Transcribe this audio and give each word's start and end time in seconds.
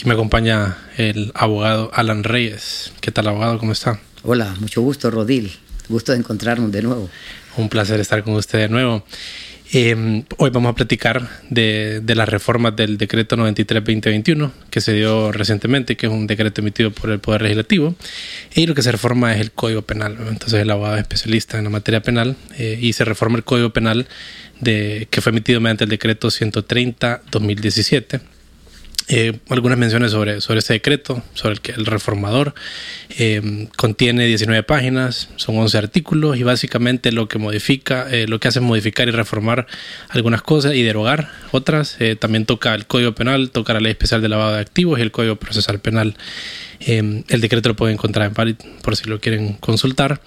aquí 0.00 0.08
me 0.08 0.14
acompaña 0.14 0.78
el 0.96 1.30
abogado 1.34 1.90
Alan 1.92 2.24
Reyes. 2.24 2.90
¿Qué 3.02 3.10
tal, 3.10 3.26
abogado? 3.26 3.58
¿Cómo 3.58 3.72
está? 3.72 4.00
Hola, 4.22 4.56
mucho 4.58 4.80
gusto, 4.80 5.10
Rodil. 5.10 5.52
Gusto 5.90 6.12
de 6.12 6.18
encontrarnos 6.18 6.72
de 6.72 6.80
nuevo. 6.80 7.10
Un 7.58 7.68
placer 7.68 8.00
estar 8.00 8.24
con 8.24 8.32
usted 8.32 8.60
de 8.60 8.68
nuevo. 8.70 9.04
Eh, 9.74 10.24
hoy 10.38 10.48
vamos 10.48 10.72
a 10.72 10.74
platicar 10.74 11.28
de, 11.50 12.00
de, 12.02 12.14
las 12.14 12.30
reformas 12.30 12.74
del 12.76 12.96
decreto 12.96 13.36
93-2021 13.36 14.50
que 14.70 14.80
se 14.80 14.94
dio 14.94 15.32
recientemente, 15.32 15.98
que 15.98 16.06
es 16.06 16.12
un 16.12 16.26
decreto 16.26 16.62
emitido 16.62 16.92
por 16.92 17.10
el 17.10 17.18
Poder 17.18 17.42
Legislativo. 17.42 17.94
Y 18.54 18.66
lo 18.66 18.74
que 18.74 18.80
se 18.80 18.92
reforma 18.92 19.34
es 19.34 19.42
el 19.42 19.52
Código 19.52 19.82
Penal. 19.82 20.16
Entonces, 20.30 20.62
el 20.62 20.70
abogado 20.70 20.94
es 20.94 21.02
especialista 21.02 21.58
en 21.58 21.64
la 21.64 21.70
materia 21.70 22.00
penal 22.00 22.36
eh, 22.56 22.78
y 22.80 22.94
se 22.94 23.04
reforma 23.04 23.36
el 23.36 23.44
Código 23.44 23.68
Penal 23.74 24.08
de, 24.60 25.08
que 25.10 25.20
fue 25.20 25.28
emitido 25.28 25.60
mediante 25.60 25.84
el 25.84 25.90
decreto 25.90 26.28
130-2017 26.28 28.20
eh, 29.12 29.40
algunas 29.48 29.76
menciones 29.76 30.12
sobre, 30.12 30.40
sobre 30.40 30.60
este 30.60 30.74
decreto, 30.74 31.20
sobre 31.34 31.54
el 31.54 31.60
que 31.60 31.72
el 31.72 31.84
reformador 31.84 32.54
eh, 33.18 33.66
contiene 33.76 34.24
19 34.24 34.62
páginas, 34.62 35.30
son 35.34 35.58
11 35.58 35.78
artículos 35.78 36.36
y 36.36 36.44
básicamente 36.44 37.10
lo 37.10 37.26
que 37.26 37.40
modifica, 37.40 38.06
eh, 38.08 38.28
lo 38.28 38.38
que 38.38 38.46
hace 38.46 38.60
es 38.60 38.64
modificar 38.64 39.08
y 39.08 39.10
reformar 39.10 39.66
algunas 40.10 40.42
cosas 40.42 40.74
y 40.74 40.84
derogar 40.84 41.28
otras. 41.50 41.96
Eh, 41.98 42.14
también 42.14 42.46
toca 42.46 42.72
el 42.72 42.86
Código 42.86 43.12
Penal, 43.16 43.50
toca 43.50 43.72
la 43.72 43.80
Ley 43.80 43.90
Especial 43.90 44.22
de 44.22 44.28
Lavado 44.28 44.54
de 44.54 44.60
Activos 44.60 45.00
y 45.00 45.02
el 45.02 45.10
Código 45.10 45.34
Procesal 45.36 45.80
Penal. 45.80 46.16
El 46.78 47.40
decreto 47.40 47.68
lo 47.70 47.76
pueden 47.76 47.94
encontrar 47.94 48.28
en 48.28 48.34
Parit 48.34 48.62
por 48.82 48.96
si 48.96 49.08
lo 49.08 49.20
quieren 49.20 49.54
consultar. 49.54 50.20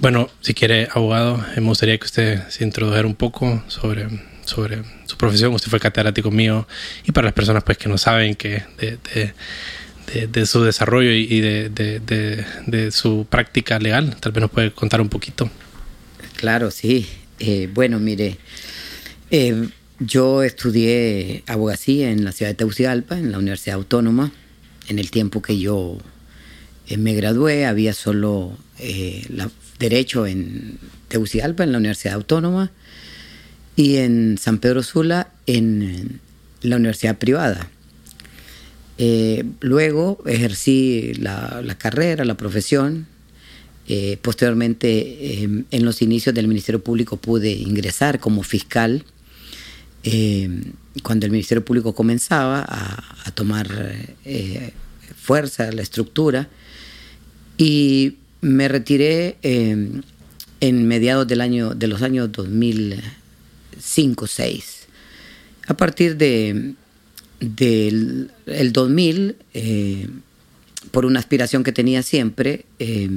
Bueno, 0.00 0.30
si 0.40 0.54
quiere, 0.54 0.88
abogado, 0.92 1.44
me 1.56 1.62
gustaría 1.62 1.98
que 1.98 2.06
usted 2.06 2.48
se 2.48 2.64
introdujera 2.64 3.06
un 3.06 3.14
poco 3.14 3.62
sobre 3.68 4.08
sobre 4.44 4.82
su 5.06 5.16
profesión. 5.16 5.54
Usted 5.54 5.70
fue 5.70 5.80
catedrático 5.80 6.30
mío 6.30 6.66
y 7.04 7.12
para 7.12 7.26
las 7.26 7.34
personas 7.34 7.62
pues 7.64 7.78
que 7.78 7.88
no 7.88 7.98
saben 7.98 8.34
que 8.34 8.62
de, 8.78 8.98
de, 9.14 10.26
de, 10.26 10.46
su 10.46 10.62
desarrollo 10.62 11.10
y 11.10 11.40
de, 11.40 12.90
su 12.92 13.26
práctica 13.28 13.78
legal, 13.78 14.16
tal 14.20 14.32
vez 14.32 14.42
nos 14.42 14.50
puede 14.50 14.72
contar 14.72 15.00
un 15.00 15.08
poquito. 15.08 15.50
Claro, 16.36 16.70
sí. 16.70 17.06
Eh, 17.38 17.68
bueno, 17.72 17.98
mire, 17.98 18.36
eh, 19.30 19.68
yo 19.98 20.42
estudié 20.42 21.44
abogacía 21.46 22.10
en 22.10 22.24
la 22.24 22.32
ciudad 22.32 22.50
de 22.50 22.56
Tegucigalpa, 22.56 23.18
en 23.18 23.32
la 23.32 23.38
Universidad 23.38 23.76
Autónoma. 23.76 24.32
En 24.88 24.98
el 24.98 25.10
tiempo 25.12 25.40
que 25.40 25.58
yo 25.58 25.98
eh, 26.92 26.96
me 26.98 27.14
gradué 27.14 27.66
había 27.66 27.92
solo 27.92 28.56
la, 29.28 29.50
derecho 29.78 30.26
en 30.26 30.78
Tegucigalpa, 31.08 31.64
en 31.64 31.72
la 31.72 31.78
Universidad 31.78 32.14
Autónoma 32.14 32.70
y 33.76 33.96
en 33.96 34.38
San 34.38 34.58
Pedro 34.58 34.82
Sula 34.82 35.28
en 35.46 36.20
la 36.62 36.76
universidad 36.76 37.18
privada. 37.18 37.68
Eh, 38.98 39.44
luego 39.60 40.22
ejercí 40.26 41.14
la, 41.14 41.76
carrera, 41.78 42.24
la 42.24 42.36
profesión. 42.36 43.06
Eh, 43.88 44.16
posteriormente, 44.22 44.88
eh, 44.88 45.64
en 45.70 45.84
los 45.84 46.02
inicios 46.02 46.34
del 46.34 46.46
Ministerio 46.46 46.82
Público 46.82 47.16
pude 47.16 47.50
ingresar 47.50 48.20
como 48.20 48.42
fiscal. 48.42 49.04
cuando 51.02 51.26
el 51.26 51.32
Ministerio 51.32 51.64
Público 51.64 51.94
comenzaba 51.94 52.64
a 52.68 53.30
tomar 53.34 53.68
fuerza, 55.16 55.70
la 55.70 55.82
estructura, 55.82 56.48
y 57.58 58.16
me 58.40 58.68
retiré 58.68 59.36
en 59.42 60.86
mediados 60.86 61.26
del 61.26 61.40
año, 61.40 61.74
de 61.74 61.86
los 61.86 62.02
años 62.02 62.30
2000. 62.32 63.02
5, 63.82 64.26
6. 64.26 64.86
A 65.68 65.74
partir 65.74 66.16
de, 66.16 66.74
del 67.40 68.30
el 68.46 68.72
2000, 68.72 69.36
eh, 69.54 70.08
por 70.90 71.04
una 71.04 71.20
aspiración 71.20 71.64
que 71.64 71.72
tenía 71.72 72.02
siempre, 72.02 72.64
eh, 72.78 73.10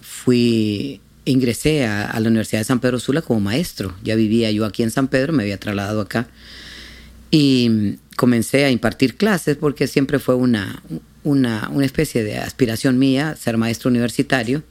fui, 0.00 1.00
ingresé 1.24 1.84
a, 1.86 2.10
a, 2.10 2.20
la 2.20 2.28
Universidad 2.28 2.60
de 2.60 2.64
San 2.64 2.80
Pedro 2.80 2.98
Sula 2.98 3.22
como 3.22 3.40
maestro. 3.40 3.94
Ya 4.02 4.14
vivía 4.16 4.50
yo 4.50 4.64
aquí 4.64 4.82
en 4.82 4.90
San 4.90 5.08
Pedro, 5.08 5.32
me 5.32 5.42
había 5.42 5.58
trasladado 5.58 6.00
acá. 6.00 6.28
Y 7.30 7.96
comencé 8.16 8.64
a 8.64 8.70
impartir 8.70 9.16
clases 9.16 9.56
porque 9.56 9.86
siempre 9.88 10.18
fue 10.18 10.36
una, 10.36 10.82
una, 11.24 11.68
una 11.72 11.84
especie 11.84 12.22
de 12.22 12.38
aspiración 12.38 12.98
mía 12.98 13.36
ser 13.36 13.56
maestro 13.56 13.90
universitario. 13.90 14.62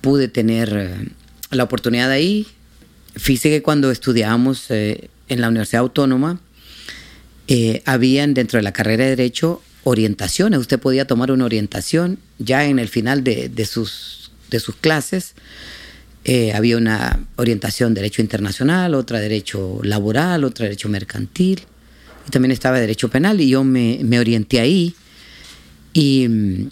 Pude 0.00 0.28
tener 0.28 0.72
eh, 0.74 1.08
la 1.50 1.64
oportunidad 1.64 2.10
ahí, 2.10 2.46
Fíjese 3.14 3.50
que 3.50 3.62
cuando 3.62 3.90
estudiábamos 3.90 4.70
eh, 4.70 5.10
en 5.28 5.40
la 5.40 5.48
Universidad 5.48 5.80
Autónoma, 5.80 6.40
eh, 7.48 7.82
habían 7.84 8.32
dentro 8.32 8.56
de 8.56 8.62
la 8.62 8.72
carrera 8.72 9.04
de 9.04 9.10
Derecho 9.16 9.62
orientaciones. 9.84 10.60
Usted 10.60 10.78
podía 10.78 11.06
tomar 11.06 11.30
una 11.30 11.44
orientación 11.44 12.18
ya 12.38 12.64
en 12.64 12.78
el 12.78 12.88
final 12.88 13.22
de, 13.22 13.50
de 13.50 13.66
sus, 13.66 14.32
de 14.50 14.60
sus 14.60 14.76
clases. 14.76 15.34
Eh, 16.24 16.52
había 16.54 16.78
una 16.78 17.26
orientación 17.36 17.92
Derecho 17.92 18.22
Internacional, 18.22 18.94
otra 18.94 19.20
Derecho 19.20 19.80
Laboral, 19.82 20.44
otra 20.44 20.64
Derecho 20.64 20.88
Mercantil. 20.88 21.62
Y 22.26 22.30
también 22.30 22.52
estaba 22.52 22.80
Derecho 22.80 23.10
Penal 23.10 23.40
y 23.40 23.50
yo 23.50 23.62
me, 23.62 23.98
me 24.02 24.20
orienté 24.20 24.60
ahí. 24.60 24.94
Y 25.92 26.28
mm, 26.28 26.70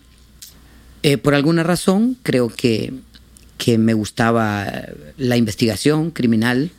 eh, 1.03 1.19
por 1.19 1.35
alguna 1.35 1.63
razón 1.63 2.17
creo 2.23 2.49
que 2.49 2.93
que 3.59 3.77
me 3.77 3.93
gustaba 3.93 4.87
la 5.19 5.37
investigación 5.37 6.13
criminal, 6.13 6.71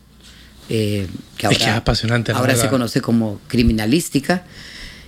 eh, 0.68 1.06
que 1.38 1.46
ahora, 1.46 1.56
es 1.56 1.63
que 1.63 1.69
es 1.69 1.75
apasionante, 1.75 2.31
ahora 2.31 2.56
se 2.56 2.69
conoce 2.69 3.02
como 3.02 3.40
criminalística, 3.47 4.46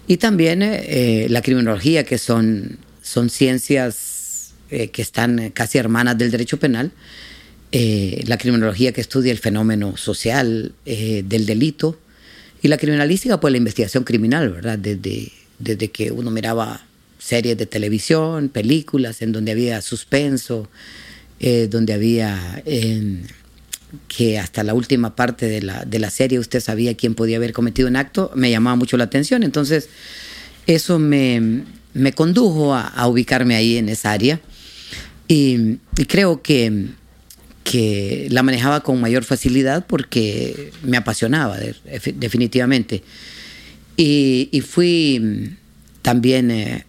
y 0.08 0.18
también 0.18 0.60
eh, 0.62 1.26
la 1.32 1.42
criminología, 1.42 2.04
que 2.04 2.20
son, 2.20 2.78
son 3.02 3.32
ciencias 3.32 4.54
que 4.70 5.02
están 5.02 5.50
casi 5.50 5.80
hermanas 5.80 6.16
del 6.16 6.30
derecho 6.30 6.60
penal, 6.60 6.92
la 7.72 8.38
criminología 8.38 8.92
que 8.92 9.02
estudia 9.02 9.32
el 9.32 9.40
fenómeno 9.40 9.98
social 9.98 10.74
del 10.86 11.46
delito, 11.48 11.98
y 12.62 12.68
la 12.68 12.78
criminalística, 12.78 13.40
pues 13.40 13.52
la 13.52 13.58
investigación 13.58 14.04
criminal, 14.04 14.50
¿verdad? 14.52 14.78
Desde, 14.78 15.32
desde 15.58 15.90
que 15.90 16.12
uno 16.12 16.30
miraba 16.30 16.86
series 17.24 17.58
de 17.58 17.66
televisión, 17.66 18.50
películas 18.50 19.22
en 19.22 19.32
donde 19.32 19.54
había 19.54 19.82
suspenso, 19.82 20.70
eh, 21.40 21.68
donde 21.70 21.94
había 21.94 22.62
que 24.08 24.40
hasta 24.40 24.64
la 24.64 24.74
última 24.74 25.16
parte 25.16 25.48
de 25.48 25.62
la, 25.62 25.86
de 25.86 26.00
la 26.00 26.10
serie 26.10 26.40
usted 26.40 26.60
sabía 26.60 26.96
quién 26.96 27.16
podía 27.16 27.38
haber 27.38 27.54
cometido 27.54 27.88
un 27.88 27.96
acto, 27.96 28.32
me 28.36 28.50
llamaba 28.50 28.76
mucho 28.76 28.98
la 28.98 29.06
atención. 29.06 29.44
Entonces, 29.44 29.90
eso 30.68 31.00
me, 31.00 31.64
me 31.94 32.14
condujo 32.14 32.74
a, 32.76 33.08
ubicarme 33.08 33.56
ahí 33.56 33.78
en 33.78 33.90
esa 33.90 34.12
área. 34.12 34.40
Y, 35.28 35.78
creo 36.08 36.42
que, 36.42 36.88
que, 37.64 38.28
la 38.30 38.44
manejaba 38.44 38.82
con 38.82 39.00
mayor 39.00 39.24
facilidad 39.24 39.86
porque 39.88 40.72
me 40.84 40.98
apasionaba, 40.98 41.58
de, 41.58 41.76
definitivamente. 42.16 43.04
Y, 43.96 44.50
y, 44.52 44.62
fui 44.62 45.56
también 46.02 46.52
eh, 46.52 46.86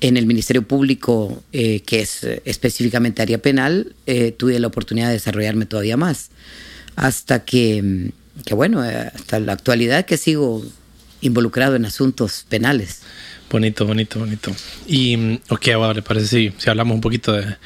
en 0.00 0.16
el 0.16 0.26
Ministerio 0.26 0.62
Público, 0.62 1.42
eh, 1.52 1.80
que 1.80 2.00
es 2.00 2.24
eh, 2.24 2.42
específicamente 2.44 3.22
área 3.22 3.38
penal, 3.38 3.94
eh, 4.06 4.32
tuve 4.32 4.58
la 4.58 4.66
oportunidad 4.66 5.08
de 5.08 5.14
desarrollarme 5.14 5.66
todavía 5.66 5.96
más. 5.96 6.30
Hasta 6.96 7.44
que, 7.44 7.82
mm, 7.82 8.42
que, 8.44 8.54
bueno, 8.54 8.80
hasta 8.80 9.38
la 9.40 9.52
actualidad 9.52 10.06
que 10.06 10.16
sigo 10.16 10.64
involucrado 11.20 11.76
en 11.76 11.84
asuntos 11.84 12.46
penales. 12.48 13.02
Bonito, 13.50 13.84
bonito, 13.84 14.20
bonito. 14.20 14.54
Y, 14.86 15.16
mm, 15.16 15.40
ok, 15.50 15.68
ahora 15.68 15.94
le 15.94 16.02
parece 16.02 16.26
si, 16.26 16.52
si 16.56 16.70
hablamos 16.70 16.94
un 16.94 17.00
poquito 17.00 17.32
de, 17.32 17.42
de, 17.44 17.56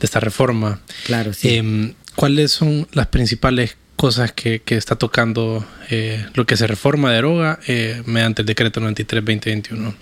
esta 0.00 0.18
reforma. 0.18 0.80
Claro, 1.04 1.32
sí. 1.32 1.48
Eh, 1.48 1.94
¿Cuáles 2.16 2.52
son 2.52 2.88
las 2.92 3.08
principales 3.08 3.76
cosas 3.96 4.32
que, 4.32 4.62
que 4.62 4.76
está 4.76 4.96
tocando 4.96 5.66
eh, 5.90 6.24
lo 6.34 6.46
que 6.46 6.56
se 6.56 6.66
reforma, 6.66 7.12
deroga 7.12 7.58
mediante 8.06 8.42
el 8.42 8.46
decreto 8.46 8.80
93-2021? 8.80 9.94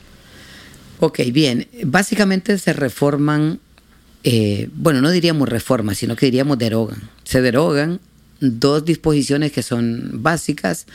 Ok, 1.04 1.19
bien. 1.32 1.66
Básicamente 1.84 2.56
se 2.58 2.72
reforman, 2.72 3.58
eh, 4.22 4.69
bueno, 4.72 5.00
no 5.00 5.10
diríamos 5.10 5.49
reformas, 5.49 5.99
sino 5.99 6.14
que 6.14 6.26
diríamos 6.26 6.58
derogan. 6.58 7.10
Se 7.25 7.43
derogan 7.43 7.99
dos 8.38 8.84
disposiciones 8.84 9.50
que 9.50 9.64
son 9.64 10.22
básicas. 10.22 10.87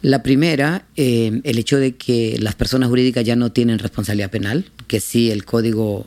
La 0.00 0.22
primera, 0.22 0.84
eh, 0.96 1.40
el 1.42 1.58
hecho 1.58 1.78
de 1.78 1.96
que 1.96 2.36
las 2.38 2.54
personas 2.54 2.88
jurídicas 2.88 3.24
ya 3.24 3.34
no 3.34 3.50
tienen 3.50 3.80
responsabilidad 3.80 4.30
penal, 4.30 4.66
que 4.86 5.00
sí 5.00 5.32
el 5.32 5.44
Código 5.44 6.06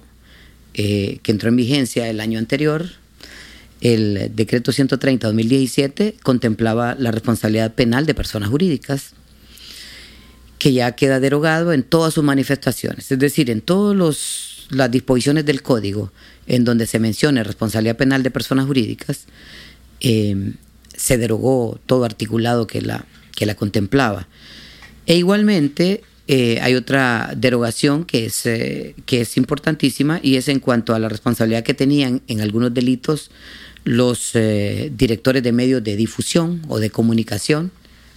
eh, 0.73 1.19
que 1.21 1.33
entró 1.33 1.49
en 1.49 1.57
vigencia 1.57 2.07
el 2.07 2.21
año 2.21 2.39
anterior, 2.39 2.85
el 3.81 4.31
decreto 4.33 4.71
130-2017 4.71 6.21
contemplaba 6.23 6.95
la 6.97 7.11
responsabilidad 7.11 7.73
penal 7.73 8.05
de 8.05 8.13
personas 8.13 8.47
jurídicas, 8.47 9.11
que 10.57 10.73
ya 10.73 10.93
queda 10.93 11.19
derogado 11.19 11.73
en 11.73 11.83
todas 11.83 12.13
sus 12.13 12.23
manifestaciones, 12.23 13.11
es 13.11 13.19
decir, 13.19 13.49
en 13.49 13.61
todas 13.61 14.67
las 14.69 14.91
disposiciones 14.91 15.45
del 15.45 15.61
código 15.61 16.11
en 16.47 16.63
donde 16.63 16.87
se 16.87 16.99
menciona 16.99 17.43
responsabilidad 17.43 17.97
penal 17.97 18.23
de 18.23 18.31
personas 18.31 18.65
jurídicas, 18.65 19.25
eh, 19.99 20.53
se 20.95 21.17
derogó 21.17 21.79
todo 21.85 22.05
articulado 22.05 22.67
que 22.67 22.81
la, 22.81 23.05
que 23.35 23.45
la 23.45 23.55
contemplaba. 23.55 24.27
E 25.05 25.17
igualmente 25.17 26.03
eh, 26.27 26.59
hay 26.61 26.73
otra 26.73 27.33
derogación 27.37 28.03
que 28.03 28.25
es, 28.25 28.45
eh, 28.45 28.95
que 29.05 29.21
es 29.21 29.37
importantísima 29.37 30.19
y 30.23 30.37
es 30.37 30.47
en 30.47 30.59
cuanto 30.59 30.95
a 30.95 30.99
la 30.99 31.07
responsabilidad 31.07 31.63
que 31.63 31.75
tenían 31.75 32.21
en 32.27 32.41
algunos 32.41 32.73
delitos 32.73 33.29
los 33.83 34.31
eh, 34.33 34.91
directores 34.95 35.43
de 35.43 35.51
medios 35.51 35.83
de 35.83 35.95
difusión 35.95 36.63
o 36.67 36.79
de 36.79 36.89
comunicación, 36.89 37.71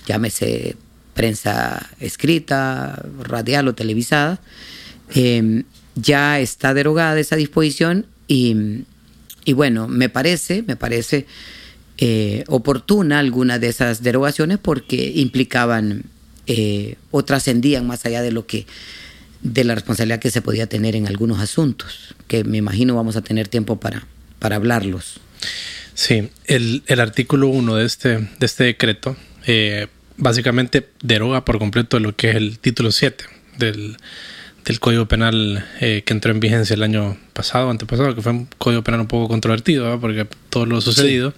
llámese 0.07 0.77
prensa 1.19 1.91
escrita, 1.99 3.03
radial 3.25 3.67
o 3.67 3.75
televisada, 3.75 4.41
em, 5.13 5.65
ya 5.97 6.39
está 6.39 6.75
derogada 6.75 7.19
esa 7.19 7.35
disposición 7.35 8.07
y, 8.29 8.85
y 9.45 9.53
bueno, 9.53 9.89
me 9.89 10.09
parece, 10.09 10.63
me 10.63 10.77
parece 10.77 11.27
oportuna 12.47 13.19
alguna 13.19 13.59
de 13.59 13.67
esas 13.67 14.05
derogaciones 14.05 14.59
porque 14.59 15.11
implicaban 15.17 16.05
eh, 16.47 16.95
o 17.11 17.25
trascendían 17.25 17.85
más 17.89 18.07
allá 18.07 18.23
de 18.23 18.31
lo 18.31 18.47
que 18.47 18.67
de 19.43 19.65
la 19.65 19.75
responsabilidad 19.75 20.21
que 20.21 20.31
se 20.31 20.41
podía 20.41 20.69
tener 20.69 20.95
en 20.95 21.09
algunos 21.09 21.41
asuntos, 21.41 22.15
que 22.29 22.45
me 22.45 22.59
imagino 22.59 22.95
vamos 22.95 23.17
a 23.17 23.23
tener 23.23 23.49
tiempo 23.49 23.81
para, 23.81 24.07
para 24.39 24.55
hablarlos. 24.55 25.21
Sí, 25.95 26.31
el, 26.47 26.85
el 26.87 27.01
artículo 27.01 27.49
1 27.49 27.75
de 27.75 27.85
este, 27.85 28.09
de 28.09 28.47
este 28.47 28.65
decreto 28.65 29.17
eh, 29.47 29.89
básicamente 30.19 30.89
deroga 31.03 31.45
por 31.45 31.59
completo 31.59 31.99
lo 32.01 32.15
que 32.15 32.31
es 32.31 32.37
el 32.37 32.59
título 32.59 32.93
7 32.93 33.25
del, 33.57 33.97
del 34.65 34.81
Código 34.81 35.07
Penal 35.07 35.65
eh, 35.81 36.03
que 36.05 36.13
entró 36.13 36.31
en 36.31 36.41
vigencia 36.41 36.75
el 36.75 36.83
año 36.83 37.17
pasado, 37.33 37.71
antepasado, 37.71 38.15
que 38.15 38.21
fue 38.21 38.33
un 38.33 38.49
Código 38.59 38.83
Penal 38.83 39.01
un 39.01 39.07
poco 39.07 39.29
controvertido, 39.29 39.99
porque 40.01 40.27
todo 40.51 40.67
lo 40.67 40.81
sucedido. 40.81 41.33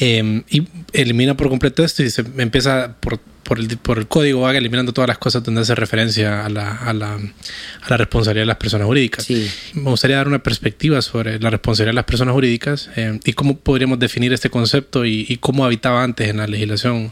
Y 0.00 0.68
elimina 0.92 1.36
por 1.36 1.48
completo 1.48 1.84
esto 1.84 2.02
y 2.02 2.10
se 2.10 2.24
empieza 2.36 2.96
por 3.00 3.20
por 3.48 3.58
el, 3.58 3.78
por 3.78 3.98
el 3.98 4.06
código 4.06 4.42
vaga 4.42 4.58
eliminando 4.58 4.92
todas 4.92 5.08
las 5.08 5.16
cosas 5.16 5.42
donde 5.42 5.62
hace 5.62 5.74
referencia 5.74 6.44
a 6.44 6.50
la, 6.50 6.70
a 6.70 6.92
la, 6.92 7.14
a 7.14 7.88
la 7.88 7.96
responsabilidad 7.96 8.42
de 8.42 8.46
las 8.46 8.58
personas 8.58 8.86
jurídicas. 8.86 9.26
Me 9.30 9.90
gustaría 9.90 10.16
dar 10.16 10.28
una 10.28 10.42
perspectiva 10.42 11.00
sobre 11.00 11.40
la 11.40 11.48
responsabilidad 11.48 11.92
de 11.92 11.96
las 11.96 12.04
personas 12.04 12.34
jurídicas 12.34 12.90
eh, 12.96 13.18
y 13.24 13.32
cómo 13.32 13.56
podríamos 13.56 13.98
definir 13.98 14.34
este 14.34 14.50
concepto 14.50 15.06
y, 15.06 15.38
cómo 15.40 15.64
habitaba 15.64 16.04
antes 16.04 16.28
en 16.28 16.36
la 16.36 16.46
legislación 16.46 17.10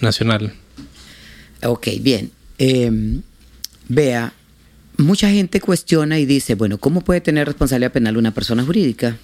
nacional. 0.00 0.52
Ok, 1.64 1.88
bien. 2.00 2.30
Em, 2.58 3.22
vea, 3.88 4.32
mucha 4.98 5.30
gente 5.30 5.60
cuestiona 5.60 6.20
y 6.20 6.26
dice, 6.26 6.54
bueno, 6.54 6.78
¿cómo 6.78 7.00
puede 7.00 7.20
tener 7.20 7.48
responsabilidad 7.48 7.90
penal 7.90 8.16
una 8.16 8.32
persona 8.32 8.62
jurídica? 8.62 9.16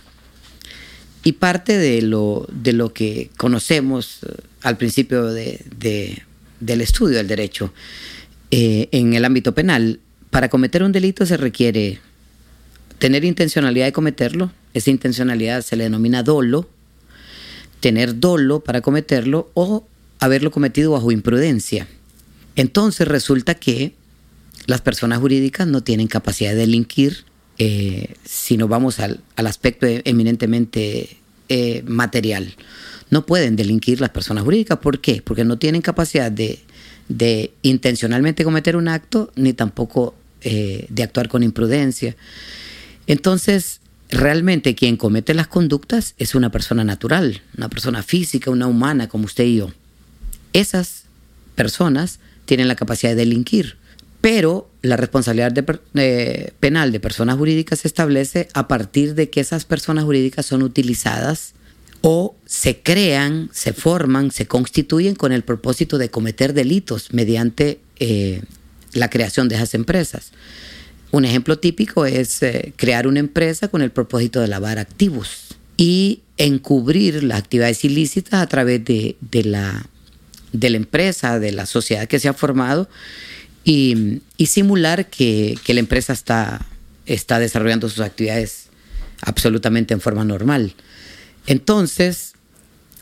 Y 1.28 1.32
parte 1.32 1.76
de 1.76 2.00
lo, 2.00 2.48
de 2.50 2.72
lo 2.72 2.94
que 2.94 3.28
conocemos 3.36 4.20
eh, 4.22 4.32
al 4.62 4.78
principio 4.78 5.26
de, 5.26 5.62
del 6.58 6.80
estudio 6.80 7.18
del 7.18 7.28
derecho 7.28 7.70
eh, 8.50 8.88
en 8.92 9.12
el 9.12 9.26
ámbito 9.26 9.54
penal, 9.54 10.00
para 10.30 10.48
cometer 10.48 10.82
un 10.82 10.90
delito 10.90 11.26
se 11.26 11.36
requiere 11.36 12.00
tener 12.98 13.26
intencionalidad 13.26 13.84
de 13.84 13.92
cometerlo, 13.92 14.52
esa 14.72 14.88
intencionalidad 14.88 15.60
se 15.60 15.76
le 15.76 15.84
denomina 15.84 16.22
dolo, 16.22 16.70
tener 17.80 18.18
dolo 18.18 18.60
para 18.60 18.80
cometerlo 18.80 19.50
o 19.52 19.86
haberlo 20.20 20.50
cometido 20.50 20.92
bajo 20.92 21.12
imprudencia. 21.12 21.88
Entonces 22.56 23.06
resulta 23.06 23.54
que 23.56 23.92
las 24.64 24.80
personas 24.80 25.18
jurídicas 25.18 25.66
no 25.66 25.82
tienen 25.82 26.06
capacidad 26.06 26.52
de 26.52 26.56
delinquir 26.56 27.26
eh, 27.58 28.14
si 28.24 28.56
nos 28.56 28.68
vamos 28.68 29.00
al, 29.00 29.20
aspecto 29.36 29.86
eminentemente 29.86 31.17
eh, 31.48 31.82
material 31.86 32.54
no 33.10 33.26
pueden 33.26 33.56
delinquir 33.56 34.00
las 34.00 34.10
personas 34.10 34.44
jurídicas. 34.44 34.78
¿Por 34.78 35.00
qué? 35.00 35.22
Porque 35.22 35.44
no 35.44 35.58
tienen 35.58 35.82
capacidad 35.82 36.30
de, 36.30 36.60
intencionalmente 37.62 38.44
cometer 38.44 38.76
un 38.76 38.88
acto 38.88 39.32
ni 39.34 39.52
tampoco 39.52 40.14
eh, 40.42 40.86
de 40.88 41.02
actuar 41.02 41.28
con 41.28 41.42
imprudencia. 41.42 42.16
Entonces, 43.06 43.80
realmente 44.10 44.74
quien 44.74 44.96
comete 44.96 45.34
las 45.34 45.46
conductas 45.46 46.14
es 46.18 46.34
una 46.34 46.50
persona 46.50 46.84
natural, 46.84 47.40
una 47.56 47.68
persona 47.68 48.02
física, 48.02 48.50
una 48.50 48.66
humana 48.66 49.08
como 49.08 49.24
usted 49.24 49.44
y 49.44 49.56
yo. 49.56 49.70
Esas 50.52 51.04
personas 51.54 52.20
tienen 52.44 52.68
la 52.68 52.76
capacidad 52.76 53.12
de 53.12 53.16
delinquir, 53.16 53.76
pero 54.20 54.68
la 54.82 54.96
responsabilidad 54.96 55.52
penal 56.60 56.92
de 56.92 57.00
personas 57.00 57.36
jurídicas 57.36 57.80
se 57.80 57.88
establece 57.88 58.48
a 58.54 58.68
partir 58.68 59.14
de 59.14 59.30
que 59.30 59.40
esas 59.40 59.64
personas 59.64 60.04
jurídicas 60.04 60.46
son 60.46 60.62
utilizadas 60.62 61.54
o 62.00 62.36
se 62.46 62.80
crean, 62.80 63.50
se 63.52 63.72
forman, 63.72 64.30
se 64.30 64.46
constituyen 64.46 65.14
con 65.14 65.32
el 65.32 65.42
propósito 65.42 65.98
de 65.98 66.10
cometer 66.10 66.52
delitos 66.52 67.12
mediante 67.12 67.80
eh, 67.98 68.42
la 68.92 69.10
creación 69.10 69.48
de 69.48 69.56
esas 69.56 69.74
empresas. 69.74 70.32
Un 71.10 71.24
ejemplo 71.24 71.58
típico 71.58 72.06
es 72.06 72.42
eh, 72.42 72.72
crear 72.76 73.06
una 73.06 73.20
empresa 73.20 73.68
con 73.68 73.82
el 73.82 73.90
propósito 73.90 74.40
de 74.40 74.48
lavar 74.48 74.78
activos 74.78 75.46
y 75.76 76.22
encubrir 76.36 77.22
las 77.24 77.38
actividades 77.38 77.84
ilícitas 77.84 78.42
a 78.42 78.46
través 78.46 78.84
de, 78.84 79.16
la, 79.44 79.86
de 80.52 80.70
la 80.70 80.76
empresa, 80.76 81.38
de 81.38 81.52
la 81.52 81.66
sociedad 81.66 82.06
que 82.06 82.20
se 82.20 82.28
ha 82.28 82.34
formado 82.34 82.88
y, 83.70 84.46
simular 84.46 85.10
que, 85.10 85.58
que, 85.62 85.74
la 85.74 85.80
empresa 85.80 86.14
está, 86.14 86.64
está 87.04 87.38
desarrollando 87.38 87.88
sus 87.90 88.00
actividades 88.00 88.68
absolutamente 89.20 89.92
en 89.92 90.00
forma 90.00 90.24
normal. 90.24 90.74
Entonces, 91.46 92.32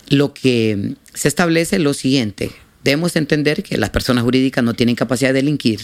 lo 0.09 0.35
que 0.35 0.95
se 1.15 1.29
establece 1.29 1.77
es 1.77 1.83
lo 1.83 1.95
siguiente. 1.95 2.51
Debemos 2.83 3.15
entender 3.15 3.63
que 3.63 3.79
las 3.79 3.91
personas 3.91 4.25
jurídicas 4.25 4.65
no 4.65 4.75
tienen 4.75 4.97
capacidad 4.97 5.31
de 5.31 5.35
delinquir, 5.35 5.83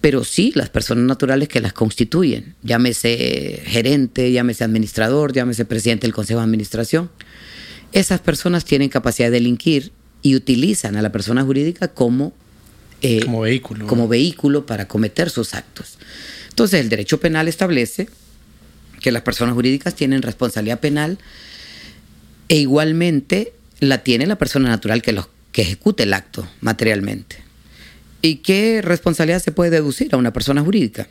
pero 0.00 0.22
sí 0.22 0.52
las 0.54 0.68
personas 0.68 1.04
naturales 1.04 1.48
que 1.48 1.60
las 1.60 1.72
constituyen, 1.72 2.54
llámese 2.62 3.62
gerente, 3.66 4.30
llámese 4.30 4.62
administrador, 4.62 5.32
llámese 5.32 5.64
presidente 5.64 6.06
del 6.06 6.14
Consejo 6.14 6.38
de 6.38 6.44
Administración. 6.44 7.10
Esas 7.92 8.20
personas 8.20 8.64
tienen 8.64 8.90
capacidad 8.90 9.28
de 9.28 9.34
delinquir 9.34 9.92
y 10.22 10.36
utilizan 10.36 10.96
a 10.96 11.02
la 11.02 11.12
persona 11.12 11.42
jurídica 11.42 11.88
como, 11.88 12.32
eh, 13.06 13.20
como, 13.22 13.42
vehículo. 13.42 13.86
como 13.86 14.08
vehículo 14.08 14.64
para 14.64 14.88
cometer 14.88 15.28
sus 15.28 15.52
actos. 15.52 15.98
Entonces 16.48 16.80
el 16.80 16.88
derecho 16.88 17.20
penal 17.20 17.48
establece 17.48 18.08
que 19.02 19.12
las 19.12 19.20
personas 19.20 19.54
jurídicas 19.54 19.94
tienen 19.94 20.22
responsabilidad 20.22 20.80
penal 20.80 21.18
e 22.48 22.56
igualmente 22.56 23.52
la 23.80 23.98
tiene 23.98 24.26
la 24.26 24.38
persona 24.38 24.70
natural 24.70 25.02
que, 25.02 25.20
que 25.52 25.60
ejecute 25.60 26.04
el 26.04 26.14
acto 26.14 26.48
materialmente. 26.62 27.36
¿Y 28.22 28.36
qué 28.36 28.80
responsabilidad 28.80 29.42
se 29.42 29.52
puede 29.52 29.70
deducir 29.70 30.14
a 30.14 30.16
una 30.16 30.32
persona 30.32 30.62
jurídica? 30.62 31.06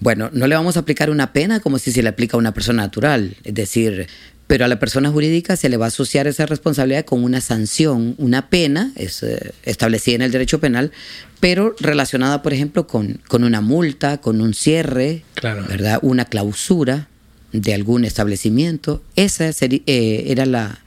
Bueno, 0.00 0.28
no 0.34 0.46
le 0.46 0.56
vamos 0.56 0.76
a 0.76 0.80
aplicar 0.80 1.08
una 1.08 1.32
pena 1.32 1.60
como 1.60 1.78
si 1.78 1.90
se 1.90 2.02
le 2.02 2.10
aplica 2.10 2.36
a 2.36 2.38
una 2.38 2.52
persona 2.52 2.82
natural, 2.82 3.38
es 3.44 3.54
decir, 3.54 4.08
pero 4.46 4.64
a 4.64 4.68
la 4.68 4.78
persona 4.78 5.10
jurídica 5.10 5.56
se 5.56 5.68
le 5.68 5.76
va 5.76 5.86
a 5.86 5.88
asociar 5.88 6.26
esa 6.26 6.46
responsabilidad 6.46 7.04
con 7.04 7.24
una 7.24 7.40
sanción, 7.40 8.14
una 8.18 8.50
pena 8.50 8.92
es, 8.94 9.22
eh, 9.22 9.52
establecida 9.64 10.16
en 10.16 10.22
el 10.22 10.32
derecho 10.32 10.60
penal, 10.60 10.92
pero 11.40 11.74
relacionada, 11.80 12.42
por 12.42 12.52
ejemplo, 12.52 12.86
con, 12.86 13.20
con 13.26 13.44
una 13.44 13.60
multa, 13.60 14.18
con 14.20 14.40
un 14.40 14.54
cierre, 14.54 15.24
¿verdad? 15.42 15.98
una 16.02 16.26
clausura, 16.26 17.08
de 17.52 17.72
algún 17.72 18.04
establecimiento. 18.04 19.00
Esa 19.14 19.48
eh, 19.48 20.24
era 20.26 20.44
la, 20.44 20.80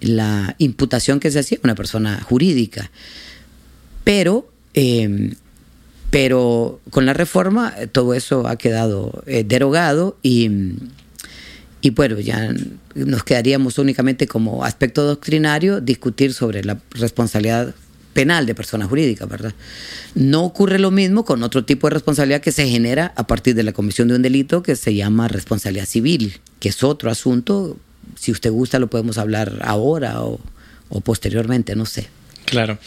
la, 0.00 0.54
imputación 0.58 1.18
que 1.18 1.30
se 1.30 1.38
hacía 1.38 1.56
a 1.56 1.60
una 1.64 1.74
persona 1.74 2.20
jurídica. 2.20 2.90
Pero, 4.04 4.52
em, 4.74 5.34
pero 6.10 6.78
con 6.90 7.06
la 7.06 7.14
reforma 7.14 7.72
eh, 7.78 7.86
todo 7.86 8.12
eso 8.12 8.46
ha 8.46 8.56
quedado 8.56 9.24
derogado 9.46 10.18
y, 10.22 10.50
y 11.84 11.90
bueno, 11.90 12.18
ya 12.18 12.50
nos 12.94 13.24
quedaríamos 13.24 13.76
únicamente 13.76 14.26
como 14.26 14.64
aspecto 14.64 15.04
doctrinario 15.04 15.82
discutir 15.82 16.32
sobre 16.32 16.64
la 16.64 16.80
responsabilidad 16.92 17.74
penal 18.14 18.46
de 18.46 18.54
persona 18.54 18.86
jurídica, 18.86 19.26
¿verdad? 19.26 19.52
No 20.14 20.44
ocurre 20.44 20.78
lo 20.78 20.90
mismo 20.90 21.26
con 21.26 21.42
otro 21.42 21.66
tipo 21.66 21.86
de 21.86 21.92
responsabilidad 21.92 22.40
que 22.40 22.52
se 22.52 22.66
genera 22.66 23.12
a 23.16 23.26
partir 23.26 23.54
de 23.54 23.64
la 23.64 23.72
comisión 23.72 24.08
de 24.08 24.14
un 24.14 24.22
delito 24.22 24.62
que 24.62 24.76
se 24.76 24.94
llama 24.94 25.28
responsabilidad 25.28 25.84
civil, 25.84 26.40
que 26.58 26.70
es 26.70 26.82
otro 26.82 27.10
asunto. 27.10 27.76
Si 28.16 28.32
usted 28.32 28.50
gusta, 28.50 28.78
lo 28.78 28.88
podemos 28.88 29.18
hablar 29.18 29.60
ahora 29.62 30.22
o, 30.22 30.40
posteriormente, 31.02 31.76
no 31.76 31.84
sé. 31.84 32.08
Claro. 32.44 32.78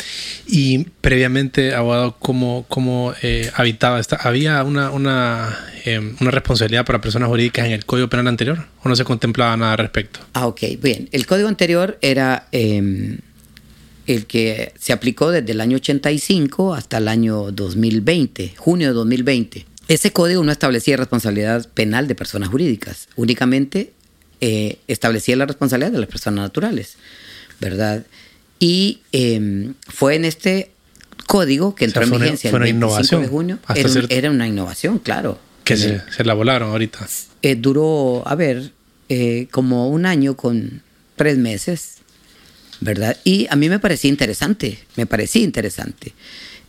Y 0.46 0.86
previamente, 1.02 1.74
abogado, 1.74 2.16
¿cómo, 2.20 3.14
eh, 3.22 3.52
habitaba 3.56 4.00
esta? 4.00 4.16
¿Había 4.18 4.64
una, 4.64 4.92
una, 4.92 5.58
em, 5.86 6.16
una, 6.20 6.32
responsabilidad 6.32 6.86
para 6.86 7.02
personas 7.02 7.30
jurídicas 7.30 7.66
en 7.66 7.72
el 7.72 7.86
Código 7.86 8.08
Penal 8.08 8.28
anterior 8.28 8.66
o 8.84 8.90
no 8.90 8.96
se 8.96 9.04
contemplaba 9.04 9.58
nada 9.58 9.74
al 9.74 9.78
respecto? 9.80 10.20
Ah, 10.34 10.48
ok. 10.48 10.62
Bien, 10.82 11.10
el 11.12 11.26
Código 11.26 11.48
anterior 11.48 11.98
era 12.02 12.48
em, 12.52 13.18
el 14.06 14.26
que 14.26 14.74
se 14.80 14.94
aplicó 14.94 15.32
desde 15.32 15.52
el 15.52 15.62
año 15.62 15.78
85 15.78 16.74
hasta 16.74 16.98
el 16.98 17.08
año 17.08 17.52
2020, 17.52 18.54
junio 18.58 18.88
de 18.88 18.94
2020. 18.94 19.66
Ese 19.88 20.12
código 20.12 20.44
no 20.44 20.52
establecía 20.52 20.98
responsabilidad 20.98 21.70
penal 21.74 22.08
de 22.08 22.16
personas 22.16 22.50
jurídicas, 22.50 23.08
únicamente 23.16 23.94
eh, 24.42 24.80
establecía 24.88 25.36
la 25.36 25.46
responsabilidad 25.46 25.92
de 25.92 26.00
las 26.00 26.10
personas 26.10 26.44
naturales, 26.44 26.96
¿verdad? 27.60 28.06
Y 28.60 29.02
em, 29.12 29.76
fue 29.88 30.16
en 30.16 30.26
este 30.26 30.72
código 31.28 31.76
que 31.76 31.86
entró 31.86 32.04
en 32.04 32.12
vigencia 32.12 32.50
el 32.50 32.60
25 32.60 33.22
de 33.22 33.28
junio. 33.28 33.60
Era, 34.10 34.32
una 34.32 34.48
innovación, 34.48 34.98
claro. 35.00 35.40
Que 35.64 35.78
se, 35.78 36.24
la 36.24 36.34
volaron 36.34 36.72
ahorita. 36.72 37.08
Eh, 37.42 37.56
duró, 37.56 38.24
a 38.26 38.36
ver, 38.36 38.72
eh, 39.10 39.48
como 39.52 39.90
un 39.90 40.06
año 40.06 40.36
con 40.36 40.82
tres 41.16 41.38
meses, 41.38 41.98
¿verdad? 42.80 43.18
Y 43.24 43.48
a 43.50 43.56
mí 43.56 43.70
me 43.70 43.80
parecía 43.80 44.10
interesante, 44.10 44.80
me 44.96 45.06
parecía 45.06 45.44
interesante, 45.44 46.14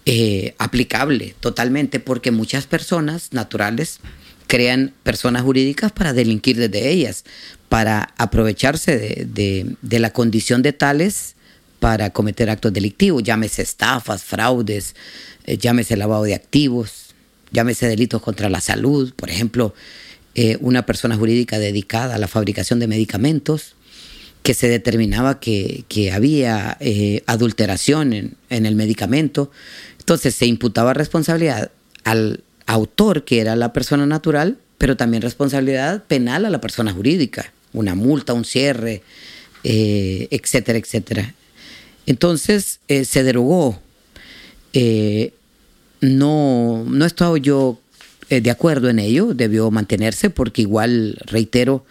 eh, 0.05 0.55
aplicable 0.59 1.35
totalmente, 1.41 2.01
porque 2.01 2.33
muchas 2.33 2.67
personas 2.67 3.33
naturales 3.33 4.01
crean 4.49 4.93
personas 5.05 5.43
jurídicas 5.43 5.93
para 5.93 6.13
delinquir 6.13 6.57
desde 6.57 6.91
ellas, 6.91 7.25
para 7.69 8.15
aprovecharse 8.17 9.27
de, 9.27 9.77
de 9.81 9.99
la 10.01 10.11
condición 10.13 10.63
de 10.63 10.73
tales 10.73 11.37
para 11.81 12.11
cometer 12.11 12.51
actos 12.51 12.73
delictivos, 12.73 13.23
llámese 13.23 13.63
estafas, 13.63 14.23
fraudes, 14.23 14.95
eh, 15.47 15.57
llámese 15.59 15.97
lavado 15.97 16.25
de 16.25 16.35
activos, 16.35 17.15
llámese 17.53 17.87
delitos 17.87 18.21
contra 18.21 18.51
la 18.51 18.61
salud, 18.61 19.13
por 19.15 19.31
ejemplo, 19.31 19.75
eh, 20.35 20.59
una 20.61 20.87
persona 20.87 21.17
jurídica 21.17 21.59
dedicada 21.59 22.17
a 22.17 22.19
la 22.19 22.29
fabricación 22.29 22.79
de 22.81 22.89
medicamentos, 22.89 23.75
que 24.43 24.55
se 24.55 24.69
determinaba 24.69 25.41
que, 25.41 25.85
había 26.13 26.77
eh, 26.81 27.23
adulteración 27.27 28.13
en, 28.13 28.37
en, 28.51 28.67
el 28.67 28.77
medicamento, 28.77 29.51
entonces 29.99 30.35
se 30.35 30.47
imputaba 30.47 30.95
responsabilidad 30.95 31.71
al 32.05 32.43
autor, 32.67 33.25
que 33.25 33.41
era 33.41 33.57
la 33.57 33.73
persona 33.73 34.07
natural, 34.07 34.59
pero 34.79 34.97
también 34.97 35.23
responsabilidad 35.23 36.05
penal 36.05 36.45
a 36.45 36.51
la 36.51 36.61
persona 36.61 36.93
jurídica, 36.93 37.53
una 37.73 37.95
multa, 37.95 38.33
un 38.33 38.45
cierre, 38.45 39.03
etcétera, 39.65 40.79
etcétera. 40.79 41.35
Entonces 42.09 42.81
eh, 42.89 43.05
se 43.05 43.23
derogó. 43.23 43.79
Eh, 44.73 45.35
no, 46.01 46.85
no 46.89 47.05
he 47.05 47.07
estado 47.07 47.37
yo 47.37 47.79
eh, 48.31 48.41
de 48.41 48.51
acuerdo 48.51 48.89
en 48.89 48.99
ello, 48.99 49.35
debió 49.35 49.71
mantenerse 49.71 50.31
porque 50.31 50.63
igual, 50.63 51.19
reitero, 51.27 51.85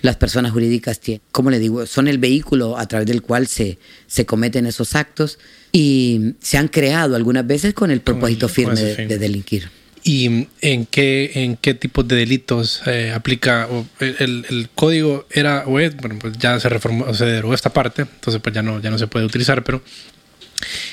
las 0.00 0.16
personas 0.16 0.52
jurídicas, 0.52 1.00
tienen, 1.00 1.20
como 1.32 1.50
le 1.50 1.58
digo, 1.58 1.84
son 1.84 2.08
el 2.08 2.16
vehículo 2.16 2.78
a 2.78 2.86
través 2.86 3.08
del 3.08 3.20
cual 3.20 3.46
se, 3.46 3.78
se 4.06 4.24
cometen 4.24 4.64
esos 4.64 4.94
actos 4.94 5.38
y 5.70 6.32
se 6.40 6.56
han 6.56 6.68
creado 6.68 7.14
algunas 7.14 7.46
veces 7.46 7.74
con 7.74 7.90
el 7.90 8.00
propósito 8.00 8.48
firme 8.48 8.80
de, 8.80 9.18
delinquir. 9.18 9.68
¿Y 10.08 10.46
en 10.62 10.86
qué, 10.86 11.32
en 11.34 11.58
qué 11.58 11.74
tipo 11.74 12.02
de 12.02 12.16
delitos 12.16 12.80
aplica 13.14 13.68
el, 14.00 14.70
código 14.74 15.26
era 15.30 15.64
o 15.66 15.72
bueno, 15.72 16.18
pues 16.18 16.38
ya 16.38 16.58
se 16.58 16.70
reformó, 16.70 17.12
se 17.12 17.26
derogó 17.26 17.52
esta 17.52 17.74
parte, 17.74 18.02
entonces 18.02 18.40
pues 18.42 18.54
ya 18.54 18.62
no, 18.62 18.80
ya 18.80 18.88
no 18.88 18.96
se 18.96 19.06
puede 19.06 19.26
utilizar, 19.26 19.62
pero 19.64 19.82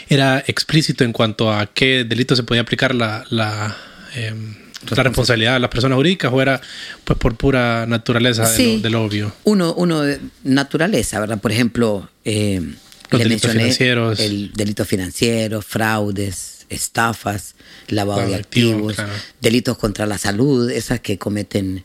era 0.10 0.44
explícito 0.48 1.06
en 1.06 1.14
cuanto 1.14 1.50
a 1.50 1.68
qué 1.68 2.04
delito 2.04 2.36
se 2.36 2.44
podía 2.44 2.64
aplicar 2.64 2.94
la, 2.94 3.24
la, 3.30 3.78
em, 4.16 4.54
la 4.90 5.04
responsabilidad 5.04 5.54
de 5.54 5.60
las 5.62 5.70
personas 5.70 5.96
jurídicas 5.96 6.34
o 6.34 6.42
era 6.42 6.60
pues 7.06 7.18
por 7.18 7.36
pura 7.36 7.86
naturaleza 7.86 8.52
de, 8.52 8.90
lo, 8.90 9.04
obvio. 9.04 9.34
Uno, 9.46 9.74
uno 9.76 10.02
de 10.02 10.20
naturaleza, 10.44 11.22
¿verdad? 11.22 11.40
Por 11.40 11.54
ejemplo, 11.54 12.10
eh, 12.26 12.62
Los 13.10 13.22
delitos 13.22 13.50
financieros. 13.50 14.20
el 14.20 14.52
delito 14.54 14.84
financiero, 14.84 15.62
fraudes, 15.62 16.55
estafas, 16.70 17.56
lavado 17.88 18.28
de 18.28 18.36
activos, 18.36 18.96
delitos 19.42 19.78
contra 19.78 20.06
la 20.06 20.18
salud, 20.18 20.70
esas 20.70 21.00
que 21.00 21.18
cometen. 21.18 21.84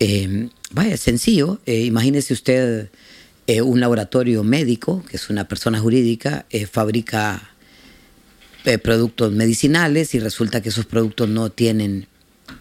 Eh, 0.00 0.48
vaya, 0.70 0.96
sencillo. 0.96 1.60
Eh, 1.66 1.82
imagínese 1.82 2.32
usted 2.32 2.88
eh, 3.46 3.62
un 3.62 3.80
laboratorio 3.80 4.42
médico, 4.42 5.04
que 5.08 5.16
es 5.16 5.30
una 5.30 5.46
persona 5.48 5.78
jurídica, 5.78 6.46
fabrica 6.70 7.50
productos 8.82 9.30
medicinales 9.30 10.14
y 10.14 10.20
resulta 10.20 10.62
que 10.62 10.70
esos 10.70 10.86
productos 10.86 11.28
no 11.28 11.50
tienen 11.50 12.06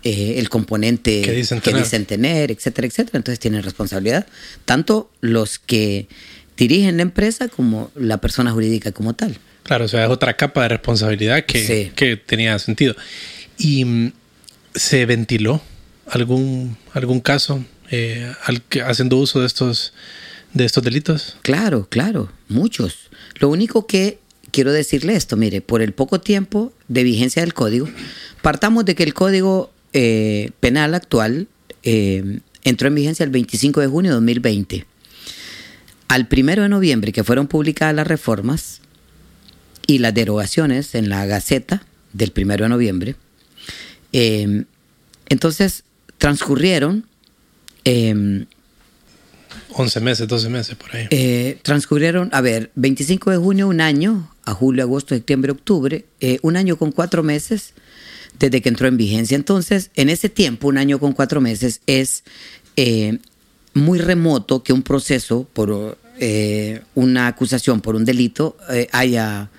el 0.03 0.50
componente 0.50 1.22
que 1.22 1.32
dicen, 1.32 1.62
que 1.62 1.74
dicen 1.74 2.05
tener, 2.05 2.51
etcétera, 2.51 2.88
etcétera. 2.88 3.17
Entonces 3.20 3.39
tienen 3.39 3.63
responsabilidad. 3.63 4.27
Tanto 4.65 5.10
los 5.22 5.60
que 5.60 6.10
dirigen 6.58 6.98
la 6.98 7.03
empresa 7.03 7.48
como 7.48 7.89
la 7.96 8.17
persona 8.20 8.51
jurídica 8.51 8.91
como 8.91 9.13
tal. 9.13 9.39
Claro, 9.63 9.86
o 9.86 9.88
sea, 9.88 10.03
es 10.03 10.10
otra 10.10 10.36
capa 10.36 10.63
de 10.63 10.70
responsabilidad 10.70 11.46
que, 11.46 11.91
que 11.96 12.17
tenía 12.17 12.60
sentido. 12.60 12.96
¿Y 13.58 13.86
mm, 13.86 14.13
se 14.75 15.05
ventiló 15.05 15.62
algún, 16.08 16.77
algún 16.93 17.22
caso 17.22 17.63
eh, 17.89 18.32
al 18.43 18.62
que, 18.62 18.82
haciendo 18.82 19.17
uso 19.17 19.39
de 19.39 19.48
estos, 19.48 19.93
de 20.53 20.65
estos 20.65 20.84
delitos? 20.84 21.38
Claro, 21.41 21.88
claro, 21.89 22.32
muchos. 22.50 23.10
Lo 23.39 23.50
único 23.50 23.88
que 23.88 24.20
quiero 24.51 24.72
decirle 24.72 25.15
esto, 25.15 25.38
mire, 25.38 25.62
por 25.62 25.82
el 25.82 25.93
poco 25.93 26.20
tiempo 26.20 26.74
de 26.88 27.03
vigencia 27.03 27.41
del 27.41 27.53
código, 27.53 27.89
partamos 28.41 28.86
de 28.86 28.96
que 28.96 29.03
el 29.03 29.13
código 29.13 29.72
eh, 29.93 30.51
penal 30.60 30.93
actual 30.93 31.48
eh, 31.84 32.39
entró 32.63 32.88
en 32.88 32.96
vigencia 32.96 33.24
el 33.24 33.29
25 33.29 33.82
de 33.82 33.88
junio 33.88 34.12
de 34.12 34.15
2020. 34.15 34.86
Al 36.08 36.27
primero 36.27 36.63
de 36.63 36.70
noviembre 36.70 37.12
que 37.12 37.24
fueron 37.24 37.48
publicadas 37.48 37.96
las 37.96 38.08
reformas, 38.08 38.82
y 39.87 39.99
las 39.99 40.13
derogaciones 40.13 40.95
en 40.95 41.09
la 41.09 41.25
Gaceta 41.25 41.83
del 42.13 42.31
primero 42.31 42.63
de 42.65 42.69
noviembre. 42.69 43.15
Eh, 44.13 44.63
entonces 45.29 45.83
transcurrieron... 46.17 47.05
11 47.85 48.45
eh, 49.99 50.01
meses, 50.01 50.27
12 50.27 50.49
meses 50.49 50.75
por 50.75 50.95
ahí. 50.95 51.07
Eh, 51.09 51.57
transcurrieron, 51.63 52.29
a 52.31 52.41
ver, 52.41 52.71
25 52.75 53.31
de 53.31 53.37
junio, 53.37 53.67
un 53.67 53.81
año, 53.81 54.31
a 54.45 54.53
julio, 54.53 54.83
agosto, 54.83 55.15
septiembre, 55.15 55.51
octubre, 55.51 56.05
un 56.41 56.55
año 56.55 56.77
con 56.77 56.91
cuatro 56.91 57.23
meses 57.23 57.73
desde 58.39 58.61
que 58.61 58.69
entró 58.69 58.87
en 58.87 58.97
vigencia. 58.97 59.35
Entonces, 59.35 59.91
en 59.95 60.09
ese 60.09 60.29
tiempo, 60.29 60.67
un 60.67 60.77
año 60.77 60.99
con 60.99 61.13
cuatro 61.13 61.41
meses, 61.41 61.81
es 61.87 62.23
muy 63.73 63.99
remoto 63.99 64.63
que 64.63 64.71
un 64.73 64.83
proceso 64.83 65.47
por 65.51 65.97
una 66.95 67.27
acusación 67.27 67.81
por 67.81 67.95
un 67.95 68.05
delito 68.05 68.55
haya 68.91 69.49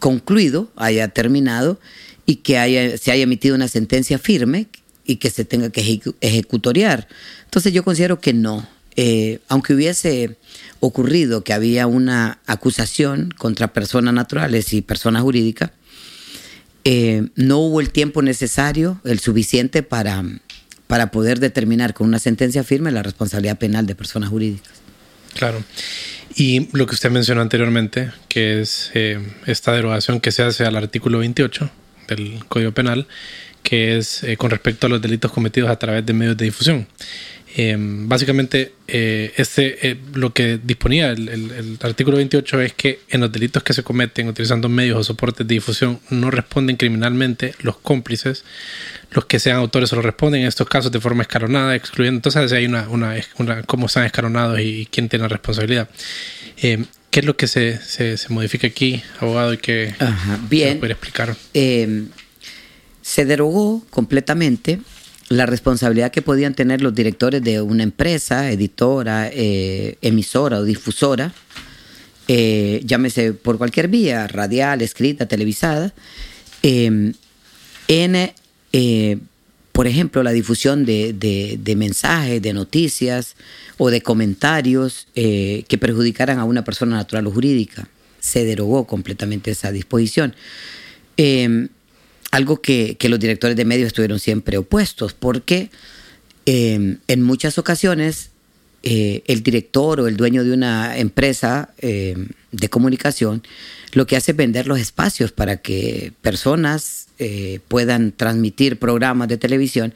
concluido, 0.00 0.70
haya 0.76 1.08
terminado 1.08 1.80
y 2.26 2.36
que 2.36 2.58
haya, 2.58 2.96
se 2.98 3.12
haya 3.12 3.24
emitido 3.24 3.54
una 3.54 3.68
sentencia 3.68 4.18
firme 4.18 4.68
y 5.04 5.16
que 5.16 5.30
se 5.30 5.44
tenga 5.44 5.70
que 5.70 6.00
ejecutoriar. 6.20 7.08
Entonces 7.44 7.72
yo 7.72 7.84
considero 7.84 8.20
que 8.20 8.32
no. 8.32 8.66
Eh, 8.96 9.40
aunque 9.48 9.74
hubiese 9.74 10.36
ocurrido 10.80 11.42
que 11.42 11.52
había 11.52 11.86
una 11.86 12.38
acusación 12.46 13.30
contra 13.36 13.72
personas 13.72 14.14
naturales 14.14 14.72
y 14.72 14.82
personas 14.82 15.22
jurídicas, 15.22 15.70
eh, 16.84 17.28
no 17.34 17.58
hubo 17.58 17.80
el 17.80 17.90
tiempo 17.90 18.22
necesario, 18.22 19.00
el 19.04 19.18
suficiente 19.18 19.82
para, 19.82 20.22
para 20.86 21.10
poder 21.10 21.40
determinar 21.40 21.94
con 21.94 22.06
una 22.06 22.18
sentencia 22.18 22.62
firme 22.62 22.92
la 22.92 23.02
responsabilidad 23.02 23.58
penal 23.58 23.86
de 23.86 23.94
personas 23.94 24.30
jurídicas. 24.30 24.83
Claro. 25.34 25.62
Y 26.36 26.68
lo 26.76 26.86
que 26.86 26.94
usted 26.94 27.10
mencionó 27.10 27.42
anteriormente, 27.42 28.10
que 28.28 28.60
es 28.60 28.90
eh, 28.94 29.20
esta 29.46 29.72
derogación 29.72 30.20
que 30.20 30.32
se 30.32 30.42
hace 30.42 30.64
al 30.64 30.76
artículo 30.76 31.18
28 31.18 31.70
del 32.08 32.44
Código 32.48 32.72
Penal, 32.72 33.06
que 33.62 33.96
es 33.96 34.22
eh, 34.24 34.36
con 34.36 34.50
respecto 34.50 34.86
a 34.86 34.90
los 34.90 35.00
delitos 35.00 35.30
cometidos 35.30 35.70
a 35.70 35.78
través 35.78 36.04
de 36.04 36.12
medios 36.12 36.36
de 36.36 36.46
difusión. 36.46 36.86
Em, 37.56 38.08
básicamente, 38.08 38.72
eh, 38.88 39.32
este, 39.36 39.88
eh, 39.88 39.96
lo 40.14 40.34
que 40.34 40.58
disponía 40.60 41.12
el, 41.12 41.78
artículo 41.82 42.16
28 42.16 42.60
es 42.60 42.72
que 42.72 42.98
en 43.08 43.20
los 43.20 43.30
delitos 43.30 43.62
que 43.62 43.72
se 43.72 43.84
cometen 43.84 44.26
utilizando 44.26 44.68
medios 44.68 44.98
o 44.98 45.04
soportes 45.04 45.46
de 45.46 45.54
difusión 45.54 46.00
no 46.10 46.32
responden 46.32 46.74
criminalmente 46.74 47.54
los 47.60 47.76
cómplices, 47.76 48.44
los 49.12 49.26
que 49.26 49.38
sean 49.38 49.58
autores 49.58 49.88
solo 49.88 50.02
responden 50.02 50.42
en 50.42 50.48
estos 50.48 50.68
casos 50.68 50.90
de 50.90 50.98
forma 50.98 51.22
escalonada, 51.22 51.76
excluyendo. 51.76 52.18
Entonces, 52.18 52.50
hay 52.52 52.66
una, 52.66 52.88
una, 52.88 53.14
una 53.38 53.62
cómo 53.62 53.86
están 53.86 54.04
escalonados 54.04 54.58
y 54.58 54.88
quién 54.90 55.08
tiene 55.08 55.22
la 55.22 55.28
responsabilidad. 55.28 55.88
Em, 56.56 56.86
¿Qué 57.10 57.20
es 57.20 57.26
lo 57.26 57.36
que 57.36 57.46
se, 57.46 57.78
se, 57.78 58.18
modifica 58.30 58.66
aquí, 58.66 59.00
abogado, 59.20 59.54
y 59.54 59.58
que 59.58 59.94
Bien. 60.50 60.80
puede 60.80 60.94
explicar? 60.94 61.36
Em, 61.52 62.08
se 63.00 63.24
derogó 63.24 63.86
completamente 63.90 64.80
la 65.28 65.46
responsabilidad 65.46 66.10
que 66.10 66.22
podían 66.22 66.54
tener 66.54 66.82
los 66.82 66.94
directores 66.94 67.42
de 67.42 67.60
una 67.62 67.82
empresa, 67.82 68.50
editora, 68.50 69.28
eh, 69.32 69.96
emisora 70.02 70.58
o 70.58 70.64
difusora, 70.64 71.32
eh, 72.26 72.80
llámese 72.84 73.34
por 73.34 73.58
cualquier 73.58 73.88
vía, 73.88 74.26
radial, 74.26 74.80
escrita, 74.80 75.26
televisada, 75.26 75.92
em, 76.62 77.12
en, 77.88 78.32
eh, 78.72 79.18
por 79.72 79.86
ejemplo, 79.86 80.22
la 80.22 80.32
difusión 80.32 80.86
de, 80.86 81.74
mensajes, 81.76 82.40
de 82.40 82.52
noticias 82.52 83.34
o 83.76 83.90
de 83.90 84.00
comentarios 84.00 85.08
eh, 85.14 85.64
que 85.68 85.78
perjudicaran 85.78 86.38
a 86.38 86.44
una 86.44 86.64
persona 86.64 86.96
natural 86.96 87.26
o 87.26 87.30
jurídica. 87.30 87.88
Se 88.20 88.44
derogó 88.44 88.86
completamente 88.86 89.50
esa 89.50 89.70
disposición. 89.70 90.34
Em, 92.34 92.36
algo 92.36 92.60
que, 92.60 92.96
los 93.08 93.20
directores 93.20 93.56
de 93.56 93.64
medios 93.64 93.88
estuvieron 93.88 94.18
siempre 94.18 94.58
opuestos, 94.58 95.14
porque 95.14 95.70
em, 96.46 96.98
en 97.08 97.22
muchas 97.22 97.58
ocasiones 97.58 98.30
eh, 98.82 99.22
el 99.26 99.42
director 99.42 100.00
o 100.00 100.08
el 100.08 100.16
dueño 100.16 100.44
de 100.44 100.52
una 100.52 100.98
empresa 100.98 101.70
eh, 101.78 102.16
de 102.52 102.68
comunicación 102.68 103.42
lo 103.92 104.06
que 104.06 104.16
hace 104.16 104.32
es 104.32 104.36
vender 104.36 104.66
los 104.66 104.78
espacios 104.78 105.32
para 105.32 105.56
que 105.58 106.12
personas 106.20 107.06
eh, 107.18 107.60
puedan 107.68 108.12
transmitir 108.12 108.78
programas 108.78 109.28
de 109.28 109.38
televisión 109.38 109.94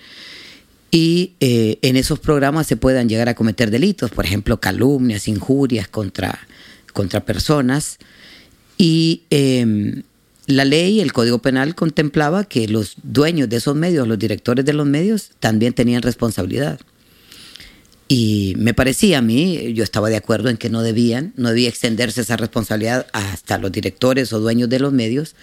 y 0.90 1.32
en 1.40 1.96
esos 1.96 2.18
programas 2.18 2.66
se 2.66 2.78
puedan 2.78 3.10
llegar 3.10 3.28
a 3.28 3.34
cometer 3.34 3.70
delitos, 3.70 4.10
por 4.10 4.24
ejemplo, 4.24 4.58
calumnias, 4.58 5.28
injurias 5.28 5.86
contra, 5.86 6.38
contra 6.94 7.26
personas. 7.26 7.98
Y 8.78 9.24
em, 9.28 10.02
la 10.48 10.64
ley, 10.64 11.00
el 11.00 11.12
Código 11.12 11.40
Penal 11.40 11.74
contemplaba 11.74 12.44
que 12.44 12.66
los 12.68 12.94
dueños 13.02 13.50
de 13.50 13.56
esos 13.56 13.76
medios, 13.76 14.08
los 14.08 14.18
directores 14.18 14.64
de 14.64 14.72
los 14.72 14.86
medios, 14.86 15.30
también 15.40 15.74
tenían 15.74 16.00
responsabilidad. 16.00 16.80
Y 18.08 18.54
me 18.56 18.72
parecía 18.72 19.18
a 19.18 19.20
mí, 19.20 19.74
yo 19.74 19.84
estaba 19.84 20.08
de 20.08 20.16
acuerdo 20.16 20.48
en 20.48 20.56
que 20.56 20.70
no 20.70 20.80
debían, 20.80 21.34
no 21.36 21.50
debía 21.50 21.68
extenderse 21.68 22.22
esa 22.22 22.38
responsabilidad 22.38 23.06
hasta 23.12 23.58
los 23.58 23.70
directores 23.70 24.32
o 24.32 24.40
dueños 24.40 24.70
de 24.70 24.78
los 24.78 24.90
medios, 24.90 25.36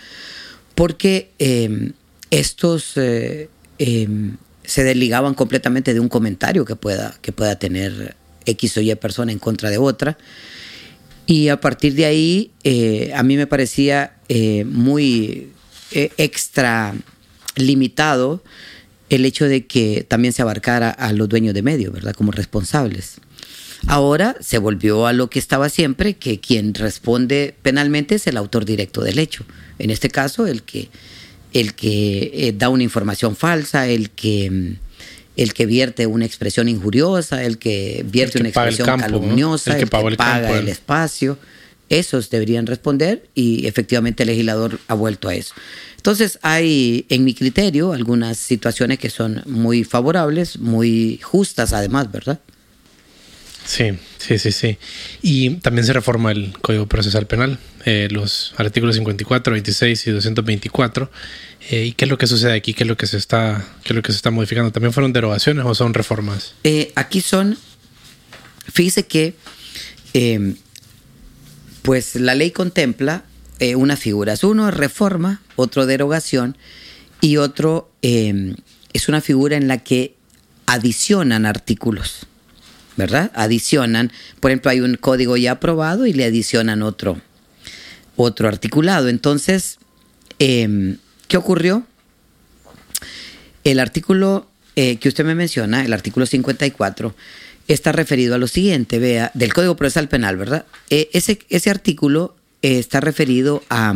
porque 0.73 1.29
em, 1.37 1.93
estos 2.31 2.93
eh, 2.97 3.47
em, 3.77 4.37
se 4.63 4.83
desligaban 4.83 5.35
completamente 5.35 5.93
de 5.93 5.99
un 5.99 6.09
comentario 6.09 6.65
que 6.65 6.75
pueda, 6.75 7.15
que 7.21 7.31
pueda 7.31 7.59
tener 7.59 8.15
X 8.47 8.77
o 8.77 8.81
Y 8.81 8.95
persona 8.95 9.31
en 9.31 9.37
contra 9.37 9.69
de 9.69 9.77
otra. 9.77 10.17
Y 11.27 11.49
a 11.49 11.59
partir 11.59 11.95
de 11.95 12.05
ahí, 12.05 12.51
eh, 12.63 13.11
a 13.15 13.23
mí 13.23 13.35
me 13.37 13.47
parecía 13.47 14.15
eh, 14.29 14.63
muy 14.65 15.49
extra 15.91 16.93
limitado 17.55 18.43
el 19.09 19.25
hecho 19.25 19.45
de 19.45 19.65
que 19.65 20.05
también 20.07 20.33
se 20.33 20.41
abarcara 20.41 20.89
a 20.89 21.13
los 21.13 21.29
dueños 21.29 21.53
de 21.53 21.61
medios, 21.61 21.93
¿verdad? 21.93 22.13
Como 22.13 22.31
responsables. 22.31 23.21
Ahora 23.87 24.35
se 24.39 24.57
volvió 24.57 25.05
a 25.05 25.13
lo 25.13 25.29
que 25.29 25.39
estaba 25.39 25.69
siempre, 25.69 26.15
que 26.15 26.39
quien 26.39 26.73
responde 26.73 27.55
penalmente 27.61 28.15
es 28.15 28.25
el 28.27 28.37
autor 28.37 28.65
directo 28.65 29.01
del 29.01 29.19
hecho. 29.19 29.45
En 29.77 29.91
este 29.91 30.09
caso, 30.09 30.47
el 30.47 30.63
que, 30.63 30.89
el 31.53 31.75
que 31.75 32.31
eh, 32.33 32.53
da 32.57 32.69
una 32.69 32.83
información 32.83 33.35
falsa, 33.35 33.87
el 33.87 34.09
que, 34.09 34.49
mm, 34.49 34.75
el 35.35 35.53
que 35.53 35.65
vierte 35.65 36.07
una 36.07 36.25
expresión 36.25 36.69
injuriosa, 36.69 37.43
el 37.43 37.57
que 37.57 38.05
vierte 38.09 38.39
una 38.39 38.49
expresión 38.49 38.99
calumniosa, 38.99 39.73
el 39.73 39.79
que, 39.79 39.87
paga, 39.87 40.57
el 40.57 40.67
espacio. 40.69 41.37
Esos 41.87 42.29
deberían 42.31 42.65
responder 42.65 43.27
y 43.35 43.67
efectivamente 43.67 44.23
el 44.23 44.27
legislador 44.27 44.79
ha 44.87 44.95
vuelto 44.95 45.29
a 45.29 45.35
eso. 45.35 45.53
Entonces 45.97 46.39
hay, 46.41 47.05
en 47.09 47.23
mi 47.23 47.33
criterio, 47.33 47.93
algunas 47.93 48.37
situaciones 48.37 48.97
que 48.97 49.09
son 49.09 49.43
muy 49.45 49.83
favorables, 49.83 50.57
muy 50.57 51.19
justas 51.21 51.73
además, 51.73 52.11
¿verdad? 52.11 52.39
Sí, 53.65 53.91
sí, 54.17 54.39
sí, 54.39 54.51
sí. 54.51 54.77
Y 55.21 55.51
también 55.55 55.85
se 55.85 55.93
reforma 55.93 56.31
el 56.31 56.53
Código 56.61 56.87
Procesal 56.87 57.27
Penal, 57.27 57.59
eh, 57.85 58.07
los 58.11 58.53
artículos 58.57 58.95
54, 58.95 59.53
26 59.53 60.07
y 60.07 60.11
224. 60.11 61.11
Eh, 61.69 61.85
¿Y 61.85 61.91
qué 61.93 62.05
es 62.05 62.11
lo 62.11 62.17
que 62.17 62.27
sucede 62.27 62.53
aquí? 62.53 62.73
¿Qué 62.73 62.83
es 62.83 62.87
lo 62.87 62.97
que 62.97 63.07
se 63.07 63.17
está, 63.17 63.65
qué 63.83 63.93
es 63.93 63.95
lo 63.95 64.01
que 64.01 64.11
se 64.11 64.17
está 64.17 64.31
modificando? 64.31 64.71
¿También 64.71 64.93
fueron 64.93 65.13
derogaciones 65.13 65.65
o 65.65 65.73
son 65.75 65.93
reformas? 65.93 66.53
Eh, 66.63 66.91
aquí 66.95 67.21
son, 67.21 67.57
fíjese 68.71 69.05
que, 69.07 69.35
pues 71.81 72.15
la 72.15 72.35
ley 72.35 72.51
contempla 72.51 73.25
eh, 73.59 73.75
unas 73.75 73.99
figuras. 73.99 74.43
Uno 74.43 74.67
es 74.67 74.75
reforma, 74.75 75.41
otro 75.55 75.85
derogación 75.85 76.57
y 77.21 77.37
otro 77.37 77.89
em, 78.01 78.55
es 78.91 79.07
una 79.07 79.21
figura 79.21 79.55
en 79.55 79.69
la 79.69 79.77
que 79.77 80.15
adicionan 80.65 81.45
artículos, 81.45 82.27
¿verdad? 82.97 83.31
Adicionan, 83.35 84.11
por 84.39 84.51
ejemplo, 84.51 84.71
hay 84.71 84.81
un 84.81 84.95
código 84.95 85.37
ya 85.37 85.53
aprobado 85.53 86.05
y 86.05 86.13
le 86.13 86.25
adicionan 86.25 86.81
otro, 86.81 87.19
otro 88.15 88.47
articulado. 88.47 89.09
Entonces, 89.09 89.77
em, 90.39 90.97
¿qué 91.27 91.37
ocurrió? 91.37 91.85
El 93.63 93.79
artículo 93.79 94.47
eh, 94.75 94.97
que 94.97 95.07
usted 95.07 95.25
me 95.25 95.35
menciona, 95.35 95.85
el 95.85 95.93
artículo 95.93 96.25
54, 96.25 97.15
está 97.67 97.91
referido 97.91 98.35
a 98.35 98.37
lo 98.37 98.47
siguiente, 98.47 98.99
vea, 98.99 99.31
del 99.33 99.53
Código 99.53 99.75
Procesal 99.75 100.09
Penal, 100.09 100.37
¿verdad? 100.37 100.65
Eh, 100.89 101.09
ese, 101.13 101.39
ese 101.49 101.69
artículo 101.69 102.35
está 102.61 102.99
referido 102.99 103.63
a, 103.69 103.93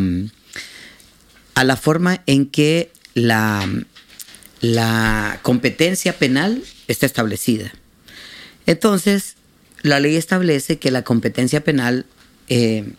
a 1.56 1.64
la 1.64 1.76
forma 1.76 2.22
en 2.26 2.46
que 2.46 2.92
la, 3.14 3.68
la 4.62 5.40
competencia 5.42 6.18
penal 6.18 6.64
está 6.88 7.06
establecida. 7.06 7.74
Entonces, 8.70 9.36
la 9.82 10.00
ley 10.00 10.16
establece 10.16 10.78
que 10.78 10.92
la 10.92 11.02
competencia 11.02 11.64
penal 11.64 12.06
eh, 12.50 12.94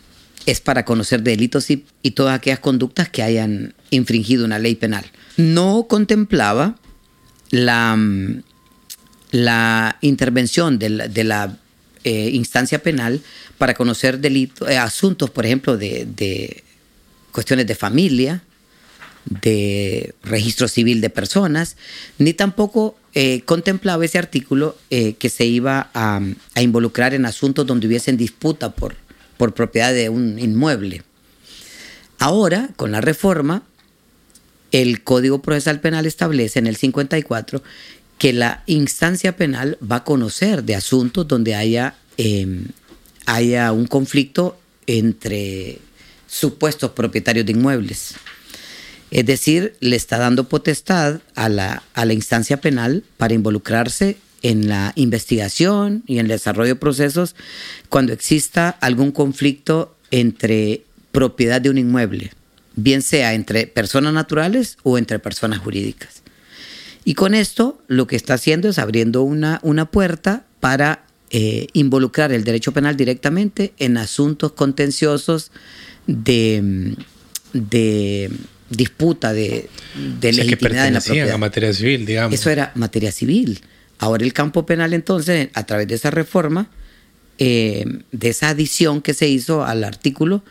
es 0.45 0.59
para 0.59 0.83
conocer 0.83 1.23
delitos 1.23 1.69
y, 1.69 1.85
todas 2.11 2.35
aquellas 2.35 2.59
conductas 2.59 3.07
que 3.07 3.23
hayan 3.23 3.73
infringido 3.89 4.43
una 4.43 4.59
ley 4.59 4.75
penal. 4.75 5.05
No 5.37 5.85
contemplaba 5.87 6.75
la, 7.51 7.97
la 9.31 9.97
intervención 10.01 10.77
de 10.77 10.89
la, 11.23 11.57
eh, 12.03 12.31
instancia 12.33 12.83
penal 12.83 13.21
para 13.57 13.73
conocer 13.73 14.19
delitos, 14.19 14.69
eh, 14.69 14.77
asuntos, 14.77 15.29
por 15.29 15.45
ejemplo, 15.45 15.77
de, 15.77 16.65
cuestiones 17.31 17.65
de 17.65 17.75
familia, 17.75 18.43
de 19.25 20.13
registro 20.23 20.67
civil 20.67 21.01
de 21.01 21.09
personas, 21.09 21.77
ni 22.17 22.33
tampoco 22.33 22.97
eh, 23.13 23.41
contemplaba 23.45 24.05
ese 24.05 24.17
artículo 24.17 24.77
eh, 24.89 25.13
que 25.13 25.29
se 25.29 25.45
iba 25.45 25.89
a, 25.93 26.21
involucrar 26.59 27.13
en 27.13 27.25
asuntos 27.25 27.65
donde 27.65 27.87
hubiesen 27.87 28.17
disputa 28.17 28.71
por, 28.71 28.95
por 29.37 29.53
propiedad 29.53 29.93
de 29.93 30.09
un 30.09 30.39
inmueble. 30.39 31.03
Ahora, 32.19 32.69
con 32.75 32.91
la 32.91 33.01
reforma, 33.01 33.63
el 34.71 35.03
Código 35.03 35.41
Procesal 35.41 35.81
Penal 35.81 36.05
establece 36.05 36.59
en 36.59 36.67
el 36.67 36.75
54 36.77 37.63
que 38.17 38.33
la 38.33 38.63
instancia 38.67 39.35
penal 39.35 39.77
va 39.81 39.97
a 39.97 40.03
conocer 40.03 40.63
de 40.63 40.75
asuntos 40.75 41.27
donde 41.27 41.55
haya 41.55 41.95
em, 42.17 42.67
haya 43.25 43.71
un 43.71 43.87
conflicto 43.87 44.57
entre 44.87 45.79
supuestos 46.27 46.91
propietarios 46.91 47.45
de 47.45 47.53
inmuebles. 47.53 48.15
Es 49.11 49.25
decir, 49.25 49.75
le 49.81 49.97
está 49.97 50.17
dando 50.17 50.47
potestad 50.47 51.19
a 51.35 51.49
la, 51.49 51.83
a 51.93 52.05
la 52.05 52.13
instancia 52.13 52.61
penal 52.61 53.03
para 53.17 53.33
involucrarse 53.33 54.17
en 54.41 54.69
la 54.69 54.93
investigación 54.95 56.03
y 56.07 56.15
en 56.15 56.21
el 56.21 56.29
desarrollo 56.29 56.69
de 56.69 56.75
procesos 56.75 57.35
cuando 57.89 58.13
exista 58.13 58.69
algún 58.69 59.11
conflicto 59.11 59.95
entre 60.11 60.83
propiedad 61.11 61.61
de 61.61 61.69
un 61.69 61.77
inmueble, 61.77 62.31
bien 62.75 63.01
sea 63.01 63.33
entre 63.33 63.67
personas 63.67 64.13
naturales 64.13 64.77
o 64.83 64.97
entre 64.97 65.19
personas 65.19 65.59
jurídicas. 65.59 66.23
Y 67.03 67.15
con 67.15 67.33
esto 67.33 67.81
lo 67.87 68.07
que 68.07 68.15
está 68.15 68.35
haciendo 68.35 68.69
es 68.69 68.79
abriendo 68.79 69.23
una, 69.23 69.59
una 69.63 69.91
puerta 69.91 70.45
para 70.59 71.05
eh, 71.31 71.67
involucrar 71.73 72.31
el 72.31 72.43
derecho 72.43 72.71
penal 72.71 72.95
directamente 72.95 73.73
en 73.77 73.97
asuntos 73.97 74.51
contenciosos 74.53 75.51
de, 76.07 76.95
de 77.53 78.31
disputa 78.71 79.33
de, 79.33 79.69
de 80.19 80.33
legitimidad 80.33 80.87
en 80.87 80.95
la 80.95 81.01
propiedad. 81.01 81.31
a 81.31 81.37
materia 81.37 81.73
civil, 81.73 82.05
digamos. 82.05 82.33
Eso 82.33 82.49
era 82.49 82.71
materia 82.75 83.11
civil. 83.11 83.61
Ahora 83.99 84.23
el 84.25 84.33
campo 84.33 84.65
penal 84.65 84.93
entonces, 84.93 85.49
a 85.53 85.65
través 85.65 85.87
de 85.87 85.95
esa 85.95 86.09
reforma, 86.09 86.69
eh, 87.37 87.85
de 88.11 88.29
esa 88.29 88.49
adición 88.49 89.01
que 89.01 89.13
se 89.13 89.27
hizo 89.27 89.63
al 89.63 89.83
artículo, 89.83 90.43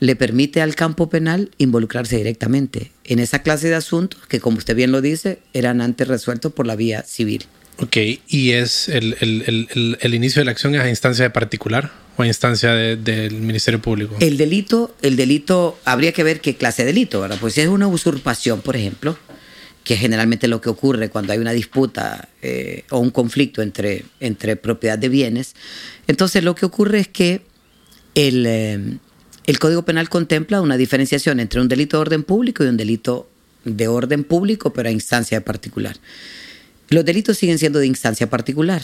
le 0.00 0.16
permite 0.16 0.60
al 0.60 0.74
campo 0.74 1.08
penal 1.08 1.50
involucrarse 1.58 2.16
directamente 2.16 2.92
en 3.04 3.18
esa 3.18 3.42
clase 3.42 3.68
de 3.68 3.76
asuntos 3.76 4.20
que, 4.26 4.40
como 4.40 4.58
usted 4.58 4.74
bien 4.74 4.92
lo 4.92 5.00
dice, 5.00 5.38
eran 5.52 5.80
antes 5.80 6.08
resueltos 6.08 6.52
por 6.52 6.66
la 6.66 6.76
vía 6.76 7.02
civil. 7.02 7.44
Ok, 7.78 7.96
¿y 8.28 8.52
es 8.52 8.88
el, 8.88 9.16
el, 9.20 9.98
el, 10.00 10.14
inicio 10.14 10.40
de 10.40 10.46
la 10.46 10.52
acción 10.52 10.74
a 10.76 10.88
instancia 10.88 11.24
de 11.24 11.30
particular 11.30 11.92
o 12.16 12.24
instancia 12.24 12.72
del 12.72 13.34
Ministerio 13.34 13.80
Público? 13.80 14.16
El 14.20 14.36
delito, 14.36 14.94
el 15.02 15.16
delito, 15.16 15.78
habría 15.84 16.12
que 16.12 16.22
ver 16.22 16.40
qué 16.40 16.56
clase 16.56 16.82
de 16.82 16.92
delito, 16.92 17.20
¿verdad? 17.20 17.38
Pues 17.40 17.54
si 17.54 17.60
es 17.60 17.68
una 17.68 17.86
usurpación, 17.86 18.62
por 18.62 18.76
ejemplo, 18.76 19.18
que 19.84 19.96
generalmente 19.96 20.48
lo 20.48 20.60
que 20.60 20.68
ocurre 20.68 21.10
cuando 21.10 21.32
hay 21.32 21.38
una 21.38 21.52
disputa 21.52 22.28
eh, 22.42 22.84
o 22.90 22.98
un 22.98 23.10
conflicto 23.10 23.62
entre, 23.62 24.04
entre 24.20 24.56
propiedad 24.56 24.98
de 24.98 25.08
bienes, 25.08 25.54
entonces 26.06 26.42
lo 26.42 26.54
que 26.54 26.66
ocurre 26.66 26.98
es 27.00 27.08
que 27.08 27.42
El, 28.16 28.46
eh, 28.46 28.98
el 29.46 29.58
Código 29.58 29.82
Penal 29.84 30.08
contempla 30.08 30.62
una 30.62 30.78
diferenciación 30.78 31.38
entre 31.38 31.60
un 31.60 31.68
delito 31.68 31.98
de 31.98 32.00
orden 32.00 32.22
público 32.24 32.64
y 32.64 32.68
un 32.68 32.78
delito 32.78 33.28
de 33.64 33.86
orden 33.88 34.24
público, 34.24 34.72
pero 34.72 34.88
a 34.88 34.92
instancia 34.92 35.44
particular. 35.44 35.96
Los 36.88 37.04
delitos 37.04 37.36
siguen 37.36 37.58
siendo 37.58 37.78
de 37.78 37.86
instancia 37.86 38.30
particular, 38.30 38.82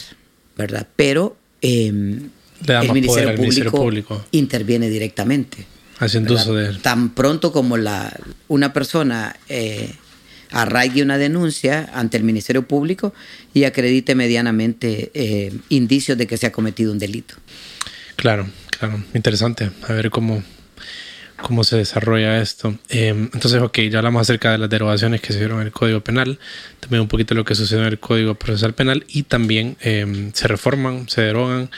¿verdad? 0.55 0.87
Pero 0.95 1.35
eh, 1.61 2.19
el 2.67 2.93
ministerio, 2.93 3.71
público 3.71 4.25
interviene 4.31 4.89
directamente. 4.89 5.65
Haciendo 5.99 6.33
uso 6.33 6.55
de 6.55 6.69
él. 6.69 6.79
Tan 6.79 7.13
pronto 7.13 7.51
como 7.51 7.77
la, 7.77 8.11
una 8.47 8.73
persona 8.73 9.35
eh, 9.47 9.93
arraigue 10.53 11.01
una 11.01 11.17
denuncia 11.17 11.89
ante 11.93 12.17
el 12.17 12.23
Ministerio 12.23 12.67
Público 12.67 13.13
y 13.53 13.65
acredite 13.65 14.15
medianamente 14.15 15.11
eh, 15.13 15.53
indicios 15.69 16.17
de 16.17 16.27
que 16.27 16.37
se 16.37 16.47
ha 16.47 16.51
cometido 16.51 16.91
un 16.91 16.99
delito. 16.99 17.35
Claro, 18.15 18.47
claro. 18.77 19.03
Interesante. 19.13 19.71
A 19.87 19.93
ver 19.93 20.09
cómo, 20.11 20.43
cómo 21.41 21.63
se 21.63 21.77
desarrolla 21.77 22.39
esto. 22.41 22.77
Em, 22.89 23.29
entonces, 23.33 23.61
ok, 23.61 23.79
ya 23.91 23.99
hablamos 23.99 24.21
acerca 24.21 24.51
de 24.51 24.59
las 24.59 24.69
derogaciones 24.69 25.21
que 25.21 25.33
se 25.33 25.39
dieron 25.39 25.59
en 25.59 25.67
el 25.67 25.73
Código 25.73 26.01
Penal, 26.01 26.39
también 26.79 27.01
un 27.01 27.07
poquito 27.07 27.33
de 27.33 27.39
lo 27.39 27.45
que 27.45 27.55
sucedió 27.55 27.83
en 27.83 27.89
el 27.89 27.99
Código 27.99 28.35
Procesal 28.35 28.73
Penal 28.73 29.03
y 29.07 29.23
también 29.23 29.75
em, 29.81 30.31
se 30.33 30.47
reforman, 30.47 31.09
se 31.09 31.21
derogan 31.21 31.69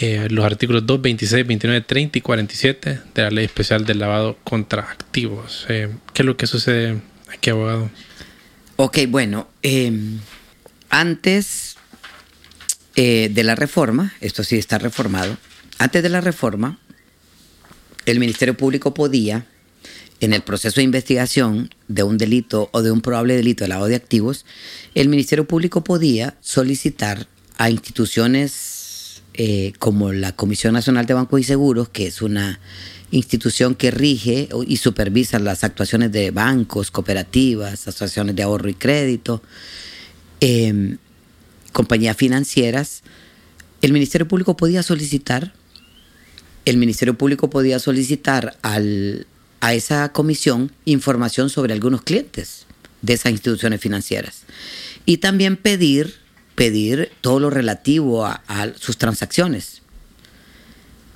eh, 0.00 0.28
los 0.30 0.44
artículos 0.44 0.86
2, 0.86 1.02
26, 1.02 1.46
29, 1.46 1.80
30 1.82 2.18
y 2.18 2.20
47 2.20 3.00
de 3.14 3.22
la 3.22 3.30
Ley 3.30 3.44
Especial 3.44 3.84
del 3.84 4.00
Lavado 4.00 4.36
contra 4.42 4.82
Activos. 4.82 5.66
Eh, 5.68 5.88
¿Qué 6.12 6.22
es 6.22 6.26
lo 6.26 6.36
que 6.36 6.46
sucede 6.46 7.00
aquí, 7.32 7.50
abogado? 7.50 7.90
Ok, 8.76 8.98
bueno, 9.08 9.48
em, 9.62 10.18
antes 10.90 11.76
eh, 12.96 13.30
de 13.32 13.44
la 13.44 13.54
reforma, 13.54 14.14
esto 14.20 14.42
sí 14.42 14.56
está 14.56 14.78
reformado, 14.78 15.36
antes 15.78 16.02
de 16.02 16.08
la 16.08 16.20
reforma, 16.20 16.78
el 18.04 18.18
Ministerio 18.18 18.56
Público 18.56 18.94
podía, 18.94 19.46
en 20.20 20.32
el 20.32 20.42
proceso 20.42 20.76
de 20.76 20.82
investigación 20.84 21.70
de 21.86 22.02
un 22.02 22.18
delito 22.18 22.68
o 22.72 22.82
de 22.82 22.90
un 22.90 23.00
probable 23.00 23.36
delito 23.36 23.64
de 23.64 23.68
lavado 23.68 23.88
de 23.88 23.96
activos, 23.96 24.44
el 24.94 25.08
Ministerio 25.08 25.46
Público 25.46 25.84
podía 25.84 26.36
solicitar 26.40 27.28
a 27.58 27.70
instituciones 27.70 28.73
eh, 29.34 29.72
como 29.80 30.12
la 30.12 30.30
Comisión 30.36 30.74
Nacional 30.74 31.06
de 31.06 31.14
Bancos 31.14 31.40
y 31.40 31.44
Seguros, 31.44 31.88
que 31.88 32.06
es 32.06 32.22
una 32.22 32.60
institución 33.10 33.74
que 33.74 33.90
rige 33.90 34.48
y 34.66 34.76
supervisa 34.76 35.38
las 35.38 35.64
actuaciones 35.64 36.12
de 36.12 36.30
bancos, 36.30 36.90
cooperativas, 36.90 37.88
asociaciones 37.88 38.36
de 38.36 38.44
ahorro 38.44 38.68
y 38.68 38.74
crédito, 38.74 39.42
em, 40.40 40.98
compañías 41.72 42.16
financieras, 42.16 43.02
el 43.82 43.92
Ministerio 43.92 44.28
Público 44.28 44.56
podía 44.56 44.82
solicitar, 44.82 45.52
el 46.64 46.76
Ministerio 46.76 47.18
Público 47.18 47.50
podía 47.50 47.78
solicitar 47.78 48.56
al, 48.62 49.26
a 49.60 49.74
esa 49.74 50.12
comisión 50.12 50.70
información 50.84 51.50
sobre 51.50 51.72
algunos 51.72 52.02
clientes 52.02 52.66
de 53.02 53.14
esas 53.14 53.32
instituciones 53.32 53.80
financieras 53.80 54.42
y 55.06 55.18
también 55.18 55.56
pedir 55.56 56.23
pedir 56.54 57.10
todo 57.20 57.40
lo 57.40 57.50
relativo 57.50 58.24
a, 58.26 58.40
sus 58.78 58.96
transacciones. 58.96 59.82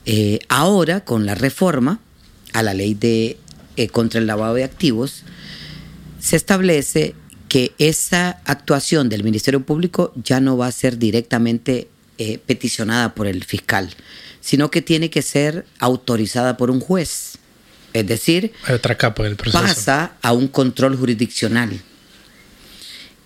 Eh, 0.04 0.40
ahora, 0.48 1.04
con 1.04 1.26
la 1.26 1.34
reforma 1.34 2.00
a 2.52 2.62
la 2.62 2.74
ley 2.74 2.94
de, 2.94 3.38
eh, 3.76 3.88
contra 3.88 4.20
el 4.20 4.26
lavado 4.26 4.54
de 4.54 4.64
activos, 4.64 5.22
se 6.18 6.36
establece 6.36 7.14
que 7.48 7.72
esa 7.78 8.40
actuación 8.44 9.08
del 9.08 9.24
Ministerio 9.24 9.64
Público 9.64 10.12
ya 10.16 10.40
no 10.40 10.56
va 10.56 10.66
a 10.66 10.72
ser 10.72 10.98
directamente 10.98 11.88
eh, 12.18 12.38
peticionada 12.38 13.14
por 13.14 13.26
el 13.26 13.44
fiscal, 13.44 13.94
sino 14.40 14.70
que 14.70 14.82
tiene 14.82 15.10
que 15.10 15.22
ser 15.22 15.66
autorizada 15.78 16.56
por 16.56 16.70
un 16.70 16.80
juez. 16.80 17.38
Es 17.94 18.06
decir, 18.06 18.52
pasa 19.52 20.12
a 20.20 20.32
un 20.32 20.48
control 20.48 20.96
jurisdiccional. 20.96 21.80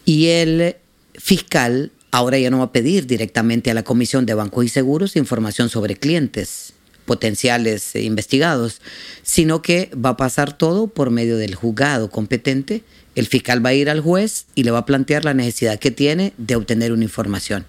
Y 0.04 0.26
el 0.28 0.76
fiscal 1.14 1.90
Ahora 2.12 2.38
ya 2.38 2.50
no 2.50 2.58
va 2.58 2.64
a 2.64 2.72
pedir 2.72 3.06
directamente 3.06 3.70
a 3.70 3.74
la 3.74 3.84
Comisión 3.84 4.26
de 4.26 4.34
Bancos 4.34 4.66
y 4.66 4.68
Seguros 4.68 5.16
información 5.16 5.70
sobre 5.70 5.96
clientes 5.96 6.74
potenciales 7.06 7.94
e 7.94 8.02
investigados, 8.02 8.82
sino 9.22 9.62
que 9.62 9.90
va 9.94 10.10
a 10.10 10.16
pasar 10.18 10.56
todo 10.56 10.88
por 10.88 11.10
medio 11.10 11.38
del 11.38 11.54
juzgado 11.54 12.10
competente. 12.10 12.82
El 13.14 13.26
fiscal 13.26 13.64
va 13.64 13.70
a 13.70 13.74
ir 13.74 13.88
al 13.88 14.00
juez 14.00 14.44
y 14.54 14.64
le 14.64 14.70
va 14.70 14.80
a 14.80 14.86
plantear 14.86 15.24
la 15.24 15.32
necesidad 15.32 15.78
que 15.78 15.90
tiene 15.90 16.34
de 16.36 16.54
obtener 16.54 16.92
una 16.92 17.04
información. 17.04 17.64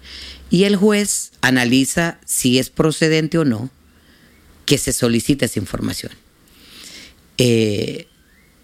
Y 0.50 0.64
el 0.64 0.76
juez 0.76 1.32
analiza 1.40 2.18
si 2.26 2.58
es 2.58 2.68
procedente 2.68 3.38
o 3.38 3.46
no 3.46 3.70
que 4.66 4.76
se 4.76 4.92
solicite 4.92 5.46
esa 5.46 5.58
información. 5.58 6.12
Eh, 7.38 8.08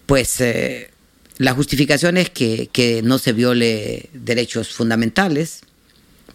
pues 0.05 0.39
eh, 0.41 0.91
la 1.37 1.53
justificación 1.53 2.17
es 2.17 2.29
que, 2.29 2.69
que 2.71 3.01
no 3.01 3.17
se 3.17 3.33
viole 3.33 4.09
derechos 4.13 4.69
fundamentales, 4.69 5.61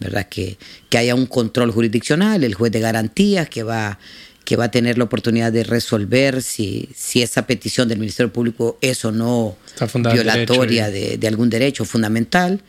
¿verdad? 0.01 0.29
Que, 0.29 0.59
que 0.89 0.99
haya 0.99 1.15
un 1.15 1.27
control 1.27 1.71
jurisdiccional, 1.71 2.45
el 2.45 2.55
juez 2.55 2.73
de 2.73 2.81
garantías 2.81 3.49
que 3.49 3.63
va, 3.63 3.99
que 4.45 4.57
va 4.57 4.65
a 4.65 4.71
tener 4.71 4.99
la 4.99 5.05
oportunidad 5.05 5.53
de 5.53 5.65
resolver 5.65 6.43
si, 6.43 6.89
si 6.95 7.23
esa 7.23 7.47
petición 7.47 7.89
del 7.89 7.99
Ministerio 7.99 8.33
Público 8.33 8.79
es 8.81 9.05
o 9.05 9.13
no 9.13 9.57
violatoria 9.95 10.91
de, 10.91 11.19
de, 11.19 11.29
algún 11.29 11.51
derecho 11.51 11.85
fundamental 11.85 12.63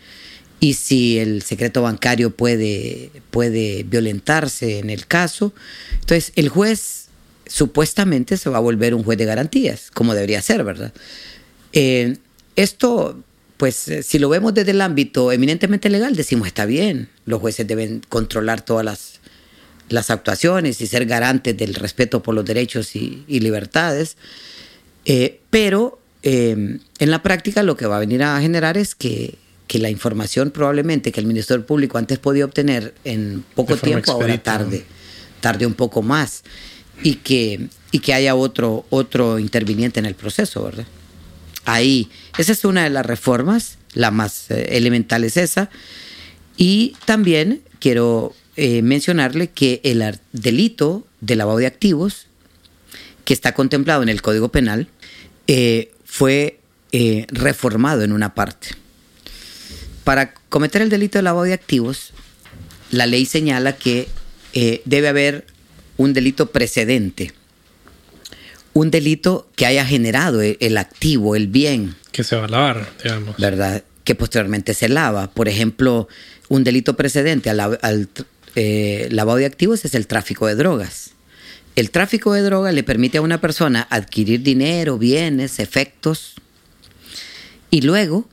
y 0.60 0.74
si 0.74 1.20
el 1.20 1.44
secreto 1.44 1.84
bancario 1.84 2.32
puede, 2.32 3.12
puede 3.30 3.84
violentarse 3.84 4.80
en 4.80 4.90
el 4.90 5.06
caso. 5.06 5.54
Entonces, 5.94 6.32
el 6.36 6.50
juez 6.50 7.08
supuestamente 7.46 8.38
se 8.38 8.50
va 8.50 8.58
a 8.58 8.62
volver 8.62 8.94
un 8.94 9.04
juez 9.04 9.18
de 9.18 9.26
garantías, 9.26 9.92
como 9.94 10.13
debería 10.13 10.42
ser, 10.42 10.63
¿verdad? 10.63 10.94
Eh, 11.74 12.18
esto 12.56 13.24
pues 13.58 13.88
eh, 13.88 14.04
si 14.04 14.20
lo 14.20 14.30
vemos 14.30 14.54
desde 14.54 14.72
el 14.72 14.82
ámbito 14.82 15.32
eminentemente 15.32 15.89
legal, 15.89 16.15
decimos 16.15 16.48
está 16.48 16.65
bien, 16.65 17.10
los 17.26 17.41
jueces 17.41 17.67
deben 17.67 18.02
controlar 18.08 18.62
todas 18.62 18.86
las, 18.86 19.20
las 19.89 20.10
actuaciones 20.12 20.80
y 20.80 20.88
ser 20.88 21.06
garantes 21.06 21.58
del 21.58 21.74
respeto 21.74 22.22
por 22.22 22.36
los 22.36 22.46
derechos 22.46 22.96
y, 22.96 23.26
libertades, 23.28 24.15
eh, 25.06 25.39
pero 25.50 26.00
em, 26.22 26.80
en 27.00 27.12
la 27.12 27.24
práctica 27.24 27.63
lo 27.63 27.76
que 27.76 27.88
va 27.88 27.98
a 27.98 28.00
venir 28.00 28.22
a 28.24 28.39
generar 28.39 28.78
es 28.78 28.93
que, 28.93 29.36
que, 29.67 29.80
la 29.80 29.89
información 29.89 30.52
probablemente 30.52 31.12
que 31.12 31.20
el 31.20 31.26
Ministerio 31.26 31.65
Público 31.65 31.98
antes 31.98 32.20
podía 32.20 32.46
obtener 32.46 32.93
en 33.06 33.43
poco 33.56 33.76
tiempo, 33.76 34.12
ahora 34.12 34.38
tarde, 34.38 34.86
tarde 35.41 35.65
un 35.65 35.74
poco 35.74 36.04
más, 36.04 36.43
y 37.02 37.15
que, 37.15 37.67
y 37.91 38.00
que 38.00 38.13
haya 38.13 38.36
otro, 38.36 38.86
otro 38.89 39.39
interviniente 39.39 40.00
en 40.00 40.06
el 40.06 40.15
proceso, 40.15 40.63
¿verdad? 40.63 40.86
Ahí. 41.67 42.10
Esa 42.38 42.53
es 42.53 42.65
una 42.65 42.86
de 42.86 42.89
las 42.89 43.06
reformas, 43.06 43.77
la 43.93 44.10
más 44.10 44.49
eh, 44.49 44.77
elemental 44.77 45.23
es 45.23 45.38
esa. 45.38 45.69
Y 46.56 46.95
también 47.06 47.62
quiero 47.80 48.34
eh, 48.56 48.82
mencionarle 48.82 49.49
que 49.49 49.82
el 49.84 50.19
delito 50.32 51.06
de 51.21 51.36
lavado 51.36 51.60
de 51.60 51.67
activos, 51.67 52.25
que 53.25 53.34
está 53.34 53.53
contemplado 53.53 54.01
en 54.01 54.10
el 54.10 54.21
Código 54.21 54.49
Penal, 54.49 54.88
eh, 55.45 55.91
fue 56.03 56.60
reformado 57.27 58.01
en 58.01 58.12
una 58.12 58.34
parte. 58.34 58.69
Para 60.03 60.34
cometer 60.34 60.82
el 60.82 60.89
delito 60.89 61.19
de 61.19 61.23
lavado 61.23 61.43
de 61.43 61.53
activos, 61.53 62.12
la 62.89 63.06
ley 63.06 63.27
señala 63.27 63.75
que 63.75 64.08
debe 64.86 65.10
haber 65.10 65.45
un 65.97 66.13
delito 66.13 66.51
precedente 66.51 67.34
un 68.78 68.92
delito 68.92 69.50
que 69.56 69.66
haya 69.66 69.86
generado 69.86 70.42
el, 70.42 70.78
activo, 70.78 71.36
el 71.36 71.48
bien. 71.48 71.96
Que 72.12 72.24
se 72.24 72.36
va 72.36 72.46
a 72.46 72.48
lavar, 72.48 72.88
digamos. 73.04 73.36
¿Verdad? 73.38 73.84
Que 74.04 74.13
posteriormente 74.13 74.76
se 74.76 74.88
lava. 74.88 75.32
Por 75.32 75.48
ejemplo, 75.48 76.08
un 76.48 76.63
delito 76.63 76.96
precedente 76.96 77.50
al, 77.50 78.10
eh, 78.56 79.08
lavado 79.10 79.40
de 79.40 79.48
activos 79.48 79.84
es 79.84 79.96
el 79.96 80.06
tráfico 80.06 80.46
de 80.46 80.54
drogas. 80.54 81.12
El 81.76 81.90
tráfico 81.90 82.34
de 82.34 82.42
drogas 82.42 82.74
le 82.74 82.84
permite 82.84 83.18
a 83.18 83.22
una 83.22 83.42
persona 83.42 83.88
adquirir 83.90 84.44
dinero, 84.44 85.00
bienes, 85.00 85.60
efectos, 85.60 86.36
y 87.72 87.82
luego, 87.82 88.30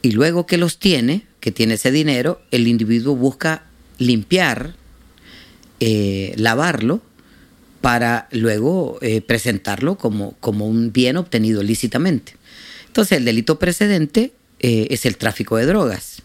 y 0.00 0.12
luego 0.12 0.46
que 0.46 0.56
los 0.56 0.78
tiene, 0.78 1.26
que 1.40 1.52
tiene 1.52 1.74
ese 1.74 1.90
dinero, 1.90 2.40
el 2.50 2.66
individuo 2.66 3.14
busca 3.14 3.64
limpiar, 3.98 4.74
eh, 5.80 6.32
lavarlo 6.36 7.02
para 7.80 8.28
luego 8.30 8.98
eh, 9.00 9.20
presentarlo 9.20 9.96
como, 9.96 10.32
como 10.40 10.66
un 10.66 10.92
bien 10.92 11.16
obtenido 11.16 11.62
lícitamente. 11.62 12.34
Entonces 12.86 13.18
el 13.18 13.24
delito 13.24 13.58
precedente 13.58 14.32
eh, 14.58 14.88
es 14.90 15.06
el 15.06 15.16
tráfico 15.16 15.56
de 15.56 15.66
drogas 15.66 16.22